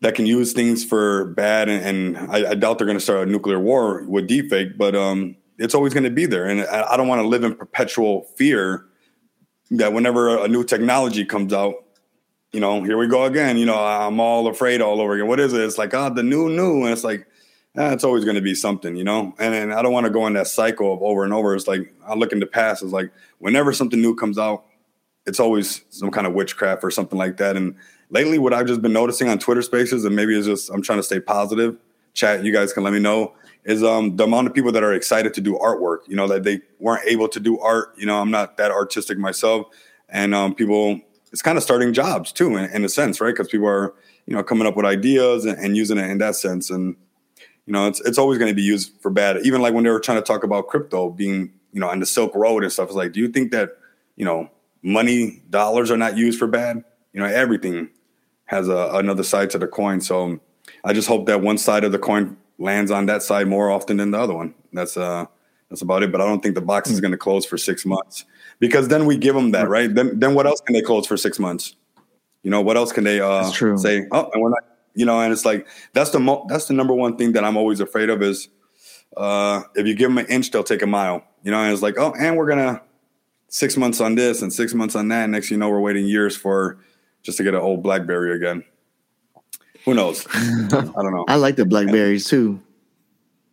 that 0.00 0.14
can 0.14 0.26
use 0.26 0.52
things 0.52 0.84
for 0.84 1.26
bad, 1.26 1.68
and, 1.68 1.84
and 1.84 2.30
I, 2.30 2.50
I, 2.50 2.54
doubt 2.54 2.78
they're 2.78 2.86
going 2.86 2.98
to 2.98 3.02
start 3.02 3.28
a 3.28 3.30
nuclear 3.30 3.60
war 3.60 4.02
with 4.04 4.28
deepfake, 4.28 4.76
but 4.76 4.96
um, 4.96 5.36
it's 5.58 5.74
always 5.74 5.94
going 5.94 6.04
to 6.04 6.10
be 6.10 6.26
there, 6.26 6.46
and 6.46 6.62
I, 6.62 6.92
I 6.92 6.96
don't 6.96 7.06
want 7.06 7.20
to 7.20 7.28
live 7.28 7.44
in 7.44 7.54
perpetual 7.54 8.22
fear 8.36 8.86
that 9.70 9.92
whenever 9.92 10.44
a 10.44 10.48
new 10.48 10.64
technology 10.64 11.24
comes 11.24 11.52
out, 11.52 11.74
you 12.52 12.60
know, 12.60 12.82
here 12.82 12.98
we 12.98 13.06
go 13.06 13.24
again. 13.24 13.56
You 13.56 13.66
know, 13.66 13.78
I'm 13.78 14.20
all 14.20 14.46
afraid 14.46 14.82
all 14.82 15.00
over 15.00 15.14
again. 15.14 15.26
What 15.26 15.40
is 15.40 15.52
it? 15.52 15.60
It's 15.62 15.78
like, 15.78 15.94
oh, 15.94 16.10
the 16.10 16.22
new, 16.22 16.50
new. 16.50 16.82
And 16.82 16.92
it's 16.92 17.04
like, 17.04 17.26
eh, 17.76 17.92
it's 17.92 18.04
always 18.04 18.24
going 18.24 18.36
to 18.36 18.42
be 18.42 18.54
something, 18.54 18.94
you 18.94 19.04
know? 19.04 19.34
And, 19.38 19.54
and 19.54 19.72
I 19.72 19.80
don't 19.80 19.92
want 19.92 20.04
to 20.04 20.12
go 20.12 20.26
in 20.26 20.34
that 20.34 20.46
cycle 20.46 20.92
of 20.92 21.02
over 21.02 21.24
and 21.24 21.32
over. 21.32 21.54
It's 21.54 21.66
like, 21.66 21.92
I 22.06 22.14
look 22.14 22.32
in 22.32 22.40
the 22.40 22.46
past, 22.46 22.82
it's 22.82 22.92
like, 22.92 23.10
whenever 23.38 23.72
something 23.72 24.00
new 24.00 24.14
comes 24.14 24.38
out, 24.38 24.66
it's 25.26 25.40
always 25.40 25.82
some 25.90 26.10
kind 26.10 26.26
of 26.26 26.32
witchcraft 26.32 26.84
or 26.84 26.90
something 26.90 27.18
like 27.18 27.36
that. 27.38 27.56
And 27.56 27.74
lately, 28.10 28.38
what 28.38 28.52
I've 28.52 28.66
just 28.66 28.82
been 28.82 28.92
noticing 28.92 29.28
on 29.28 29.38
Twitter 29.38 29.62
spaces, 29.62 30.04
and 30.04 30.16
maybe 30.16 30.36
it's 30.36 30.46
just, 30.46 30.70
I'm 30.70 30.82
trying 30.82 30.98
to 30.98 31.02
stay 31.04 31.20
positive. 31.20 31.76
Chat, 32.14 32.44
you 32.44 32.52
guys 32.52 32.72
can 32.72 32.82
let 32.82 32.92
me 32.92 32.98
know 32.98 33.34
is 33.64 33.82
um, 33.82 34.16
the 34.16 34.24
amount 34.24 34.48
of 34.48 34.54
people 34.54 34.72
that 34.72 34.82
are 34.82 34.92
excited 34.92 35.32
to 35.34 35.40
do 35.40 35.54
artwork. 35.54 35.98
You 36.08 36.16
know 36.16 36.26
that 36.28 36.42
they 36.42 36.60
weren't 36.78 37.06
able 37.06 37.28
to 37.28 37.40
do 37.40 37.58
art. 37.60 37.94
You 37.96 38.06
know, 38.06 38.20
I'm 38.20 38.30
not 38.30 38.56
that 38.58 38.70
artistic 38.70 39.18
myself, 39.18 39.66
and 40.08 40.34
um, 40.34 40.54
people 40.54 41.00
it's 41.32 41.42
kind 41.42 41.56
of 41.56 41.64
starting 41.64 41.92
jobs 41.92 42.30
too 42.30 42.56
in, 42.56 42.70
in 42.70 42.84
a 42.84 42.88
sense 42.88 43.20
right 43.20 43.34
because 43.34 43.48
people 43.48 43.66
are 43.66 43.94
you 44.26 44.36
know 44.36 44.42
coming 44.42 44.66
up 44.66 44.76
with 44.76 44.86
ideas 44.86 45.44
and, 45.44 45.58
and, 45.58 45.76
using 45.76 45.98
it 45.98 46.08
in 46.08 46.18
that 46.18 46.36
sense 46.36 46.70
and 46.70 46.94
you 47.66 47.72
know 47.72 47.88
it's, 47.88 48.00
it's 48.00 48.18
always 48.18 48.38
going 48.38 48.50
to 48.50 48.54
be 48.54 48.62
used 48.62 48.92
for 49.00 49.10
bad 49.10 49.38
even 49.44 49.60
like 49.60 49.74
when 49.74 49.82
they 49.82 49.90
were 49.90 50.00
trying 50.00 50.18
to 50.18 50.22
talk 50.22 50.44
about 50.44 50.68
crypto 50.68 51.10
being 51.10 51.50
you 51.72 51.80
know 51.80 51.88
on 51.88 51.98
the 51.98 52.06
silk 52.06 52.34
road 52.34 52.62
and 52.62 52.72
stuff 52.72 52.88
it's 52.88 52.96
like 52.96 53.12
do 53.12 53.20
you 53.20 53.28
think 53.28 53.50
that 53.50 53.70
you 54.16 54.24
know 54.24 54.48
money 54.82 55.42
dollars 55.50 55.90
are 55.90 55.96
not 55.96 56.16
used 56.16 56.38
for 56.38 56.46
bad 56.46 56.82
you 57.12 57.20
know 57.20 57.26
everything 57.26 57.88
has 58.46 58.68
a, 58.68 58.90
another 58.94 59.22
side 59.22 59.50
to 59.50 59.58
the 59.58 59.66
coin 59.66 60.00
so 60.00 60.38
i 60.84 60.92
just 60.92 61.08
hope 61.08 61.26
that 61.26 61.40
one 61.40 61.58
side 61.58 61.84
of 61.84 61.92
the 61.92 61.98
coin 61.98 62.36
lands 62.58 62.90
on 62.90 63.06
that 63.06 63.22
side 63.22 63.46
more 63.46 63.70
often 63.70 63.96
than 63.96 64.10
the 64.10 64.18
other 64.18 64.34
one 64.34 64.54
that's 64.72 64.96
uh 64.96 65.24
that's 65.70 65.82
about 65.82 66.02
it 66.02 66.12
but 66.12 66.20
i 66.20 66.26
don't 66.26 66.42
think 66.42 66.54
the 66.54 66.60
box 66.60 66.90
is 66.90 66.98
hmm. 66.98 67.02
going 67.02 67.12
to 67.12 67.18
close 67.18 67.46
for 67.46 67.56
six 67.56 67.86
months 67.86 68.24
because 68.62 68.86
then 68.86 69.06
we 69.06 69.16
give 69.16 69.34
them 69.34 69.50
that, 69.50 69.68
right? 69.68 69.92
Then 69.92 70.20
then 70.20 70.36
what 70.36 70.46
else 70.46 70.60
can 70.60 70.72
they 70.72 70.82
close 70.82 71.04
for 71.04 71.16
six 71.16 71.40
months? 71.40 71.74
You 72.44 72.50
know, 72.52 72.60
what 72.60 72.76
else 72.76 72.92
can 72.92 73.02
they 73.02 73.20
uh, 73.20 73.42
say? 73.76 74.06
Oh, 74.12 74.30
and 74.32 74.40
we're 74.40 74.50
not, 74.50 74.62
you 74.94 75.04
know, 75.04 75.20
and 75.20 75.32
it's 75.32 75.44
like 75.44 75.66
that's 75.94 76.10
the 76.10 76.20
mo- 76.20 76.46
that's 76.48 76.66
the 76.66 76.74
number 76.74 76.94
one 76.94 77.16
thing 77.16 77.32
that 77.32 77.42
I'm 77.42 77.56
always 77.56 77.80
afraid 77.80 78.08
of 78.08 78.22
is 78.22 78.46
uh, 79.16 79.62
if 79.74 79.84
you 79.84 79.96
give 79.96 80.10
them 80.10 80.18
an 80.18 80.26
inch, 80.26 80.52
they'll 80.52 80.62
take 80.62 80.82
a 80.82 80.86
mile. 80.86 81.24
You 81.42 81.50
know, 81.50 81.60
and 81.60 81.72
it's 81.72 81.82
like, 81.82 81.98
oh, 81.98 82.14
and 82.16 82.36
we're 82.36 82.46
gonna 82.46 82.80
six 83.52 83.76
months 83.76 84.00
on 84.00 84.14
this 84.14 84.40
and 84.40 84.50
six 84.52 84.72
months 84.72 84.96
on 84.96 85.08
that. 85.08 85.28
Next, 85.28 85.50
you 85.50 85.58
know, 85.58 85.68
we're 85.68 85.80
waiting 85.80 86.06
years 86.06 86.34
for 86.34 86.78
just 87.22 87.36
to 87.36 87.44
get 87.44 87.54
an 87.54 87.60
old 87.60 87.82
BlackBerry 87.82 88.34
again. 88.34 88.64
Who 89.84 89.94
knows? 89.94 90.26
I 90.34 90.68
don't 90.70 91.12
know. 91.12 91.24
I 91.28 91.36
like 91.36 91.56
the 91.56 91.66
Blackberries 91.66 92.26
too. 92.26 92.60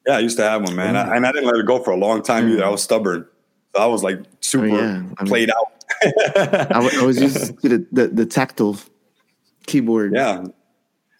Yeah, 0.07 0.15
I 0.15 0.19
used 0.19 0.37
to 0.37 0.43
have 0.43 0.63
one, 0.63 0.75
man, 0.75 0.95
I, 0.95 1.15
and 1.15 1.27
I 1.27 1.31
didn't 1.31 1.47
let 1.47 1.55
it 1.57 1.65
go 1.65 1.83
for 1.83 1.91
a 1.91 1.97
long 1.97 2.23
time 2.23 2.49
either. 2.49 2.63
I 2.63 2.67
mm. 2.67 2.71
was 2.71 2.81
stubborn. 2.81 3.27
So 3.75 3.81
I 3.81 3.85
was 3.85 4.01
like 4.01 4.21
super 4.39 4.69
oh, 4.69 4.77
yeah. 4.77 5.03
I 5.17 5.23
mean, 5.23 5.27
played 5.27 5.51
out. 5.51 6.71
I, 6.71 7.03
was 7.05 7.19
used 7.19 7.61
to 7.61 7.69
the, 7.69 7.85
the, 7.91 8.07
the 8.07 8.25
tactile 8.25 8.77
keyboard. 9.67 10.13
Yeah. 10.13 10.45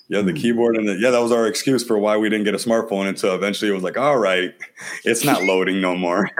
Yeah, 0.08 0.22
the 0.22 0.32
mm. 0.32 0.38
keyboard 0.38 0.78
and 0.78 0.88
the, 0.88 0.96
yeah, 0.96 1.12
that 1.12 1.20
was 1.20 1.32
our 1.32 1.46
excuse 1.46 1.84
for 1.84 2.00
why 2.00 2.18
we 2.18 2.30
didn't 2.30 2.46
get 2.46 2.56
a 2.56 2.58
smartphone 2.58 3.08
until 3.08 3.36
eventually 3.36 3.70
it 3.70 3.74
was 3.76 3.84
like, 3.84 3.98
all 3.98 4.18
right, 4.18 4.56
it's 5.04 5.24
not 5.24 5.44
loading 5.44 5.82
no 5.82 5.96
more. 5.96 6.32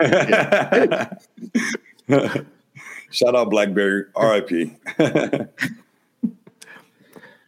Shout 3.10 3.34
out 3.34 3.50
BlackBerry, 3.50 4.04
RIP. 4.20 4.50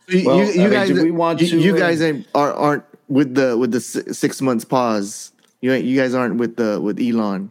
you, 0.08 0.26
well, 0.26 0.38
you, 0.38 0.62
you 0.62 0.70
guys, 0.70 0.90
mean, 0.90 1.02
we 1.04 1.10
want 1.10 1.40
you, 1.40 1.48
to, 1.48 1.58
you 1.58 1.78
guys 1.78 2.00
uh, 2.00 2.20
are, 2.34 2.52
aren't 2.52 2.84
with 3.08 3.34
the 3.34 3.56
with 3.56 3.72
the 3.72 3.80
six 3.80 4.40
months 4.40 4.64
pause. 4.64 5.32
You 5.60 5.72
you 5.74 5.96
guys 5.96 6.14
aren't 6.14 6.36
with 6.36 6.56
the 6.56 6.80
with 6.80 7.00
Elon. 7.00 7.50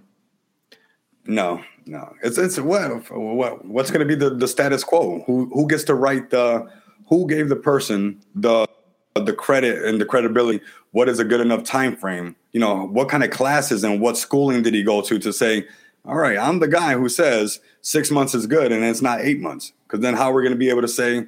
No, 1.25 1.63
no. 1.85 2.13
It's 2.23 2.37
it's 2.37 2.59
what 2.59 3.09
what 3.11 3.65
what's 3.65 3.91
going 3.91 4.05
to 4.05 4.05
be 4.05 4.15
the, 4.15 4.29
the 4.31 4.47
status 4.47 4.83
quo? 4.83 5.23
Who 5.25 5.49
who 5.53 5.67
gets 5.67 5.83
to 5.85 5.95
write 5.95 6.29
the 6.29 6.69
who 7.07 7.27
gave 7.27 7.49
the 7.49 7.55
person 7.55 8.21
the 8.35 8.67
the 9.15 9.33
credit 9.33 9.83
and 9.83 10.01
the 10.01 10.05
credibility? 10.05 10.61
What 10.91 11.07
is 11.07 11.19
a 11.19 11.23
good 11.23 11.41
enough 11.41 11.63
time 11.63 11.95
frame? 11.95 12.35
You 12.51 12.59
know, 12.59 12.87
what 12.87 13.07
kind 13.07 13.23
of 13.23 13.29
classes 13.29 13.83
and 13.83 14.01
what 14.01 14.17
schooling 14.17 14.63
did 14.63 14.73
he 14.73 14.83
go 14.83 15.01
to 15.01 15.19
to 15.19 15.31
say, 15.31 15.65
all 16.05 16.17
right, 16.17 16.37
I'm 16.37 16.59
the 16.59 16.67
guy 16.67 16.93
who 16.93 17.09
says 17.09 17.59
six 17.81 18.09
months 18.09 18.33
is 18.33 18.47
good 18.47 18.71
and 18.71 18.83
it's 18.83 19.01
not 19.01 19.21
eight 19.21 19.39
months? 19.39 19.73
Because 19.87 19.99
then 19.99 20.15
how 20.15 20.31
are 20.31 20.33
we 20.33 20.41
going 20.41 20.53
to 20.53 20.59
be 20.59 20.69
able 20.69 20.81
to 20.81 20.87
say 20.87 21.27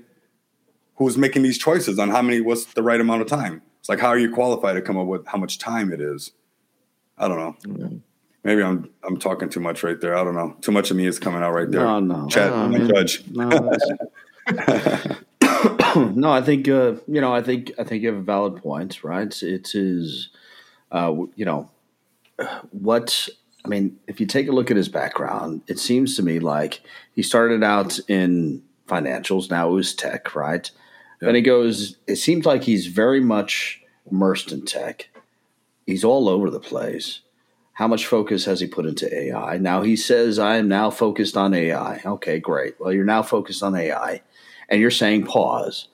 who's 0.95 1.17
making 1.17 1.43
these 1.43 1.57
choices 1.57 1.99
on 1.99 2.09
how 2.09 2.21
many 2.21 2.41
what's 2.41 2.65
the 2.73 2.83
right 2.83 2.99
amount 2.99 3.21
of 3.21 3.27
time? 3.27 3.61
It's 3.79 3.89
like 3.89 3.99
how 3.99 4.09
are 4.09 4.17
you 4.17 4.33
qualified 4.33 4.75
to 4.75 4.81
come 4.81 4.97
up 4.97 5.07
with 5.07 5.27
how 5.27 5.37
much 5.37 5.59
time 5.59 5.91
it 5.91 6.01
is? 6.01 6.31
I 7.17 7.27
don't 7.27 7.37
know. 7.37 7.55
Mm-hmm. 7.65 7.97
Maybe 8.43 8.63
I'm 8.63 8.89
I'm 9.03 9.17
talking 9.17 9.49
too 9.49 9.59
much 9.59 9.83
right 9.83 9.99
there. 9.99 10.15
I 10.15 10.23
don't 10.23 10.35
know. 10.35 10.55
Too 10.61 10.71
much 10.71 10.91
of 10.91 10.97
me 10.97 11.05
is 11.05 11.19
coming 11.19 11.41
out 11.41 11.53
right 11.53 11.69
there. 11.69 11.81
No, 11.81 11.99
no, 11.99 12.27
Chad, 12.27 12.71
no, 12.71 12.87
judge. 12.87 13.23
No, 13.29 13.47
no, 16.11 16.31
I 16.31 16.41
think 16.41 16.67
uh, 16.67 16.95
you 17.07 17.21
know. 17.21 17.33
I 17.33 17.41
think 17.41 17.71
I 17.79 17.85
think 17.85 18.03
you 18.03 18.09
have 18.09 18.17
a 18.17 18.23
valid 18.23 18.57
point, 18.57 19.01
right? 19.03 19.41
It 19.41 19.73
is, 19.73 20.29
uh, 20.91 21.15
you 21.35 21.45
know, 21.45 21.69
what 22.71 23.29
I 23.65 23.67
mean. 23.67 23.99
If 24.07 24.19
you 24.19 24.25
take 24.25 24.47
a 24.47 24.51
look 24.51 24.69
at 24.69 24.77
his 24.77 24.89
background, 24.89 25.61
it 25.67 25.79
seems 25.79 26.15
to 26.15 26.23
me 26.23 26.39
like 26.39 26.81
he 27.13 27.23
started 27.23 27.63
out 27.63 27.99
in 28.07 28.63
financials. 28.87 29.49
Now 29.49 29.69
it 29.69 29.73
was 29.73 29.95
tech, 29.95 30.35
right? 30.35 30.69
Yep. 30.69 31.27
Then 31.27 31.35
he 31.35 31.41
goes. 31.41 31.97
It 32.07 32.17
seems 32.17 32.45
like 32.45 32.63
he's 32.63 32.87
very 32.87 33.19
much 33.19 33.81
immersed 34.11 34.51
in 34.51 34.65
tech. 34.65 35.09
He's 35.85 36.03
all 36.03 36.29
over 36.29 36.49
the 36.49 36.59
place 36.59 37.21
how 37.73 37.87
much 37.87 38.05
focus 38.05 38.45
has 38.45 38.59
he 38.59 38.67
put 38.67 38.85
into 38.85 39.13
AI? 39.13 39.57
Now 39.57 39.81
he 39.81 39.95
says, 39.95 40.37
I 40.37 40.57
am 40.57 40.67
now 40.67 40.89
focused 40.91 41.35
on 41.35 41.53
AI. 41.53 42.01
Okay, 42.05 42.39
great. 42.39 42.79
Well, 42.79 42.93
you're 42.93 43.03
now 43.03 43.23
focused 43.23 43.63
on 43.63 43.75
AI 43.75 44.21
and 44.69 44.79
you're 44.79 44.91
saying 44.91 45.25
pause. 45.25 45.87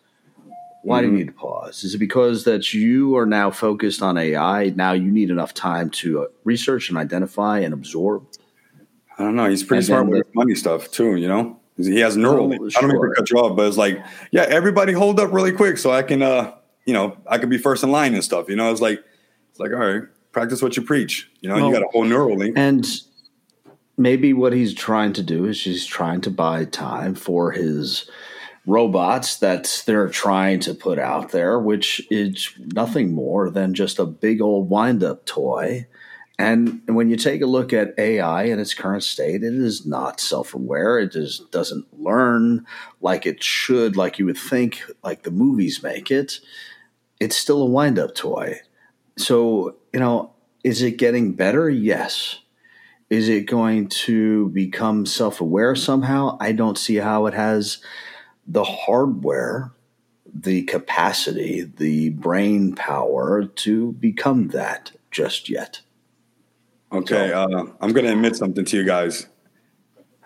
Why 0.90 1.04
mm-hmm. 1.04 1.12
do 1.12 1.18
you 1.20 1.26
mm-hmm. 1.26 1.28
need 1.28 1.34
to 1.34 1.40
pause? 1.40 1.84
Is 1.84 1.94
it 1.94 2.00
because 2.00 2.46
that 2.46 2.74
you 2.74 3.16
are 3.16 3.28
now 3.28 3.52
focused 3.52 4.02
on 4.02 4.18
AI? 4.18 4.70
Now 4.70 4.94
you 4.94 5.12
need 5.12 5.30
enough 5.30 5.54
time 5.54 5.92
to 5.92 6.24
uh, 6.24 6.26
research 6.46 6.90
and 6.90 6.98
identify 6.98 7.60
and 7.60 7.76
absorb? 7.76 8.26
I 9.20 9.24
don't 9.24 9.36
know. 9.36 9.48
He's 9.48 9.62
pretty 9.62 9.82
and 9.82 9.86
smart 9.86 10.08
with 10.08 10.26
the, 10.26 10.32
money 10.34 10.56
stuff 10.56 10.90
too, 10.90 11.16
you 11.18 11.28
know? 11.28 11.60
He 11.78 12.00
has 12.00 12.18
neural. 12.18 12.52
Oh, 12.52 12.70
sure. 12.70 12.80
I 12.80 12.82
don't 12.82 13.00
mean 13.00 13.08
to 13.08 13.16
cut 13.16 13.30
you 13.30 13.38
off, 13.38 13.56
but 13.56 13.68
it's 13.68 13.78
like, 13.78 14.04
yeah, 14.32 14.48
everybody 14.50 14.92
hold 14.92 15.20
up 15.20 15.32
really 15.32 15.52
quick 15.52 15.78
so 15.78 15.92
I 15.92 16.02
can, 16.02 16.24
uh, 16.24 16.56
you 16.88 16.94
know, 16.94 17.16
I 17.28 17.38
could 17.38 17.52
be 17.52 17.60
first 17.60 17.84
in 17.84 17.92
line 17.92 18.16
and 18.16 18.24
stuff. 18.24 18.50
You 18.50 18.56
know, 18.56 18.72
it's 18.72 18.82
like, 18.82 19.04
it's 19.52 19.60
like, 19.60 19.72
all 19.72 19.78
right, 19.78 20.02
practice 20.32 20.60
what 20.60 20.76
you 20.76 20.82
preach. 20.82 21.30
You 21.42 21.50
know, 21.50 21.56
well, 21.56 21.68
you 21.68 21.72
got 21.72 21.84
a 21.84 21.88
whole 21.92 22.04
Neuralink. 22.04 22.54
And 22.56 22.84
maybe 23.96 24.34
what 24.34 24.54
he's 24.54 24.74
trying 24.74 25.14
to 25.14 25.22
do 25.22 25.46
is 25.46 25.62
he's 25.62 25.86
trying 25.86 26.22
to 26.22 26.32
buy 26.32 26.66
time 26.66 27.14
for 27.14 27.52
his 27.52 28.10
robots 28.70 29.38
that 29.38 29.84
they're 29.86 30.10
trying 30.10 30.60
to 30.60 30.74
put 30.74 31.00
out 31.00 31.32
there, 31.32 31.60
which 31.60 32.06
is 32.12 32.54
nothing 32.60 33.14
more 33.14 33.50
than 33.50 33.74
just 33.74 33.98
a 34.00 34.06
big 34.06 34.42
old 34.42 34.70
wind 34.70 35.04
up 35.04 35.26
toy. 35.26 35.88
And 36.38 36.82
when 36.86 37.10
you 37.10 37.18
take 37.18 37.42
a 37.42 37.48
look 37.48 37.74
at 37.74 37.98
AI 37.98 38.44
in 38.44 38.60
its 38.60 38.74
current 38.74 39.04
state, 39.04 39.44
it 39.44 39.54
is 39.54 39.86
not 39.86 40.22
self 40.22 40.54
aware. 40.54 41.00
It 41.00 41.12
just 41.12 41.52
doesn't 41.52 41.86
learn 42.00 42.66
like 43.02 43.26
it 43.26 43.44
should, 43.44 43.98
like 43.98 44.20
you 44.20 44.26
would 44.26 44.38
think, 44.38 44.82
like 45.04 45.24
the 45.24 45.32
movies 45.32 45.84
make 45.84 46.12
it. 46.12 46.40
It's 47.20 47.36
still 47.36 47.62
a 47.62 47.66
wind 47.66 48.00
up 48.00 48.16
toy. 48.16 48.62
So, 49.18 49.76
you 49.92 50.00
know, 50.00 50.32
is 50.64 50.82
it 50.82 50.98
getting 50.98 51.34
better? 51.34 51.70
Yes. 51.70 52.40
Is 53.10 53.28
it 53.28 53.48
going 53.48 53.90
to 53.90 54.50
become 54.50 55.06
self 55.06 55.42
aware 55.42 55.76
somehow? 55.76 56.38
I 56.40 56.52
don't 56.52 56.78
see 56.78 56.98
how 56.98 57.26
it 57.26 57.34
has 57.34 57.80
the 58.50 58.64
hardware, 58.64 59.72
the 60.34 60.64
capacity, 60.64 61.62
the 61.78 62.10
brain 62.10 62.76
power 62.76 63.46
to 63.46 63.94
become 63.94 64.50
that 64.50 64.92
just 65.12 65.50
yet. 65.50 65.80
Okay. 66.92 67.30
So, 67.30 67.34
uh, 67.36 67.66
I'm 67.80 67.94
going 67.94 68.06
to 68.06 68.12
admit 68.12 68.36
something 68.36 68.66
to 68.66 68.78
you 68.78 68.86
guys. 68.86 69.28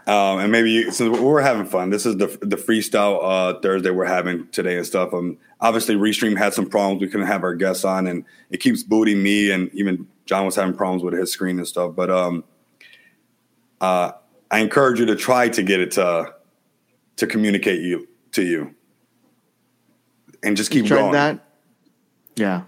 Um, 0.06 0.40
and 0.40 0.52
maybe 0.52 0.90
since 0.92 1.18
we're 1.18 1.42
having 1.42 1.66
fun, 1.66 1.90
this 1.90 2.06
is 2.06 2.18
the 2.18 2.28
the 2.42 2.58
freestyle 2.58 3.20
uh, 3.22 3.60
Thursday 3.62 3.90
we're 3.90 4.04
having 4.06 4.48
today 4.50 4.76
and 4.76 4.86
stuff. 4.86 5.14
Um, 5.14 5.38
obviously, 5.62 5.96
Restream 5.96 6.38
had 6.38 6.54
some 6.54 6.70
problems. 6.70 7.02
We 7.02 7.08
couldn't 7.08 7.28
have 7.28 7.44
our 7.44 7.56
guests 7.56 7.86
on, 7.86 8.08
and 8.08 8.26
it 8.50 8.58
keeps 8.58 8.84
booting 8.84 9.24
me. 9.24 9.52
And 9.52 9.70
even 9.74 10.06
John 10.26 10.46
was 10.46 10.58
having 10.58 10.74
problems 10.74 11.04
with 11.04 11.14
his 11.14 11.32
screen 11.32 11.58
and 11.58 11.68
stuff. 11.68 11.96
But 11.96 12.10
um, 12.10 12.44
uh, 13.80 14.12
I 14.52 14.60
encourage 14.60 15.00
you 15.00 15.06
to 15.06 15.16
try 15.16 15.48
to 15.48 15.64
get 15.64 15.80
it 15.80 15.92
to 15.92 16.34
to 17.16 17.28
communicate 17.28 17.82
you 17.82 18.08
to 18.34 18.44
you, 18.44 18.76
and 20.44 20.58
just 20.58 20.72
keep 20.72 20.88
going. 20.88 21.14
that? 21.14 21.40
Yeah. 22.36 22.64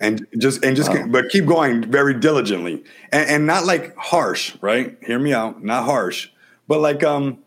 and 0.00 0.26
just 0.38 0.64
and 0.64 0.76
just 0.76 0.90
but 1.08 1.28
keep 1.30 1.46
going 1.46 1.88
very 1.90 2.14
diligently. 2.18 2.82
And, 3.12 3.30
and 3.30 3.46
not 3.46 3.64
like 3.64 3.96
harsh 3.96 4.54
right? 4.60 4.96
Hear 5.02 5.18
me 5.18 5.32
out. 5.32 5.62
Not 5.62 5.84
harsh. 5.84 6.30
But 6.66 6.80
like 6.80 7.04
um 7.04 7.38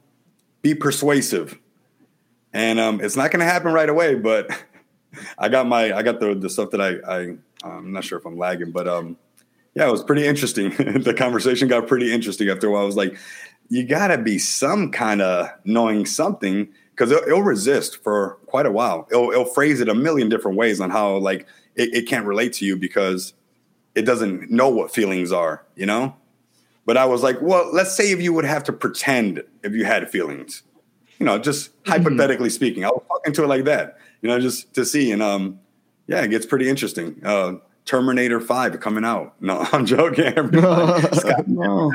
be 0.61 0.73
persuasive. 0.73 1.59
And 2.53 2.79
um 2.79 3.01
it's 3.01 3.15
not 3.17 3.31
gonna 3.31 3.43
happen 3.43 3.73
right 3.73 3.89
away 3.89 4.15
but 4.15 4.49
i 5.37 5.49
got 5.49 5.67
my 5.67 5.93
i 5.93 6.01
got 6.01 6.19
the 6.19 6.33
the 6.35 6.49
stuff 6.49 6.69
that 6.71 6.81
i 6.81 6.95
i 7.07 7.35
i'm 7.63 7.91
not 7.91 8.03
sure 8.03 8.17
if 8.17 8.25
i'm 8.25 8.37
lagging 8.37 8.71
but 8.71 8.87
um 8.87 9.17
yeah 9.75 9.87
it 9.87 9.91
was 9.91 10.03
pretty 10.03 10.25
interesting. 10.25 10.71
The 11.03 11.13
conversation 11.13 11.67
got 11.67 11.85
pretty 11.87 12.13
interesting 12.13 12.49
after 12.49 12.67
a 12.67 12.71
while. 12.71 12.83
I 12.83 12.85
was 12.85 12.95
like 12.95 13.17
you 13.69 13.83
gotta 13.85 14.17
be 14.17 14.37
some 14.39 14.89
kind 14.91 15.21
of 15.21 15.49
knowing 15.65 16.05
something 16.05 16.69
because 16.97 17.11
it'll, 17.11 17.23
it'll 17.27 17.43
resist 17.43 18.03
for 18.03 18.39
quite 18.47 18.65
a 18.65 18.71
while. 18.71 19.07
It'll, 19.11 19.31
it'll 19.31 19.45
phrase 19.45 19.79
it 19.81 19.87
a 19.87 19.93
million 19.93 20.29
different 20.29 20.57
ways 20.57 20.81
on 20.81 20.89
how 20.89 21.17
like 21.17 21.47
it, 21.75 21.93
it 21.93 22.07
can't 22.07 22.25
relate 22.25 22.53
to 22.53 22.65
you 22.65 22.75
because 22.75 23.33
it 23.93 24.01
doesn't 24.01 24.49
know 24.49 24.69
what 24.69 24.93
feelings 24.93 25.31
are 25.31 25.63
you 25.75 25.85
know? 25.85 26.15
But 26.85 26.97
i 26.97 27.05
was 27.05 27.21
like 27.21 27.41
well 27.41 27.69
let's 27.73 27.95
say 27.95 28.11
if 28.11 28.21
you 28.21 28.33
would 28.33 28.45
have 28.45 28.63
to 28.65 28.73
pretend 28.73 29.43
if 29.63 29.73
you 29.73 29.85
had 29.85 30.09
feelings. 30.09 30.63
You 31.19 31.25
know 31.25 31.37
just 31.37 31.71
hypothetically 31.85 32.49
speaking 32.49 32.85
i 32.85 32.89
was 32.89 33.03
talking 33.07 33.33
to 33.33 33.43
it 33.43 33.47
like 33.47 33.65
that 33.65 33.97
you 34.21 34.29
know 34.29 34.39
just 34.39 34.73
to 34.75 34.85
see 34.85 35.11
and 35.11 35.21
um 35.21 35.59
yeah 36.07 36.21
it 36.21 36.29
gets 36.29 36.45
pretty 36.45 36.69
interesting. 36.69 37.19
Uh 37.23 37.55
terminator 37.87 38.39
5 38.39 38.79
coming 38.79 39.05
out 39.05 39.41
no 39.41 39.65
i'm 39.71 39.85
joking. 39.85 40.33
No. 41.47 41.91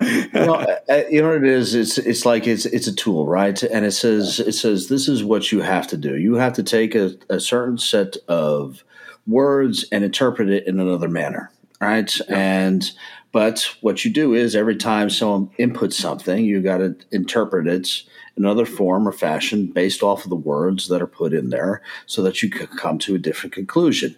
you, 0.00 0.28
know, 0.32 0.76
uh, 0.88 1.02
you 1.10 1.22
know 1.22 1.28
what 1.28 1.36
it 1.38 1.44
is? 1.44 1.74
It's 1.74 1.96
it's 1.96 2.26
like 2.26 2.46
it's 2.46 2.66
it's 2.66 2.86
a 2.86 2.94
tool, 2.94 3.26
right? 3.26 3.60
And 3.62 3.86
it 3.86 3.92
says 3.92 4.40
it 4.40 4.52
says 4.52 4.88
this 4.88 5.08
is 5.08 5.24
what 5.24 5.52
you 5.52 5.60
have 5.60 5.86
to 5.88 5.96
do. 5.96 6.18
You 6.18 6.34
have 6.34 6.52
to 6.54 6.62
take 6.62 6.94
a, 6.94 7.14
a 7.30 7.40
certain 7.40 7.78
set 7.78 8.16
of 8.28 8.84
words 9.26 9.84
and 9.92 10.04
interpret 10.04 10.50
it 10.50 10.66
in 10.66 10.80
another 10.80 11.08
manner, 11.08 11.50
right? 11.80 12.12
And 12.28 12.90
but 13.30 13.74
what 13.80 14.04
you 14.04 14.10
do 14.10 14.34
is 14.34 14.54
every 14.54 14.76
time 14.76 15.08
someone 15.08 15.48
inputs 15.58 15.94
something, 15.94 16.44
you 16.44 16.60
got 16.60 16.78
to 16.78 16.96
interpret 17.10 17.66
it 17.66 18.02
in 18.36 18.44
another 18.44 18.66
form 18.66 19.08
or 19.08 19.12
fashion 19.12 19.66
based 19.66 20.02
off 20.02 20.24
of 20.24 20.30
the 20.30 20.36
words 20.36 20.88
that 20.88 21.00
are 21.00 21.06
put 21.06 21.32
in 21.32 21.50
there, 21.50 21.82
so 22.06 22.22
that 22.22 22.42
you 22.42 22.50
can 22.50 22.66
come 22.66 22.98
to 22.98 23.14
a 23.14 23.18
different 23.18 23.54
conclusion. 23.54 24.16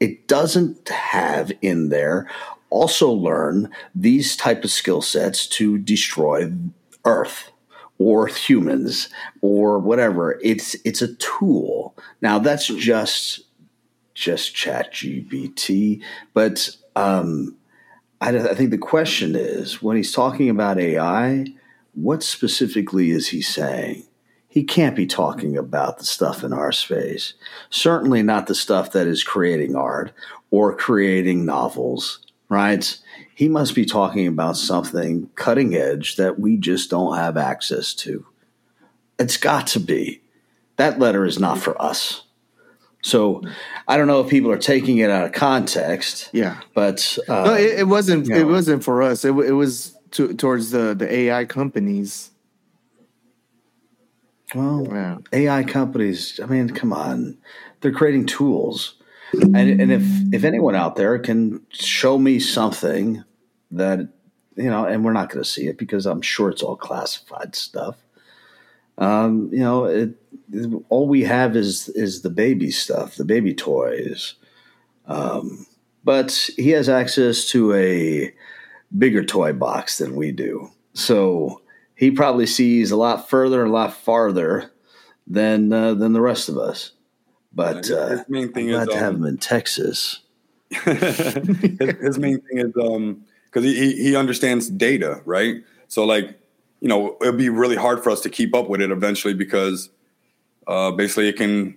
It 0.00 0.28
doesn't 0.28 0.88
have 0.88 1.52
in 1.62 1.88
there 1.88 2.28
also 2.70 3.10
learn 3.10 3.70
these 3.94 4.36
type 4.36 4.64
of 4.64 4.70
skill 4.70 5.00
sets 5.00 5.46
to 5.46 5.78
destroy 5.78 6.52
earth 7.04 7.50
or 7.98 8.26
humans 8.26 9.08
or 9.40 9.78
whatever. 9.78 10.38
It's 10.42 10.74
it's 10.84 11.00
a 11.00 11.14
tool. 11.14 11.96
Now 12.20 12.38
that's 12.38 12.66
just 12.66 13.46
just 14.16 14.54
chat 14.54 14.94
gpt 14.94 16.02
but 16.32 16.74
um 16.96 17.54
I, 18.18 18.30
I 18.30 18.54
think 18.54 18.70
the 18.70 18.78
question 18.78 19.36
is 19.36 19.82
when 19.82 19.98
he's 19.98 20.10
talking 20.10 20.48
about 20.48 20.80
ai 20.80 21.44
what 21.92 22.22
specifically 22.22 23.10
is 23.10 23.28
he 23.28 23.42
saying 23.42 24.04
he 24.56 24.64
can't 24.64 24.96
be 24.96 25.06
talking 25.06 25.56
about 25.56 25.98
the 25.98 26.04
stuff 26.04 26.42
in 26.42 26.52
our 26.52 26.72
space 26.72 27.34
certainly 27.70 28.22
not 28.22 28.46
the 28.46 28.54
stuff 28.54 28.92
that 28.92 29.06
is 29.06 29.22
creating 29.22 29.76
art 29.76 30.12
or 30.50 30.74
creating 30.74 31.44
novels 31.44 32.26
right? 32.48 32.98
He 33.34 33.48
must 33.48 33.74
be 33.74 33.84
talking 33.84 34.26
about 34.26 34.56
something 34.56 35.30
cutting 35.34 35.74
edge 35.74 36.16
that 36.16 36.38
we 36.38 36.56
just 36.56 36.90
don't 36.90 37.16
have 37.16 37.36
access 37.36 37.94
to. 37.94 38.26
It's 39.18 39.36
got 39.36 39.66
to 39.68 39.80
be. 39.80 40.20
That 40.76 40.98
letter 40.98 41.24
is 41.24 41.38
not 41.38 41.58
for 41.58 41.80
us. 41.80 42.22
So 43.02 43.42
I 43.86 43.96
don't 43.96 44.08
know 44.08 44.20
if 44.20 44.28
people 44.28 44.50
are 44.50 44.58
taking 44.58 44.98
it 44.98 45.10
out 45.10 45.24
of 45.24 45.32
context. 45.32 46.30
Yeah. 46.32 46.60
But 46.74 47.18
uh, 47.28 47.44
No, 47.44 47.54
it, 47.54 47.80
it 47.80 47.88
wasn't. 47.88 48.26
you 48.26 48.34
It 48.34 48.44
wasn't 48.44 48.84
for 48.84 49.02
us. 49.02 49.24
It, 49.24 49.30
it 49.30 49.52
was 49.52 49.96
to, 50.12 50.34
towards 50.34 50.70
the 50.70 50.94
the 50.94 51.12
AI 51.12 51.44
companies. 51.44 52.30
Well, 54.54 54.86
Yeah. 54.90 55.18
AI 55.32 55.64
companies, 55.64 56.40
I 56.42 56.46
mean, 56.46 56.70
come 56.70 56.92
on. 56.92 57.38
They're 57.80 57.92
creating 57.92 58.26
tools. 58.26 58.94
And, 59.32 59.56
and 59.56 59.92
if, 59.92 60.02
if 60.32 60.44
anyone 60.44 60.74
out 60.74 60.96
there 60.96 61.18
can 61.18 61.60
show 61.70 62.18
me 62.18 62.38
something 62.38 63.24
that, 63.72 64.08
you 64.56 64.70
know, 64.70 64.86
and 64.86 65.04
we're 65.04 65.12
not 65.12 65.28
going 65.30 65.42
to 65.42 65.48
see 65.48 65.66
it 65.66 65.76
because 65.76 66.06
I'm 66.06 66.22
sure 66.22 66.48
it's 66.48 66.62
all 66.62 66.76
classified 66.76 67.54
stuff. 67.54 67.96
Um, 68.98 69.50
you 69.52 69.58
know, 69.58 69.84
it, 69.84 70.14
all 70.88 71.06
we 71.08 71.24
have 71.24 71.56
is 71.56 71.88
is 71.90 72.22
the 72.22 72.30
baby 72.30 72.70
stuff, 72.70 73.16
the 73.16 73.24
baby 73.24 73.52
toys. 73.52 74.34
Um, 75.06 75.66
but 76.04 76.48
he 76.56 76.70
has 76.70 76.88
access 76.88 77.46
to 77.50 77.74
a 77.74 78.32
bigger 78.96 79.24
toy 79.24 79.52
box 79.52 79.98
than 79.98 80.16
we 80.16 80.32
do, 80.32 80.70
so 80.94 81.60
he 81.96 82.10
probably 82.10 82.46
sees 82.46 82.90
a 82.92 82.96
lot 82.96 83.28
further, 83.28 83.62
and 83.62 83.70
a 83.70 83.74
lot 83.74 83.94
farther 83.94 84.70
than 85.26 85.72
uh, 85.72 85.94
than 85.94 86.12
the 86.12 86.20
rest 86.20 86.48
of 86.48 86.58
us. 86.58 86.92
But 87.52 87.86
His 87.86 87.90
uh, 87.90 88.24
main 88.28 88.44
I'm 88.44 88.52
thing 88.52 88.68
glad 88.68 88.88
is 88.88 88.94
to 88.94 89.00
have 89.00 89.14
um, 89.14 89.22
him 89.22 89.26
in 89.26 89.38
Texas. 89.38 90.20
his, 90.70 91.96
his 92.00 92.18
main 92.18 92.40
thing 92.40 92.58
is 92.58 92.72
um 92.80 93.24
because 93.46 93.64
he, 93.64 93.74
he 93.74 94.02
he 94.02 94.16
understands 94.16 94.68
data, 94.68 95.22
right? 95.24 95.64
So 95.88 96.04
like, 96.04 96.38
you 96.80 96.88
know, 96.88 97.16
it'd 97.22 97.38
be 97.38 97.48
really 97.48 97.76
hard 97.76 98.02
for 98.04 98.10
us 98.10 98.20
to 98.22 98.28
keep 98.28 98.54
up 98.54 98.68
with 98.68 98.82
it 98.82 98.90
eventually 98.90 99.32
because 99.32 99.88
uh 100.66 100.90
basically 100.90 101.28
it 101.28 101.36
can 101.36 101.76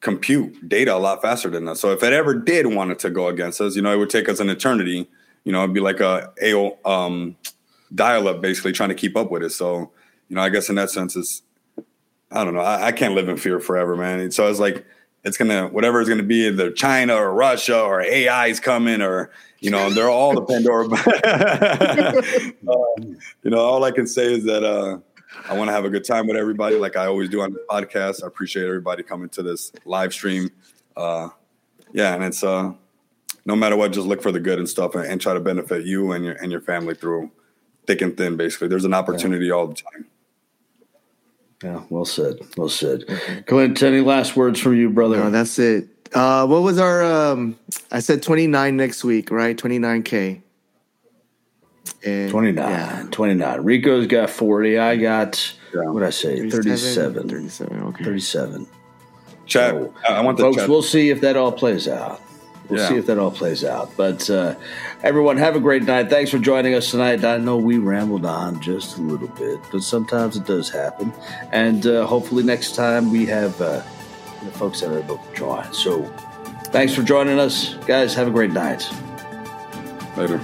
compute 0.00 0.68
data 0.68 0.94
a 0.94 0.98
lot 0.98 1.22
faster 1.22 1.50
than 1.50 1.68
us. 1.68 1.78
So 1.78 1.92
if 1.92 2.02
it 2.02 2.12
ever 2.12 2.34
did 2.34 2.66
want 2.66 2.90
it 2.90 2.98
to 3.00 3.10
go 3.10 3.28
against 3.28 3.60
us, 3.60 3.76
you 3.76 3.82
know, 3.82 3.92
it 3.92 3.96
would 3.96 4.10
take 4.10 4.28
us 4.28 4.40
an 4.40 4.48
eternity. 4.48 5.08
You 5.44 5.52
know, 5.52 5.62
it'd 5.62 5.74
be 5.74 5.80
like 5.80 6.00
a 6.00 6.32
AOL 6.42 6.84
um 6.84 7.36
dial 7.94 8.28
up 8.28 8.40
basically 8.40 8.72
trying 8.72 8.90
to 8.90 8.94
keep 8.94 9.16
up 9.16 9.30
with 9.30 9.42
it. 9.42 9.50
So, 9.50 9.90
you 10.28 10.36
know, 10.36 10.42
I 10.42 10.48
guess 10.48 10.68
in 10.68 10.76
that 10.76 10.90
sense 10.90 11.16
it's 11.16 11.42
I 12.32 12.44
don't 12.44 12.54
know. 12.54 12.60
I, 12.60 12.86
I 12.86 12.92
can't 12.92 13.14
live 13.14 13.28
in 13.28 13.36
fear 13.36 13.58
forever, 13.58 13.96
man. 13.96 14.20
And 14.20 14.32
so 14.32 14.48
it's 14.48 14.60
like 14.60 14.86
it's 15.24 15.36
gonna 15.36 15.68
whatever 15.68 16.00
it's 16.00 16.08
gonna 16.08 16.22
be, 16.22 16.46
either 16.46 16.70
China 16.70 17.14
or 17.14 17.34
Russia 17.34 17.80
or 17.80 18.00
AI 18.00 18.46
is 18.46 18.60
coming 18.60 19.02
or 19.02 19.30
you 19.60 19.70
know, 19.70 19.90
they're 19.90 20.08
all 20.08 20.34
the 20.34 20.42
Pandora. 20.42 20.88
uh, 22.68 23.12
you 23.42 23.50
know, 23.50 23.58
all 23.58 23.84
I 23.84 23.90
can 23.90 24.06
say 24.06 24.32
is 24.32 24.44
that 24.44 24.64
uh, 24.64 24.98
I 25.48 25.56
want 25.56 25.68
to 25.68 25.72
have 25.72 25.84
a 25.84 25.90
good 25.90 26.04
time 26.04 26.26
with 26.26 26.36
everybody, 26.36 26.76
like 26.76 26.96
I 26.96 27.06
always 27.06 27.28
do 27.28 27.42
on 27.42 27.52
the 27.52 27.62
podcast. 27.68 28.24
I 28.24 28.26
appreciate 28.26 28.64
everybody 28.64 29.02
coming 29.02 29.28
to 29.30 29.42
this 29.42 29.70
live 29.84 30.14
stream. 30.14 30.50
Uh, 30.96 31.28
yeah, 31.92 32.14
and 32.14 32.24
it's 32.24 32.42
uh, 32.42 32.72
no 33.44 33.56
matter 33.56 33.76
what, 33.76 33.92
just 33.92 34.06
look 34.06 34.22
for 34.22 34.32
the 34.32 34.40
good 34.40 34.58
and 34.58 34.68
stuff, 34.68 34.94
and, 34.94 35.04
and 35.04 35.20
try 35.20 35.34
to 35.34 35.40
benefit 35.40 35.84
you 35.84 36.12
and 36.12 36.24
your 36.24 36.34
and 36.34 36.50
your 36.50 36.62
family 36.62 36.94
through 36.94 37.30
thick 37.90 38.02
and 38.02 38.16
thin. 38.16 38.36
Basically, 38.36 38.68
there's 38.68 38.84
an 38.84 38.94
opportunity 38.94 39.50
all 39.50 39.66
the 39.66 39.74
time. 39.74 40.06
Yeah, 41.62 41.82
well 41.90 42.04
said. 42.04 42.38
Well 42.56 42.68
said. 42.68 43.04
Clint, 43.46 43.82
any 43.82 44.00
last 44.00 44.36
words 44.36 44.60
from 44.60 44.76
you, 44.76 44.88
brother? 44.90 45.16
No, 45.16 45.30
that's 45.30 45.58
it. 45.58 45.88
Uh, 46.14 46.46
what 46.46 46.62
was 46.62 46.78
our? 46.78 47.02
Um, 47.04 47.58
I 47.90 48.00
said 48.00 48.22
twenty 48.22 48.46
nine 48.46 48.76
next 48.76 49.04
week, 49.04 49.30
right? 49.30 49.56
Twenty 49.58 49.78
nine 49.78 50.02
k. 50.02 50.42
29, 52.02 53.10
29. 53.10 53.60
Rico's 53.60 54.06
got 54.06 54.30
40. 54.30 54.78
I 54.78 54.96
got, 54.96 55.54
Yeah. 55.74 55.82
what 55.90 56.00
did 56.00 56.06
I 56.06 56.10
say? 56.10 56.48
37. 56.48 57.28
37. 57.28 57.82
Okay. 57.82 58.04
37. 58.04 58.66
Chat. 59.44 59.70
So, 59.72 59.94
I 60.08 60.14
I 60.14 60.20
want 60.22 60.38
the 60.38 60.44
Folks, 60.44 60.56
chat. 60.58 60.68
we'll 60.68 60.82
see 60.82 61.10
if 61.10 61.20
that 61.20 61.36
all 61.36 61.52
plays 61.52 61.88
out. 61.88 62.22
We'll 62.70 62.80
Yeah. 62.80 62.88
see 62.88 62.96
if 62.96 63.06
that 63.06 63.18
all 63.18 63.30
plays 63.32 63.64
out. 63.64 63.90
But 63.96 64.30
uh, 64.30 64.54
everyone, 65.02 65.36
have 65.38 65.56
a 65.56 65.60
great 65.60 65.82
night. 65.82 66.08
Thanks 66.08 66.30
for 66.30 66.38
joining 66.38 66.74
us 66.74 66.90
tonight. 66.90 67.24
I 67.24 67.36
know 67.38 67.56
we 67.56 67.78
rambled 67.78 68.24
on 68.24 68.60
just 68.60 68.96
a 68.96 69.00
little 69.02 69.28
bit, 69.28 69.58
but 69.72 69.82
sometimes 69.82 70.36
it 70.36 70.46
does 70.46 70.70
happen. 70.70 71.12
And 71.52 71.86
uh, 71.86 72.06
hopefully 72.06 72.42
next 72.44 72.74
time 72.76 73.10
we 73.10 73.26
have 73.26 73.60
uh, 73.60 73.82
the 74.44 74.50
folks 74.52 74.80
that 74.80 74.90
are 74.90 74.98
able 74.98 75.18
to 75.18 75.34
join. 75.34 75.72
So 75.72 76.04
thanks 76.66 76.94
for 76.94 77.02
joining 77.02 77.38
us. 77.40 77.74
Guys, 77.86 78.14
have 78.14 78.28
a 78.28 78.30
great 78.30 78.52
night. 78.52 78.88
Later. 80.16 80.40